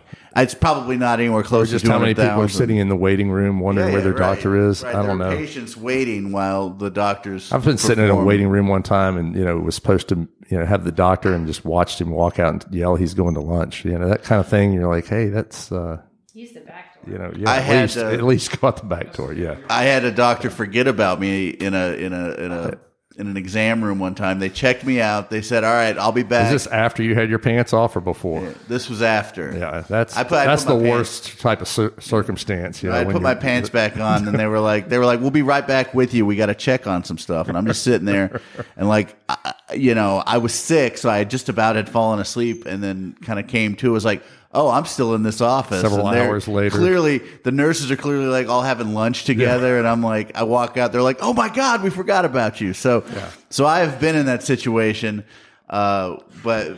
It's 0.42 0.54
probably 0.54 0.96
not 0.96 1.20
anywhere 1.20 1.42
close 1.42 1.70
Just 1.70 1.84
to 1.86 1.90
how 1.92 1.98
many 1.98 2.14
people 2.14 2.40
are 2.42 2.48
sitting 2.48 2.76
in 2.78 2.88
the 2.88 2.96
waiting 2.96 3.30
room 3.30 3.60
wondering 3.60 3.88
Yeah, 3.88 3.92
where 3.94 4.02
their 4.02 4.12
right, 4.12 4.34
doctor 4.34 4.68
is? 4.68 4.82
right. 4.82 4.94
I 4.94 5.02
don't 5.04 5.18
There 5.18 5.28
are 5.28 5.30
know. 5.32 5.36
Patients 5.36 5.76
waiting 5.76 6.32
while 6.32 6.70
the 6.70 6.90
doctors. 6.90 7.52
I've 7.52 7.64
been 7.64 7.78
sitting 7.78 8.04
in 8.04 8.10
a 8.10 8.24
waiting 8.24 8.48
room 8.48 8.68
one 8.68 8.82
time, 8.82 9.16
and 9.16 9.34
you 9.36 9.44
know, 9.44 9.56
was 9.58 9.74
supposed 9.74 10.08
to 10.08 10.28
you 10.48 10.58
know 10.58 10.64
have 10.66 10.84
the 10.84 10.92
doctor 10.92 11.34
and 11.34 11.46
just 11.46 11.64
watched 11.64 12.00
him 12.00 12.10
walk 12.10 12.38
out 12.38 12.64
and 12.64 12.74
yell 12.74 12.96
he's 12.96 13.14
going 13.14 13.34
to 13.34 13.40
lunch. 13.40 13.84
You 13.84 13.98
know 13.98 14.08
that 14.08 14.22
kind 14.22 14.40
of 14.40 14.48
thing. 14.48 14.72
You're 14.72 14.88
like, 14.88 15.06
hey, 15.06 15.28
that's 15.28 15.70
uh, 15.72 16.00
Use 16.34 16.52
the 16.52 16.60
back 16.60 16.94
door. 17.04 17.12
you 17.12 17.18
know, 17.18 17.32
yeah, 17.36 17.50
I 17.50 17.56
at 17.56 17.62
had, 17.64 17.82
least 17.82 17.96
uh, 17.98 18.06
at 18.10 18.22
least 18.22 18.60
go 18.60 18.68
out 18.68 18.76
the 18.76 18.84
back 18.86 19.12
door. 19.14 19.32
Yeah, 19.32 19.56
I 19.68 19.84
had 19.84 20.04
a 20.04 20.12
doctor 20.12 20.50
forget 20.50 20.86
about 20.86 21.18
me 21.20 21.48
in 21.48 21.74
a 21.74 21.92
in 21.94 22.12
a 22.12 22.30
in 22.34 22.52
a 22.52 22.78
in 23.18 23.26
an 23.26 23.36
exam 23.36 23.82
room 23.82 23.98
one 23.98 24.14
time. 24.14 24.38
They 24.38 24.48
checked 24.48 24.84
me 24.84 25.00
out. 25.00 25.28
They 25.28 25.42
said, 25.42 25.64
"All 25.64 25.72
right, 25.72 25.98
I'll 25.98 26.12
be 26.12 26.22
back." 26.22 26.46
is 26.52 26.64
this 26.64 26.72
after 26.72 27.02
you 27.02 27.14
had 27.14 27.28
your 27.28 27.40
pants 27.40 27.72
off 27.72 27.96
or 27.96 28.00
before? 28.00 28.54
This 28.68 28.88
was 28.88 29.02
after. 29.02 29.56
Yeah, 29.56 29.82
that's 29.88 30.16
I 30.16 30.22
put- 30.22 30.38
I 30.38 30.46
that's 30.46 30.64
the 30.64 30.76
my 30.76 30.88
worst 30.88 31.40
type 31.40 31.60
of 31.60 31.68
cir- 31.68 31.92
circumstance. 31.98 32.82
You 32.82 32.90
know, 32.90 32.96
I 32.96 33.04
put 33.04 33.20
my 33.20 33.34
pants 33.34 33.68
back 33.68 33.96
on, 34.00 34.28
and 34.28 34.38
they 34.38 34.46
were 34.46 34.60
like, 34.60 34.88
"They 34.88 34.98
were 34.98 35.04
like, 35.04 35.20
we'll 35.20 35.30
be 35.32 35.42
right 35.42 35.66
back 35.66 35.94
with 35.94 36.14
you. 36.14 36.24
We 36.24 36.36
got 36.36 36.46
to 36.46 36.54
check 36.54 36.86
on 36.86 37.02
some 37.04 37.18
stuff." 37.18 37.48
And 37.48 37.58
I'm 37.58 37.66
just 37.66 37.82
sitting 37.82 38.06
there, 38.06 38.40
and 38.76 38.88
like, 38.88 39.16
I, 39.28 39.54
you 39.74 39.94
know, 39.94 40.22
I 40.24 40.38
was 40.38 40.54
sick, 40.54 40.96
so 40.96 41.10
I 41.10 41.24
just 41.24 41.48
about 41.48 41.76
had 41.76 41.88
fallen 41.88 42.20
asleep, 42.20 42.66
and 42.66 42.82
then 42.82 43.16
kind 43.22 43.38
of 43.40 43.48
came 43.48 43.74
to. 43.76 43.92
Was 43.92 44.04
like, 44.04 44.22
"Oh, 44.52 44.68
I'm 44.70 44.84
still 44.86 45.14
in 45.14 45.22
this 45.22 45.40
office." 45.40 45.80
Several 45.80 46.06
hours 46.06 46.48
later. 46.48 46.76
clearly 46.76 47.18
the 47.44 47.52
nurses 47.52 47.90
are 47.90 47.96
clearly 47.96 48.26
like 48.26 48.48
all 48.48 48.62
having 48.62 48.94
lunch 48.94 49.24
together, 49.24 49.78
and 49.78 49.86
I'm 49.86 50.02
like, 50.02 50.36
I 50.36 50.42
walk 50.44 50.76
out, 50.76 50.92
they're 50.92 51.02
like, 51.02 51.18
"Oh 51.20 51.32
my 51.32 51.48
god, 51.48 51.82
we 51.82 51.90
forgot 51.90 52.24
about 52.24 52.60
you." 52.60 52.72
So, 52.72 53.04
so 53.50 53.66
I've 53.66 54.00
been 54.00 54.16
in 54.16 54.26
that 54.26 54.42
situation, 54.42 55.24
uh, 55.68 56.16
but. 56.42 56.76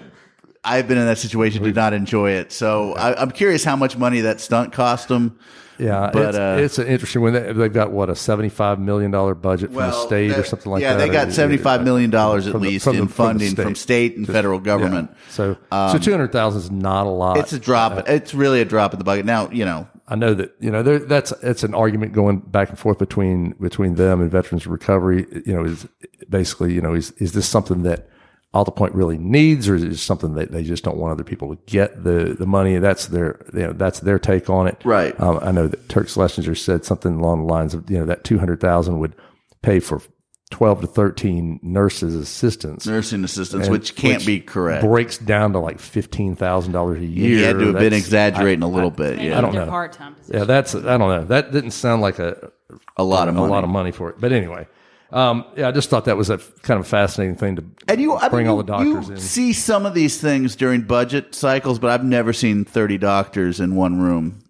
I've 0.63 0.87
been 0.87 0.99
in 0.99 1.07
that 1.07 1.17
situation, 1.17 1.63
did 1.63 1.75
not 1.75 1.95
enjoy 1.95 2.33
it. 2.33 2.53
So 2.53 2.93
I, 2.93 3.19
I'm 3.19 3.31
curious 3.31 3.65
how 3.65 3.77
much 3.77 3.97
money 3.97 4.21
that 4.21 4.43
stunt 4.43 4.75
cost 4.75 5.09
them. 5.09 5.39
Yeah, 5.81 6.11
But, 6.13 6.29
it's, 6.29 6.39
uh, 6.39 6.59
it's 6.61 6.79
an 6.79 6.87
interesting 6.87 7.23
one. 7.23 7.33
They- 7.33 7.53
They've 7.53 7.73
got 7.73 7.91
what 7.91 8.11
a 8.11 8.15
seventy-five 8.17 8.79
million 8.79 9.11
dollar 9.11 9.35
budget 9.35 9.73
from 9.73 9.81
the 9.83 9.93
state 9.93 10.33
or 10.37 10.45
something 10.45 10.71
like 10.71 10.83
yeah, 10.83 10.95
that. 10.95 11.01
Yeah, 11.01 11.07
they 11.07 11.13
got 11.13 11.29
Uh, 11.29 11.33
seventy-five 11.33 11.83
million 11.85 12.11
dollars 12.11 12.47
at 12.47 12.55
least 12.61 12.85
from 12.85 12.97
the- 12.97 13.03
in 13.03 13.09
the 13.09 13.13
funding 13.13 13.55
from 13.55 13.75
state 13.75 14.17
and 14.17 14.27
federal 14.27 14.61
government. 14.61 15.11
Yeah. 15.13 15.17
So, 15.31 15.57
so 15.93 15.99
two 15.99 16.11
hundred 16.11 16.33
thousand 16.33 16.61
is 16.63 16.71
not 16.71 17.07
a 17.07 17.11
lot. 17.11 17.39
It's 17.39 17.53
a 17.53 17.59
drop. 17.59 18.09
it's 18.09 18.35
really 18.35 18.61
a 18.61 18.65
drop 18.65 18.93
in 18.93 18.99
the 18.99 19.05
bucket. 19.05 19.25
Now, 19.25 19.49
you 19.51 19.65
know, 19.65 19.89
I 20.09 20.17
know 20.17 20.35
that 20.35 20.55
you 20.61 20.71
know 20.71 20.83
there, 20.83 20.99
that's 20.99 21.33
it's 21.43 21.63
an 21.65 21.75
argument 21.75 22.13
going 22.13 22.39
back 22.41 22.69
and 22.69 22.79
forth 22.79 22.99
between 22.99 23.55
between 23.61 23.95
them 23.95 24.21
and 24.21 24.31
Veterans 24.31 24.67
Recovery. 24.67 25.27
You 25.47 25.55
know, 25.55 25.65
is 25.65 25.87
basically 26.29 26.73
you 26.75 26.81
know 26.81 26.95
is 26.95 27.13
is 27.19 27.33
this 27.33 27.47
something 27.49 27.83
that 27.85 28.09
AltaPointe 28.55 28.91
really 28.95 29.17
needs, 29.19 29.69
or 29.69 29.77
is 29.77 29.85
it 29.85 29.97
something 29.99 30.35
that 30.35 30.51
they 30.51 30.65
just 30.65 30.83
don't 30.83 30.97
want 30.97 31.13
other 31.13 31.23
people 31.25 31.55
to 31.55 31.63
get 31.67 32.03
the 32.03 32.35
the 32.39 32.47
money? 32.47 32.79
That's 32.79 33.07
their 33.07 33.41
you 33.55 33.61
know 33.61 33.73
that's 33.73 34.01
their 34.01 34.19
take 34.19 34.51
on 34.51 34.67
it. 34.67 34.81
Right. 34.85 35.19
Um, 35.21 35.39
I 35.43 35.53
know 35.53 35.69
that 35.69 35.87
Tuerk 35.89 36.09
Schlesinger 36.09 36.55
said 36.57 36.85
something 36.85 37.15
along 37.15 37.47
the 37.47 37.53
lines 37.53 37.75
of 37.75 37.89
you 37.91 37.99
know 37.99 38.07
that 38.07 38.25
two 38.25 38.39
hundred 38.39 38.61
thousand 38.61 38.99
would 38.99 39.15
pay 39.63 39.79
for 39.79 40.03
twelve 40.51 40.81
to 40.81 40.89
thirteen 40.89 41.61
nurses 41.63 42.17
assistants. 42.17 42.85
nursing 42.89 43.23
assistants, 43.23 43.69
And- 43.69 43.73
which 43.73 43.95
can't 43.95 44.17
which 44.17 44.27
be 44.27 44.41
correct. 44.41 44.83
Breaks 44.85 45.17
down 45.17 45.53
to 45.53 45.61
like 45.61 45.79
fifteen 45.79 46.35
thousand 46.35 46.73
dollars 46.73 46.99
a 47.01 47.07
year. 47.07 47.37
He 47.37 47.43
had 47.43 47.57
to 47.61 47.67
have 47.67 47.79
been 47.79 47.93
exaggerating 47.93 48.65
a 48.65 48.69
little 48.69 48.91
bit. 48.91 49.17
Maybe 49.19 49.29
Yeah, 49.29 49.39
I 49.39 49.43
don't 49.43 49.55
know. 49.55 49.67
part-time 49.67 50.17
Yeah, 50.27 50.43
that's 50.43 50.75
I 50.75 50.99
don't 50.99 51.09
know. 51.09 51.25
That 51.25 51.53
didn't 51.53 51.71
sound 51.71 52.03
like 52.03 52.19
a 52.19 52.51
a 52.97 53.05
lot 53.05 53.29
of 53.29 53.37
a 53.37 53.39
money. 53.39 53.51
lot 53.53 53.63
of 53.63 53.71
money 53.71 53.93
for 53.93 54.11
it. 54.11 54.17
But 54.21 54.33
anyway, 54.33 54.67
um, 55.13 55.45
yeah, 55.57 55.69
I 55.69 55.73
just 55.73 55.91
thought 55.91 56.05
that 56.07 56.17
was 56.17 56.31
a 56.31 56.35
f- 56.35 56.53
kind 56.63 56.79
of 56.81 56.87
fascinating 56.87 57.37
thing 57.37 57.57
to 57.57 57.65
And 57.89 58.01
you, 58.01 58.15
I 58.15 58.29
bring 58.29 58.45
mean, 58.47 58.51
all 58.51 58.57
the 58.59 58.63
doctors 58.65 59.09
you 59.09 59.15
in. 59.15 59.21
see 59.21 59.53
some 59.53 59.87
of 59.87 59.95
these 59.95 60.21
things 60.21 60.57
during 60.57 60.83
budget 60.83 61.35
cycles, 61.35 61.79
but 61.79 61.91
I've 61.91 62.05
never 62.05 62.33
seen 62.33 62.65
thirty 62.65 62.99
doctors 62.99 63.61
in 63.61 63.75
one 63.75 64.01
room 64.01 64.41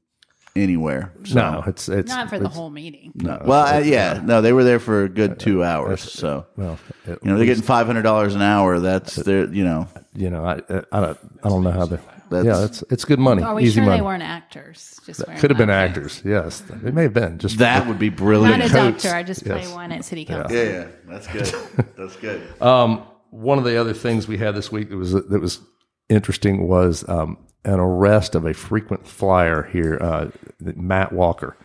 anywhere. 0.57 1.13
So. 1.25 1.35
no, 1.37 1.65
it's 1.67 1.89
it's 1.89 2.11
Not 2.11 2.29
for 2.29 2.39
the 2.39 2.45
it's- 2.45 2.57
whole 2.57 2.71
meeting. 2.71 3.13
No. 3.15 3.41
Well, 3.45 3.77
uh, 3.77 3.79
yeah, 3.81 4.21
no, 4.25 4.41
they 4.43 4.53
were 4.53 4.65
there 4.65 4.81
for 4.81 5.05
a 5.05 5.09
good 5.09 5.39
two 5.39 5.63
hours. 5.65 6.01
So 6.03 6.47
Well, 6.57 6.79
you 7.07 7.17
know, 7.23 7.37
they're 7.37 7.47
getting 7.47 7.63
five 7.63 7.87
hundred 7.87 8.03
dollars 8.03 8.35
an 8.35 8.43
hour. 8.43 8.79
That's 8.81 9.15
their, 9.17 9.47
you 9.53 9.65
know, 9.65 9.89
you 10.15 10.29
know, 10.31 10.45
I 10.45 10.55
I 10.93 11.01
don't 11.01 11.19
I 11.45 11.49
don't 11.49 11.63
know 11.63 11.71
how 11.71 11.87
they. 11.87 11.99
That's- 12.31 12.47
yeah, 12.47 12.65
it's 12.65 12.83
it's 12.91 13.05
good 13.05 13.19
money, 13.19 13.43
Are 13.43 13.55
we 13.55 13.65
easy 13.65 13.75
sure 13.75 13.85
money. 13.85 13.99
they 13.99 14.03
weren't 14.03 14.23
actors? 14.23 14.99
Just 15.05 15.27
wearing 15.27 15.41
Could 15.41 15.51
have 15.51 15.59
been 15.59 15.71
actors. 15.71 16.23
Yes, 16.25 16.61
they 16.61 16.91
may 16.91 17.03
have 17.03 17.13
been. 17.15 17.39
Just 17.39 17.59
that 17.59 17.87
would 17.87 17.99
be 17.99 18.09
coats? 18.11 18.21
brilliant. 18.21 18.59
Not 18.59 18.69
a 18.69 18.73
coats. 18.73 19.03
doctor. 19.03 19.17
I 19.17 19.23
just 19.23 19.45
play 19.45 19.67
one 19.73 19.93
at 19.93 20.05
city 20.05 20.25
council. 20.25 20.57
Yeah, 20.57 20.63
yeah, 20.65 20.87
that's 21.07 21.27
good. 21.27 21.87
That's 21.97 22.17
good. 22.17 22.41
Um, 22.63 23.03
one 23.31 23.59
of 23.59 23.65
the 23.65 23.77
other 23.81 23.93
things 23.93 24.27
we 24.27 24.39
had 24.39 24.55
this 24.55 24.73
week 24.73 24.91
that 24.91 24.97
was 24.97 25.13
that 25.13 25.41
was 25.41 25.61
interesting 26.09 26.67
was 26.67 27.09
um, 27.09 27.37
an 27.65 27.79
arrest 27.81 28.35
of 28.35 28.45
a 28.47 28.55
frequent 28.55 29.07
flyer 29.07 29.63
here, 29.65 29.99
uh, 30.01 30.31
Matt 30.61 31.13
Walker. 31.13 31.57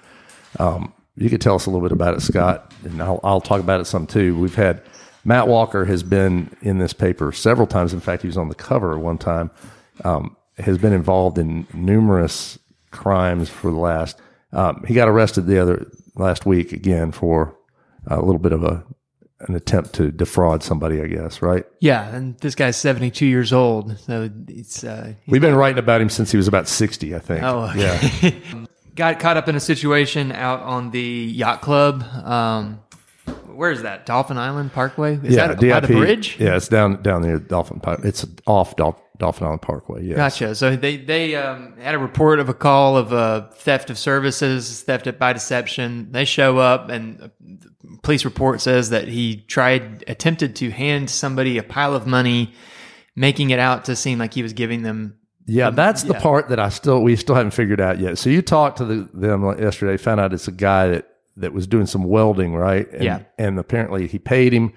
Um, 0.60 0.94
you 1.16 1.30
could 1.30 1.42
tell 1.42 1.56
us 1.56 1.66
a 1.66 1.70
little 1.70 1.82
bit 1.88 1.92
about 1.94 2.14
it, 2.16 2.22
Scott, 2.22 2.74
and 2.84 3.02
I'll, 3.02 3.20
I'll 3.24 3.42
talk 3.42 3.60
about 3.62 3.80
it 3.82 3.86
some 3.86 4.06
too. 4.06 4.38
We've 4.38 4.56
had 4.56 4.82
Matt 5.24 5.48
Walker 5.48 5.86
has 5.86 6.04
been 6.04 6.56
in 6.62 6.78
this 6.78 6.94
paper 6.94 7.32
several 7.32 7.68
times. 7.68 7.94
In 7.94 8.00
fact, 8.00 8.22
he 8.22 8.28
was 8.28 8.38
on 8.38 8.50
the 8.50 8.56
cover 8.56 8.98
one 9.00 9.18
time. 9.18 9.50
Um, 10.04 10.36
has 10.58 10.78
been 10.78 10.94
involved 10.94 11.38
in 11.38 11.68
numerous 11.74 12.58
crimes 12.92 13.50
for 13.50 13.72
the 13.72 13.78
last. 13.78 14.20
Um, 14.54 14.84
he 14.88 14.94
got 14.94 15.10
arrested 15.10 15.48
the 15.48 15.62
other 15.62 15.92
last 16.16 16.46
week 16.46 16.72
again 16.72 17.12
for 17.12 17.56
a 18.08 18.22
little 18.22 18.40
bit 18.40 18.54
of 18.54 18.64
a 18.64 18.84
an 19.42 19.54
attempt 19.54 19.94
to 19.94 20.12
defraud 20.12 20.64
somebody, 20.64 21.02
I 21.02 21.08
guess, 21.08 21.42
right? 21.42 21.66
Yeah, 21.80 22.08
and 22.16 22.38
this 22.40 22.56
guy's 22.56 22.78
72 22.78 23.26
years 23.26 23.52
old, 23.52 24.00
so 24.00 24.30
it's 24.48 24.84
uh, 24.84 25.14
We've 25.28 25.42
been 25.42 25.56
writing 25.56 25.78
about 25.78 26.02
him 26.02 26.10
since 26.10 26.32
he 26.32 26.38
was 26.38 26.48
about 26.48 26.68
60, 26.70 27.14
I 27.14 27.20
think. 27.20 27.44
Oh, 27.44 27.70
okay. 27.70 27.80
yeah. 28.22 28.66
got 28.96 29.20
caught 29.20 29.38
up 29.38 29.50
in 29.50 29.56
a 29.56 29.60
situation 29.60 30.32
out 30.32 30.62
on 30.62 30.92
the 30.92 31.02
yacht 31.02 31.62
club. 31.62 32.04
Um, 32.04 32.80
where 33.48 33.72
is 33.72 33.82
that? 33.84 34.06
Dauphin 34.06 34.38
Island 34.38 34.74
Parkway? 34.74 35.16
Is 35.16 35.36
yeah, 35.36 35.48
that 35.48 35.60
by 35.60 35.80
the 35.82 35.88
bridge? 35.88 36.38
Yeah, 36.40 36.56
it's 36.56 36.68
down 36.68 37.02
down 37.02 37.22
near 37.22 37.40
Dolphin 37.40 37.80
Park. 37.80 38.02
It's 38.04 38.26
off 38.46 38.76
Dol- 38.76 39.02
Dauphin 39.18 39.46
Island 39.46 39.62
Parkway. 39.62 40.06
Yeah. 40.06 40.16
Gotcha. 40.16 40.56
So 40.56 40.76
they 40.76 40.98
they 40.98 41.36
um, 41.36 41.78
had 41.78 41.96
a 41.96 42.00
report 42.00 42.40
of 42.40 42.50
a 42.50 42.54
call 42.54 42.98
of 42.98 43.14
uh, 43.14 43.50
theft 43.50 43.90
of 43.90 43.98
services, 43.98 44.82
theft 44.84 45.08
by 45.20 45.34
deception. 45.34 46.12
They 46.12 46.26
show 46.26 46.58
up, 46.58 46.90
and 46.90 47.20
the 47.20 47.32
police 48.04 48.26
report 48.26 48.62
says 48.62 48.90
that 48.90 49.08
he 49.08 49.38
tried 49.48 50.04
attempted 50.08 50.56
to 50.58 50.70
hand 50.72 51.10
somebody 51.10 51.58
a 51.58 51.64
pile 51.64 51.94
of 51.96 52.06
money, 52.08 52.54
making 53.16 53.50
it 53.52 53.60
out 53.60 53.86
to 53.86 53.96
seem 53.96 54.20
like 54.20 54.34
he 54.34 54.44
was 54.44 54.54
giving 54.54 54.84
them. 54.84 55.18
Yeah, 55.48 55.70
that's 55.70 56.04
the 56.04 56.16
part 56.16 56.50
that 56.50 56.60
I 56.60 56.70
still 56.70 57.02
we 57.04 57.16
still 57.16 57.36
haven't 57.36 57.52
figured 57.52 57.80
out 57.80 58.00
yet. 58.00 58.18
So 58.18 58.30
you 58.30 58.42
talked 58.42 58.78
to 58.80 58.86
the, 58.86 59.10
them 59.14 59.44
yesterday, 59.60 59.98
found 59.98 60.20
out 60.20 60.34
it's 60.34 60.48
a 60.48 60.52
guy 60.52 60.88
that 60.88 61.08
that 61.38 61.54
was 61.54 61.68
doing 61.68 61.86
some 61.86 62.04
welding, 62.04 62.56
right? 62.56 62.92
And, 62.92 63.04
Yeah. 63.04 63.20
and 63.38 63.60
apparently 63.60 64.08
he 64.08 64.18
paid 64.18 64.54
him, 64.54 64.74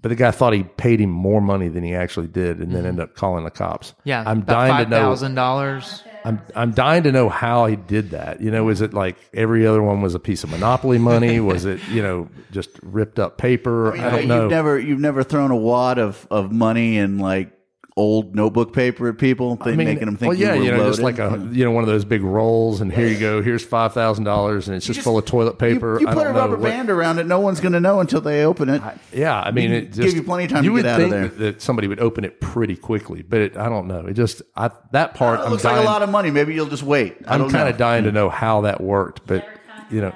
but 0.00 0.10
the 0.10 0.14
guy 0.14 0.30
thought 0.30 0.52
he 0.52 0.62
paid 0.62 1.00
him 1.00 1.10
more 1.10 1.40
money 1.40 1.68
than 1.68 1.82
he 1.82 1.94
actually 1.94 2.28
did, 2.28 2.60
and 2.60 2.72
then 2.72 2.86
ended 2.86 3.02
up 3.02 3.14
calling 3.14 3.44
the 3.44 3.50
cops. 3.50 3.90
Mm-hmm. 3.90 4.08
Yeah, 4.08 4.24
I'm 4.26 4.38
about 4.42 4.52
dying 4.52 4.72
five 4.72 4.86
to 4.86 4.90
know. 4.90 4.96
thousand 4.96 5.34
dollars. 5.34 6.04
I'm 6.24 6.40
I'm 6.54 6.72
dying 6.72 7.02
to 7.04 7.12
know 7.12 7.28
how 7.28 7.66
he 7.66 7.76
did 7.76 8.10
that. 8.10 8.40
You 8.40 8.50
know, 8.50 8.68
is 8.68 8.80
it 8.80 8.94
like 8.94 9.16
every 9.34 9.66
other 9.66 9.82
one 9.82 10.00
was 10.00 10.14
a 10.14 10.20
piece 10.20 10.44
of 10.44 10.50
monopoly 10.50 10.98
money? 10.98 11.40
was 11.40 11.64
it 11.64 11.80
you 11.88 12.02
know 12.02 12.28
just 12.52 12.70
ripped 12.82 13.18
up 13.18 13.38
paper? 13.38 13.96
I 13.96 14.10
don't 14.10 14.28
know. 14.28 14.42
You've 14.42 14.50
never 14.50 14.78
you've 14.78 15.00
never 15.00 15.22
thrown 15.22 15.50
a 15.50 15.56
wad 15.56 15.98
of, 15.98 16.26
of 16.30 16.52
money 16.52 16.98
and 16.98 17.20
like 17.20 17.52
old 17.98 18.34
notebook 18.34 18.72
paper 18.72 19.08
at 19.08 19.18
people, 19.18 19.56
th- 19.56 19.76
making 19.76 19.98
them 20.06 20.16
think 20.16 20.30
well, 20.30 20.38
yeah, 20.38 20.54
you 20.54 20.60
were 20.60 20.64
you 20.66 20.70
know, 20.72 20.88
just 20.88 21.00
like 21.00 21.18
a 21.18 21.48
you 21.52 21.64
know 21.64 21.72
one 21.72 21.82
of 21.82 21.88
those 21.88 22.04
big 22.04 22.22
rolls, 22.22 22.80
and 22.80 22.92
here 22.92 23.08
you 23.08 23.18
go. 23.18 23.42
Here's 23.42 23.64
five 23.64 23.92
thousand 23.92 24.24
dollars, 24.24 24.68
and 24.68 24.76
it's 24.76 24.86
just, 24.86 25.00
full 25.00 25.18
of 25.18 25.24
toilet 25.24 25.58
paper. 25.58 25.98
you 26.00 26.06
I 26.08 26.14
put 26.14 26.26
a 26.26 26.30
rubber 26.32 26.56
what- 26.56 26.70
band 26.70 26.90
around 26.90 27.18
it. 27.18 27.26
No 27.26 27.40
one's 27.40 27.60
going 27.60 27.72
to 27.72 27.80
know 27.80 28.00
until 28.00 28.20
they 28.20 28.44
open 28.44 28.68
it. 28.68 28.80
Yeah, 29.12 29.38
I 29.40 29.50
mean, 29.50 29.72
it 29.72 29.92
give 29.92 30.14
you 30.14 30.22
plenty 30.22 30.44
of 30.44 30.50
time 30.50 30.64
You 30.64 30.70
to 30.70 30.74
would 30.74 30.82
get 30.84 30.94
out 30.94 31.00
of 31.00 31.10
think 31.10 31.12
there. 31.12 31.28
That, 31.28 31.38
that 31.38 31.62
somebody 31.62 31.88
would 31.88 32.00
open 32.00 32.24
it 32.24 32.40
pretty 32.40 32.76
quickly, 32.76 33.22
but 33.22 33.40
it, 33.40 33.56
I 33.56 33.68
don't 33.68 33.88
know. 33.88 34.06
It 34.06 34.14
just 34.14 34.42
I, 34.56 34.70
that 34.92 35.14
part. 35.14 35.40
it 35.40 35.44
I'm 35.44 35.50
looks 35.50 35.64
dying, 35.64 35.76
like 35.78 35.84
a 35.84 35.90
lot 35.90 36.02
of 36.02 36.08
money. 36.10 36.30
Maybe 36.30 36.54
you'll 36.54 36.66
just 36.66 36.84
wait. 36.84 37.16
I 37.26 37.34
I'm 37.34 37.50
kind 37.50 37.68
of 37.68 37.76
dying 37.76 38.04
to 38.04 38.12
know 38.12 38.28
how 38.30 38.62
that 38.62 38.80
worked, 38.80 39.26
but 39.26 39.46
you 39.90 40.00
know, 40.00 40.14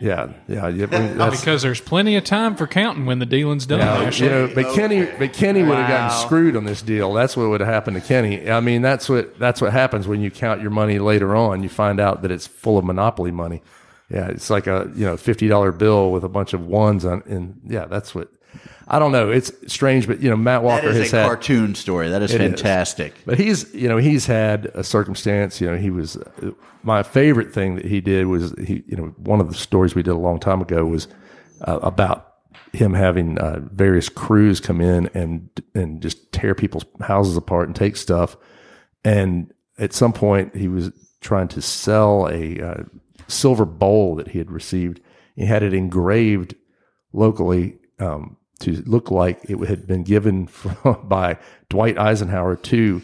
yeah, 0.00 0.32
yeah, 0.46 0.68
yeah. 0.68 0.86
I 0.90 0.98
mean, 1.00 1.20
oh, 1.20 1.30
because 1.30 1.62
there's 1.62 1.80
plenty 1.80 2.16
of 2.16 2.24
time 2.24 2.54
for 2.56 2.66
counting 2.66 3.06
when 3.06 3.18
the 3.18 3.26
dealing's 3.26 3.66
done. 3.66 3.80
Yeah, 3.80 3.94
Ashley. 3.94 4.26
you 4.26 4.32
know, 4.32 4.50
but 4.54 4.74
Kenny, 4.74 5.04
but 5.18 5.32
Kenny 5.32 5.62
would 5.62 5.76
have 5.78 5.88
gotten 5.88 6.26
screwed 6.26 6.56
on 6.56 6.64
this 6.64 6.82
deal. 6.82 7.12
That's 7.12 7.36
what 7.36 7.48
would 7.48 7.60
have 7.60 7.68
happened 7.68 8.00
to 8.00 8.06
Kenny. 8.06 8.50
I 8.50 8.60
mean, 8.60 8.82
that's 8.82 9.08
what 9.08 9.38
that's 9.38 9.60
what 9.60 9.72
happens 9.72 10.06
when 10.06 10.20
you 10.20 10.30
count 10.30 10.60
your 10.60 10.70
money 10.70 10.98
later 10.98 11.34
on. 11.34 11.62
You 11.62 11.68
find 11.68 11.98
out 12.00 12.22
that 12.22 12.30
it's 12.30 12.46
full 12.46 12.78
of 12.78 12.84
monopoly 12.84 13.30
money. 13.30 13.62
Yeah, 14.10 14.28
it's 14.28 14.50
like 14.50 14.66
a 14.66 14.90
you 14.94 15.06
know 15.06 15.16
fifty 15.16 15.48
dollar 15.48 15.72
bill 15.72 16.12
with 16.12 16.24
a 16.24 16.28
bunch 16.28 16.52
of 16.52 16.66
ones 16.66 17.04
on. 17.04 17.22
And 17.26 17.60
yeah, 17.66 17.86
that's 17.86 18.14
what. 18.14 18.30
I 18.88 18.98
don't 18.98 19.12
know. 19.12 19.30
It's 19.30 19.50
strange, 19.66 20.06
but 20.06 20.20
you 20.20 20.30
know, 20.30 20.36
Matt 20.36 20.62
Walker 20.62 20.88
is 20.88 20.96
has 20.96 21.12
a 21.12 21.16
had 21.16 21.26
cartoon 21.26 21.74
story. 21.74 22.08
That 22.08 22.22
is 22.22 22.32
It 22.32 22.40
is. 22.40 22.50
fantastic. 22.52 23.14
but 23.26 23.38
he's, 23.38 23.72
you 23.74 23.88
know, 23.88 23.96
he's 23.96 24.26
had 24.26 24.66
a 24.74 24.84
circumstance. 24.84 25.60
You 25.60 25.70
know, 25.70 25.76
he 25.76 25.90
was 25.90 26.16
my 26.82 27.02
favorite 27.02 27.52
thing 27.52 27.76
that 27.76 27.84
he 27.84 28.00
did 28.00 28.26
was 28.26 28.54
he, 28.64 28.84
you 28.86 28.96
know, 28.96 29.14
one 29.16 29.40
of 29.40 29.48
the 29.48 29.54
stories 29.56 29.94
we 29.94 30.02
did 30.02 30.12
a 30.12 30.18
long 30.18 30.38
time 30.38 30.60
ago 30.62 30.84
was 30.84 31.08
uh, 31.62 31.80
about 31.82 32.34
him 32.72 32.94
having 32.94 33.38
uh, 33.38 33.60
various 33.72 34.08
crews 34.08 34.60
come 34.60 34.80
in 34.80 35.08
and 35.14 35.48
and 35.74 36.00
just 36.00 36.30
tear 36.32 36.54
people's 36.54 36.84
houses 37.00 37.36
apart 37.36 37.66
and 37.66 37.74
take 37.74 37.96
stuff. 37.96 38.36
And 39.04 39.52
at 39.78 39.92
some 39.92 40.12
point, 40.12 40.54
he 40.54 40.68
was 40.68 40.90
trying 41.20 41.48
to 41.48 41.60
sell 41.62 42.28
a 42.28 42.60
uh, 42.60 42.84
silver 43.26 43.64
bowl 43.64 44.14
that 44.16 44.28
he 44.28 44.38
had 44.38 44.50
received. 44.50 45.00
He 45.34 45.44
had 45.44 45.62
it 45.62 45.74
engraved 45.74 46.54
locally 47.12 47.78
um, 47.98 48.35
to 48.60 48.82
look 48.86 49.10
like 49.10 49.38
it 49.48 49.58
had 49.68 49.86
been 49.86 50.02
given 50.02 50.46
from, 50.46 51.00
by 51.08 51.38
Dwight 51.68 51.98
Eisenhower 51.98 52.56
to 52.56 53.02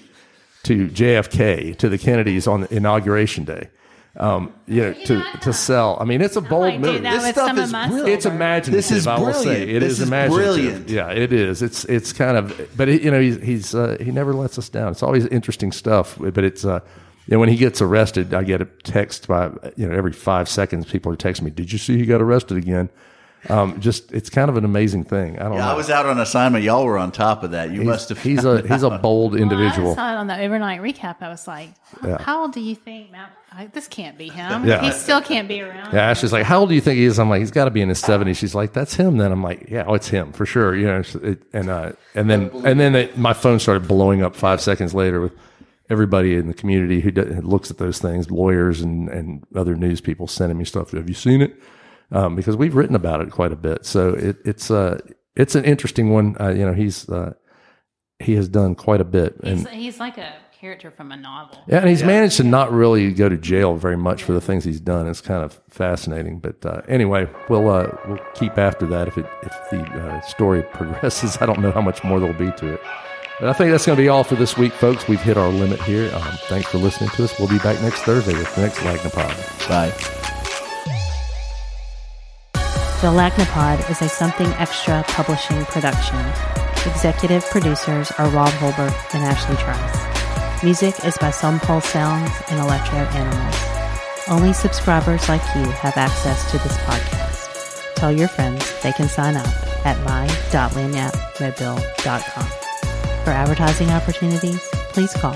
to 0.64 0.86
JFK 0.88 1.76
to 1.78 1.88
the 1.88 1.98
Kennedys 1.98 2.46
on 2.46 2.66
inauguration 2.70 3.44
day. 3.44 3.68
Um, 4.14 4.52
you 4.66 4.82
know, 4.82 4.92
to 4.92 5.22
to 5.40 5.52
sell. 5.54 5.96
I 5.98 6.04
mean, 6.04 6.20
it's 6.20 6.36
a 6.36 6.42
bold 6.42 6.80
move. 6.80 7.02
This 7.02 7.30
stuff 7.30 7.56
is 7.56 7.72
my 7.72 7.88
brilliant. 7.88 8.10
It's 8.10 8.26
imaginative. 8.26 8.72
This 8.74 8.90
is 8.90 9.06
I 9.06 9.18
will 9.18 9.32
say 9.32 9.44
brilliant. 9.64 9.70
it 9.70 9.80
This 9.80 9.92
is 9.92 10.00
is 10.00 10.08
imaginative. 10.08 10.54
brilliant. 10.54 10.88
Yeah, 10.90 11.10
it 11.10 11.32
is. 11.32 11.62
It's 11.62 11.84
it's 11.86 12.12
kind 12.12 12.36
of, 12.36 12.70
but 12.76 12.90
it, 12.90 13.00
you 13.02 13.10
know, 13.10 13.20
he's 13.20 13.40
he's 13.40 13.74
uh, 13.74 13.96
he 14.00 14.10
never 14.10 14.34
lets 14.34 14.58
us 14.58 14.68
down. 14.68 14.92
It's 14.92 15.02
always 15.02 15.24
interesting 15.26 15.72
stuff. 15.72 16.18
But 16.20 16.44
it's 16.44 16.62
uh, 16.62 16.80
you 17.26 17.32
know, 17.32 17.38
when 17.38 17.48
he 17.48 17.56
gets 17.56 17.80
arrested, 17.80 18.34
I 18.34 18.42
get 18.42 18.60
a 18.60 18.66
text 18.66 19.28
by 19.28 19.46
you 19.76 19.88
know 19.88 19.96
every 19.96 20.12
five 20.12 20.46
seconds. 20.46 20.84
People 20.90 21.10
are 21.10 21.16
texting 21.16 21.42
me, 21.44 21.50
"Did 21.50 21.72
you 21.72 21.78
see 21.78 21.96
he 21.96 22.04
got 22.04 22.20
arrested 22.20 22.58
again?" 22.58 22.90
Um, 23.48 23.80
just 23.80 24.12
it's 24.12 24.30
kind 24.30 24.48
of 24.48 24.56
an 24.56 24.64
amazing 24.64 25.04
thing. 25.04 25.38
I 25.38 25.44
don't 25.44 25.54
Yeah, 25.54 25.66
know. 25.66 25.72
I 25.72 25.74
was 25.74 25.90
out 25.90 26.06
on 26.06 26.20
assignment. 26.20 26.64
Y'all 26.64 26.84
were 26.84 26.96
on 26.98 27.10
top 27.10 27.42
of 27.42 27.50
that. 27.50 27.72
You 27.72 27.82
must 27.82 28.08
have. 28.10 28.22
he's 28.22 28.44
a 28.44 28.62
he's 28.66 28.82
a 28.84 28.90
bold 28.90 29.32
Well, 29.32 29.42
individual. 29.42 29.92
I 29.92 29.94
saw 29.96 30.12
it 30.12 30.16
on 30.16 30.26
the 30.28 30.38
overnight 30.40 30.80
recap. 30.80 31.16
I 31.20 31.28
was 31.28 31.48
like, 31.48 31.70
how 32.20 32.42
old 32.42 32.52
do 32.52 32.60
you 32.60 32.74
think 32.76 33.10
Mount? 33.10 33.32
I, 33.54 33.66
this 33.66 33.86
can't 33.88 34.16
be 34.16 34.28
him. 34.28 34.64
Yeah. 34.66 34.80
He 34.80 34.92
still 34.92 35.20
can't 35.20 35.46
be 35.46 35.60
around. 35.60 35.92
Yeah, 35.92 36.08
Ashley's 36.08 36.32
like, 36.32 36.44
"How 36.46 36.60
old 36.60 36.70
do 36.70 36.74
you 36.74 36.80
think 36.80 36.96
he 36.96 37.04
is?" 37.04 37.18
I'm 37.18 37.28
like, 37.28 37.40
"He's 37.40 37.50
got 37.50 37.66
to 37.66 37.70
be 37.70 37.82
in 37.82 37.90
his 37.90 38.00
70s." 38.00 38.36
She's 38.36 38.54
like, 38.54 38.72
"That's 38.72 38.94
him." 38.94 39.18
Then 39.18 39.30
I'm 39.30 39.42
like, 39.42 39.68
"Yeah, 39.68 39.84
oh, 39.86 39.92
it's 39.92 40.08
him 40.08 40.32
for 40.32 40.46
sure." 40.46 40.74
You 40.74 40.86
know, 40.86 41.02
it, 41.22 41.42
and 41.52 41.68
uh, 41.68 41.92
and 42.14 42.30
then 42.30 42.50
and 42.64 42.80
then 42.80 42.94
it, 42.94 43.18
my 43.18 43.34
phone 43.34 43.58
started 43.58 43.86
blowing 43.86 44.22
up 44.22 44.34
five 44.34 44.62
seconds 44.62 44.94
later 44.94 45.20
with 45.20 45.32
everybody 45.90 46.34
in 46.34 46.46
the 46.46 46.54
community 46.54 47.00
who, 47.00 47.10
do, 47.10 47.24
who 47.24 47.42
looks 47.42 47.70
at 47.70 47.76
those 47.76 47.98
things, 47.98 48.30
lawyers 48.30 48.80
and 48.80 49.10
and 49.10 49.44
other 49.54 49.74
news 49.74 50.00
people 50.00 50.26
sending 50.28 50.56
me 50.56 50.64
stuff. 50.64 50.92
Have 50.92 51.08
you 51.10 51.14
seen 51.14 51.42
it? 51.42 51.54
Um, 52.12 52.36
because 52.36 52.56
we've 52.56 52.74
written 52.74 52.94
about 52.94 53.20
it 53.22 53.30
quite 53.30 53.52
a 53.52 53.56
bit. 53.56 53.86
So 53.86 54.10
it, 54.10 54.36
it's 54.44 54.70
uh 54.70 54.98
it's 55.34 55.54
an 55.54 55.64
interesting 55.64 56.10
one. 56.10 56.36
Uh, 56.38 56.50
you 56.50 56.64
know, 56.66 56.74
he's 56.74 57.08
uh, 57.08 57.32
he 58.18 58.34
has 58.34 58.48
done 58.48 58.74
quite 58.74 59.00
a 59.00 59.04
bit, 59.04 59.36
and 59.42 59.60
He's, 59.60 59.68
he's 59.70 59.98
like 59.98 60.18
a 60.18 60.34
character 60.60 60.90
from 60.92 61.10
a 61.10 61.16
novel. 61.16 61.58
yeah, 61.66 61.78
and 61.78 61.88
he's 61.88 62.02
managed 62.04 62.36
to 62.36 62.44
not 62.44 62.70
really 62.70 63.12
go 63.12 63.28
to 63.28 63.36
jail 63.36 63.74
very 63.76 63.96
much 63.96 64.22
for 64.22 64.32
the 64.32 64.40
things 64.40 64.62
he's 64.62 64.78
done. 64.78 65.08
It's 65.08 65.20
kind 65.22 65.42
of 65.42 65.60
fascinating. 65.70 66.38
But 66.38 66.64
uh, 66.64 66.82
anyway, 66.86 67.28
we'll 67.48 67.68
uh, 67.70 67.88
we'll 68.06 68.18
keep 68.34 68.58
after 68.58 68.86
that 68.88 69.08
if 69.08 69.16
it 69.18 69.26
if 69.42 69.52
the 69.70 69.80
uh, 69.82 70.20
story 70.20 70.62
progresses. 70.74 71.38
I 71.40 71.46
don't 71.46 71.60
know 71.60 71.72
how 71.72 71.80
much 71.80 72.04
more 72.04 72.20
there'll 72.20 72.38
be 72.38 72.52
to 72.58 72.74
it. 72.74 72.80
But 73.40 73.48
I 73.48 73.54
think 73.54 73.70
that's 73.70 73.86
going 73.86 73.96
to 73.96 74.02
be 74.02 74.08
all 74.08 74.22
for 74.22 74.36
this 74.36 74.56
week, 74.58 74.72
folks. 74.74 75.08
We've 75.08 75.20
hit 75.20 75.36
our 75.38 75.48
limit 75.48 75.80
here. 75.82 76.14
Um, 76.14 76.38
thanks 76.48 76.68
for 76.68 76.76
listening 76.78 77.10
to 77.16 77.24
us. 77.24 77.36
We'll 77.40 77.48
be 77.48 77.58
back 77.58 77.80
next 77.80 78.02
Thursday 78.02 78.34
with 78.34 78.54
the 78.54 78.60
next 78.60 78.78
Lagnapod. 78.80 79.68
Bye. 79.68 80.21
The 83.02 83.08
Lachnapod 83.08 83.90
is 83.90 84.00
a 84.00 84.08
Something 84.08 84.46
Extra 84.60 85.02
publishing 85.08 85.64
production. 85.64 86.24
Executive 86.88 87.44
producers 87.46 88.12
are 88.12 88.28
Rob 88.28 88.50
Holbert 88.50 88.94
and 89.12 89.24
Ashley 89.24 89.56
Trice. 89.56 90.62
Music 90.62 91.04
is 91.04 91.18
by 91.18 91.32
Some 91.32 91.58
Pulse 91.58 91.86
Sounds 91.86 92.30
and 92.48 92.60
Electro 92.60 92.98
Animals. 92.98 93.56
Only 94.28 94.52
subscribers 94.52 95.28
like 95.28 95.42
you 95.56 95.64
have 95.64 95.96
access 95.96 96.48
to 96.52 96.58
this 96.58 96.76
podcast. 96.76 97.92
Tell 97.96 98.12
your 98.12 98.28
friends 98.28 98.72
they 98.84 98.92
can 98.92 99.08
sign 99.08 99.34
up 99.34 99.48
at 99.84 99.98
my.lagniappemobile.com. 100.04 102.46
For 103.24 103.30
advertising 103.30 103.90
opportunities, 103.90 104.60
please 104.92 105.12
call 105.14 105.34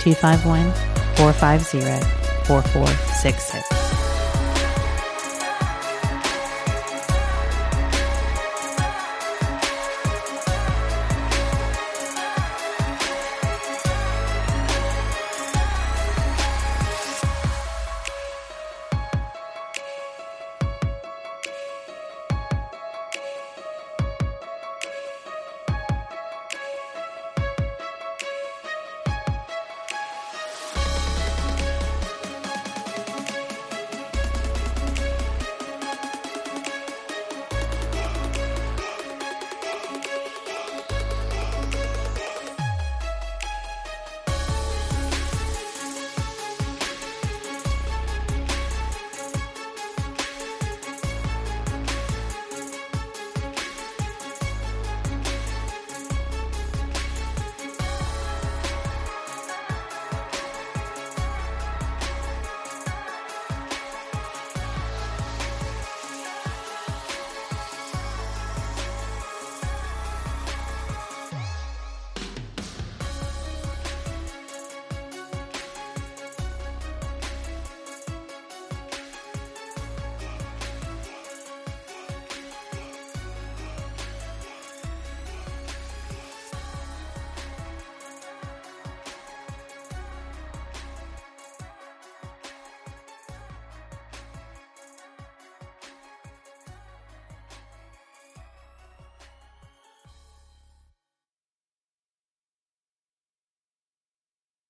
251 0.00 0.72
450 1.14 1.78
4466. 2.48 3.73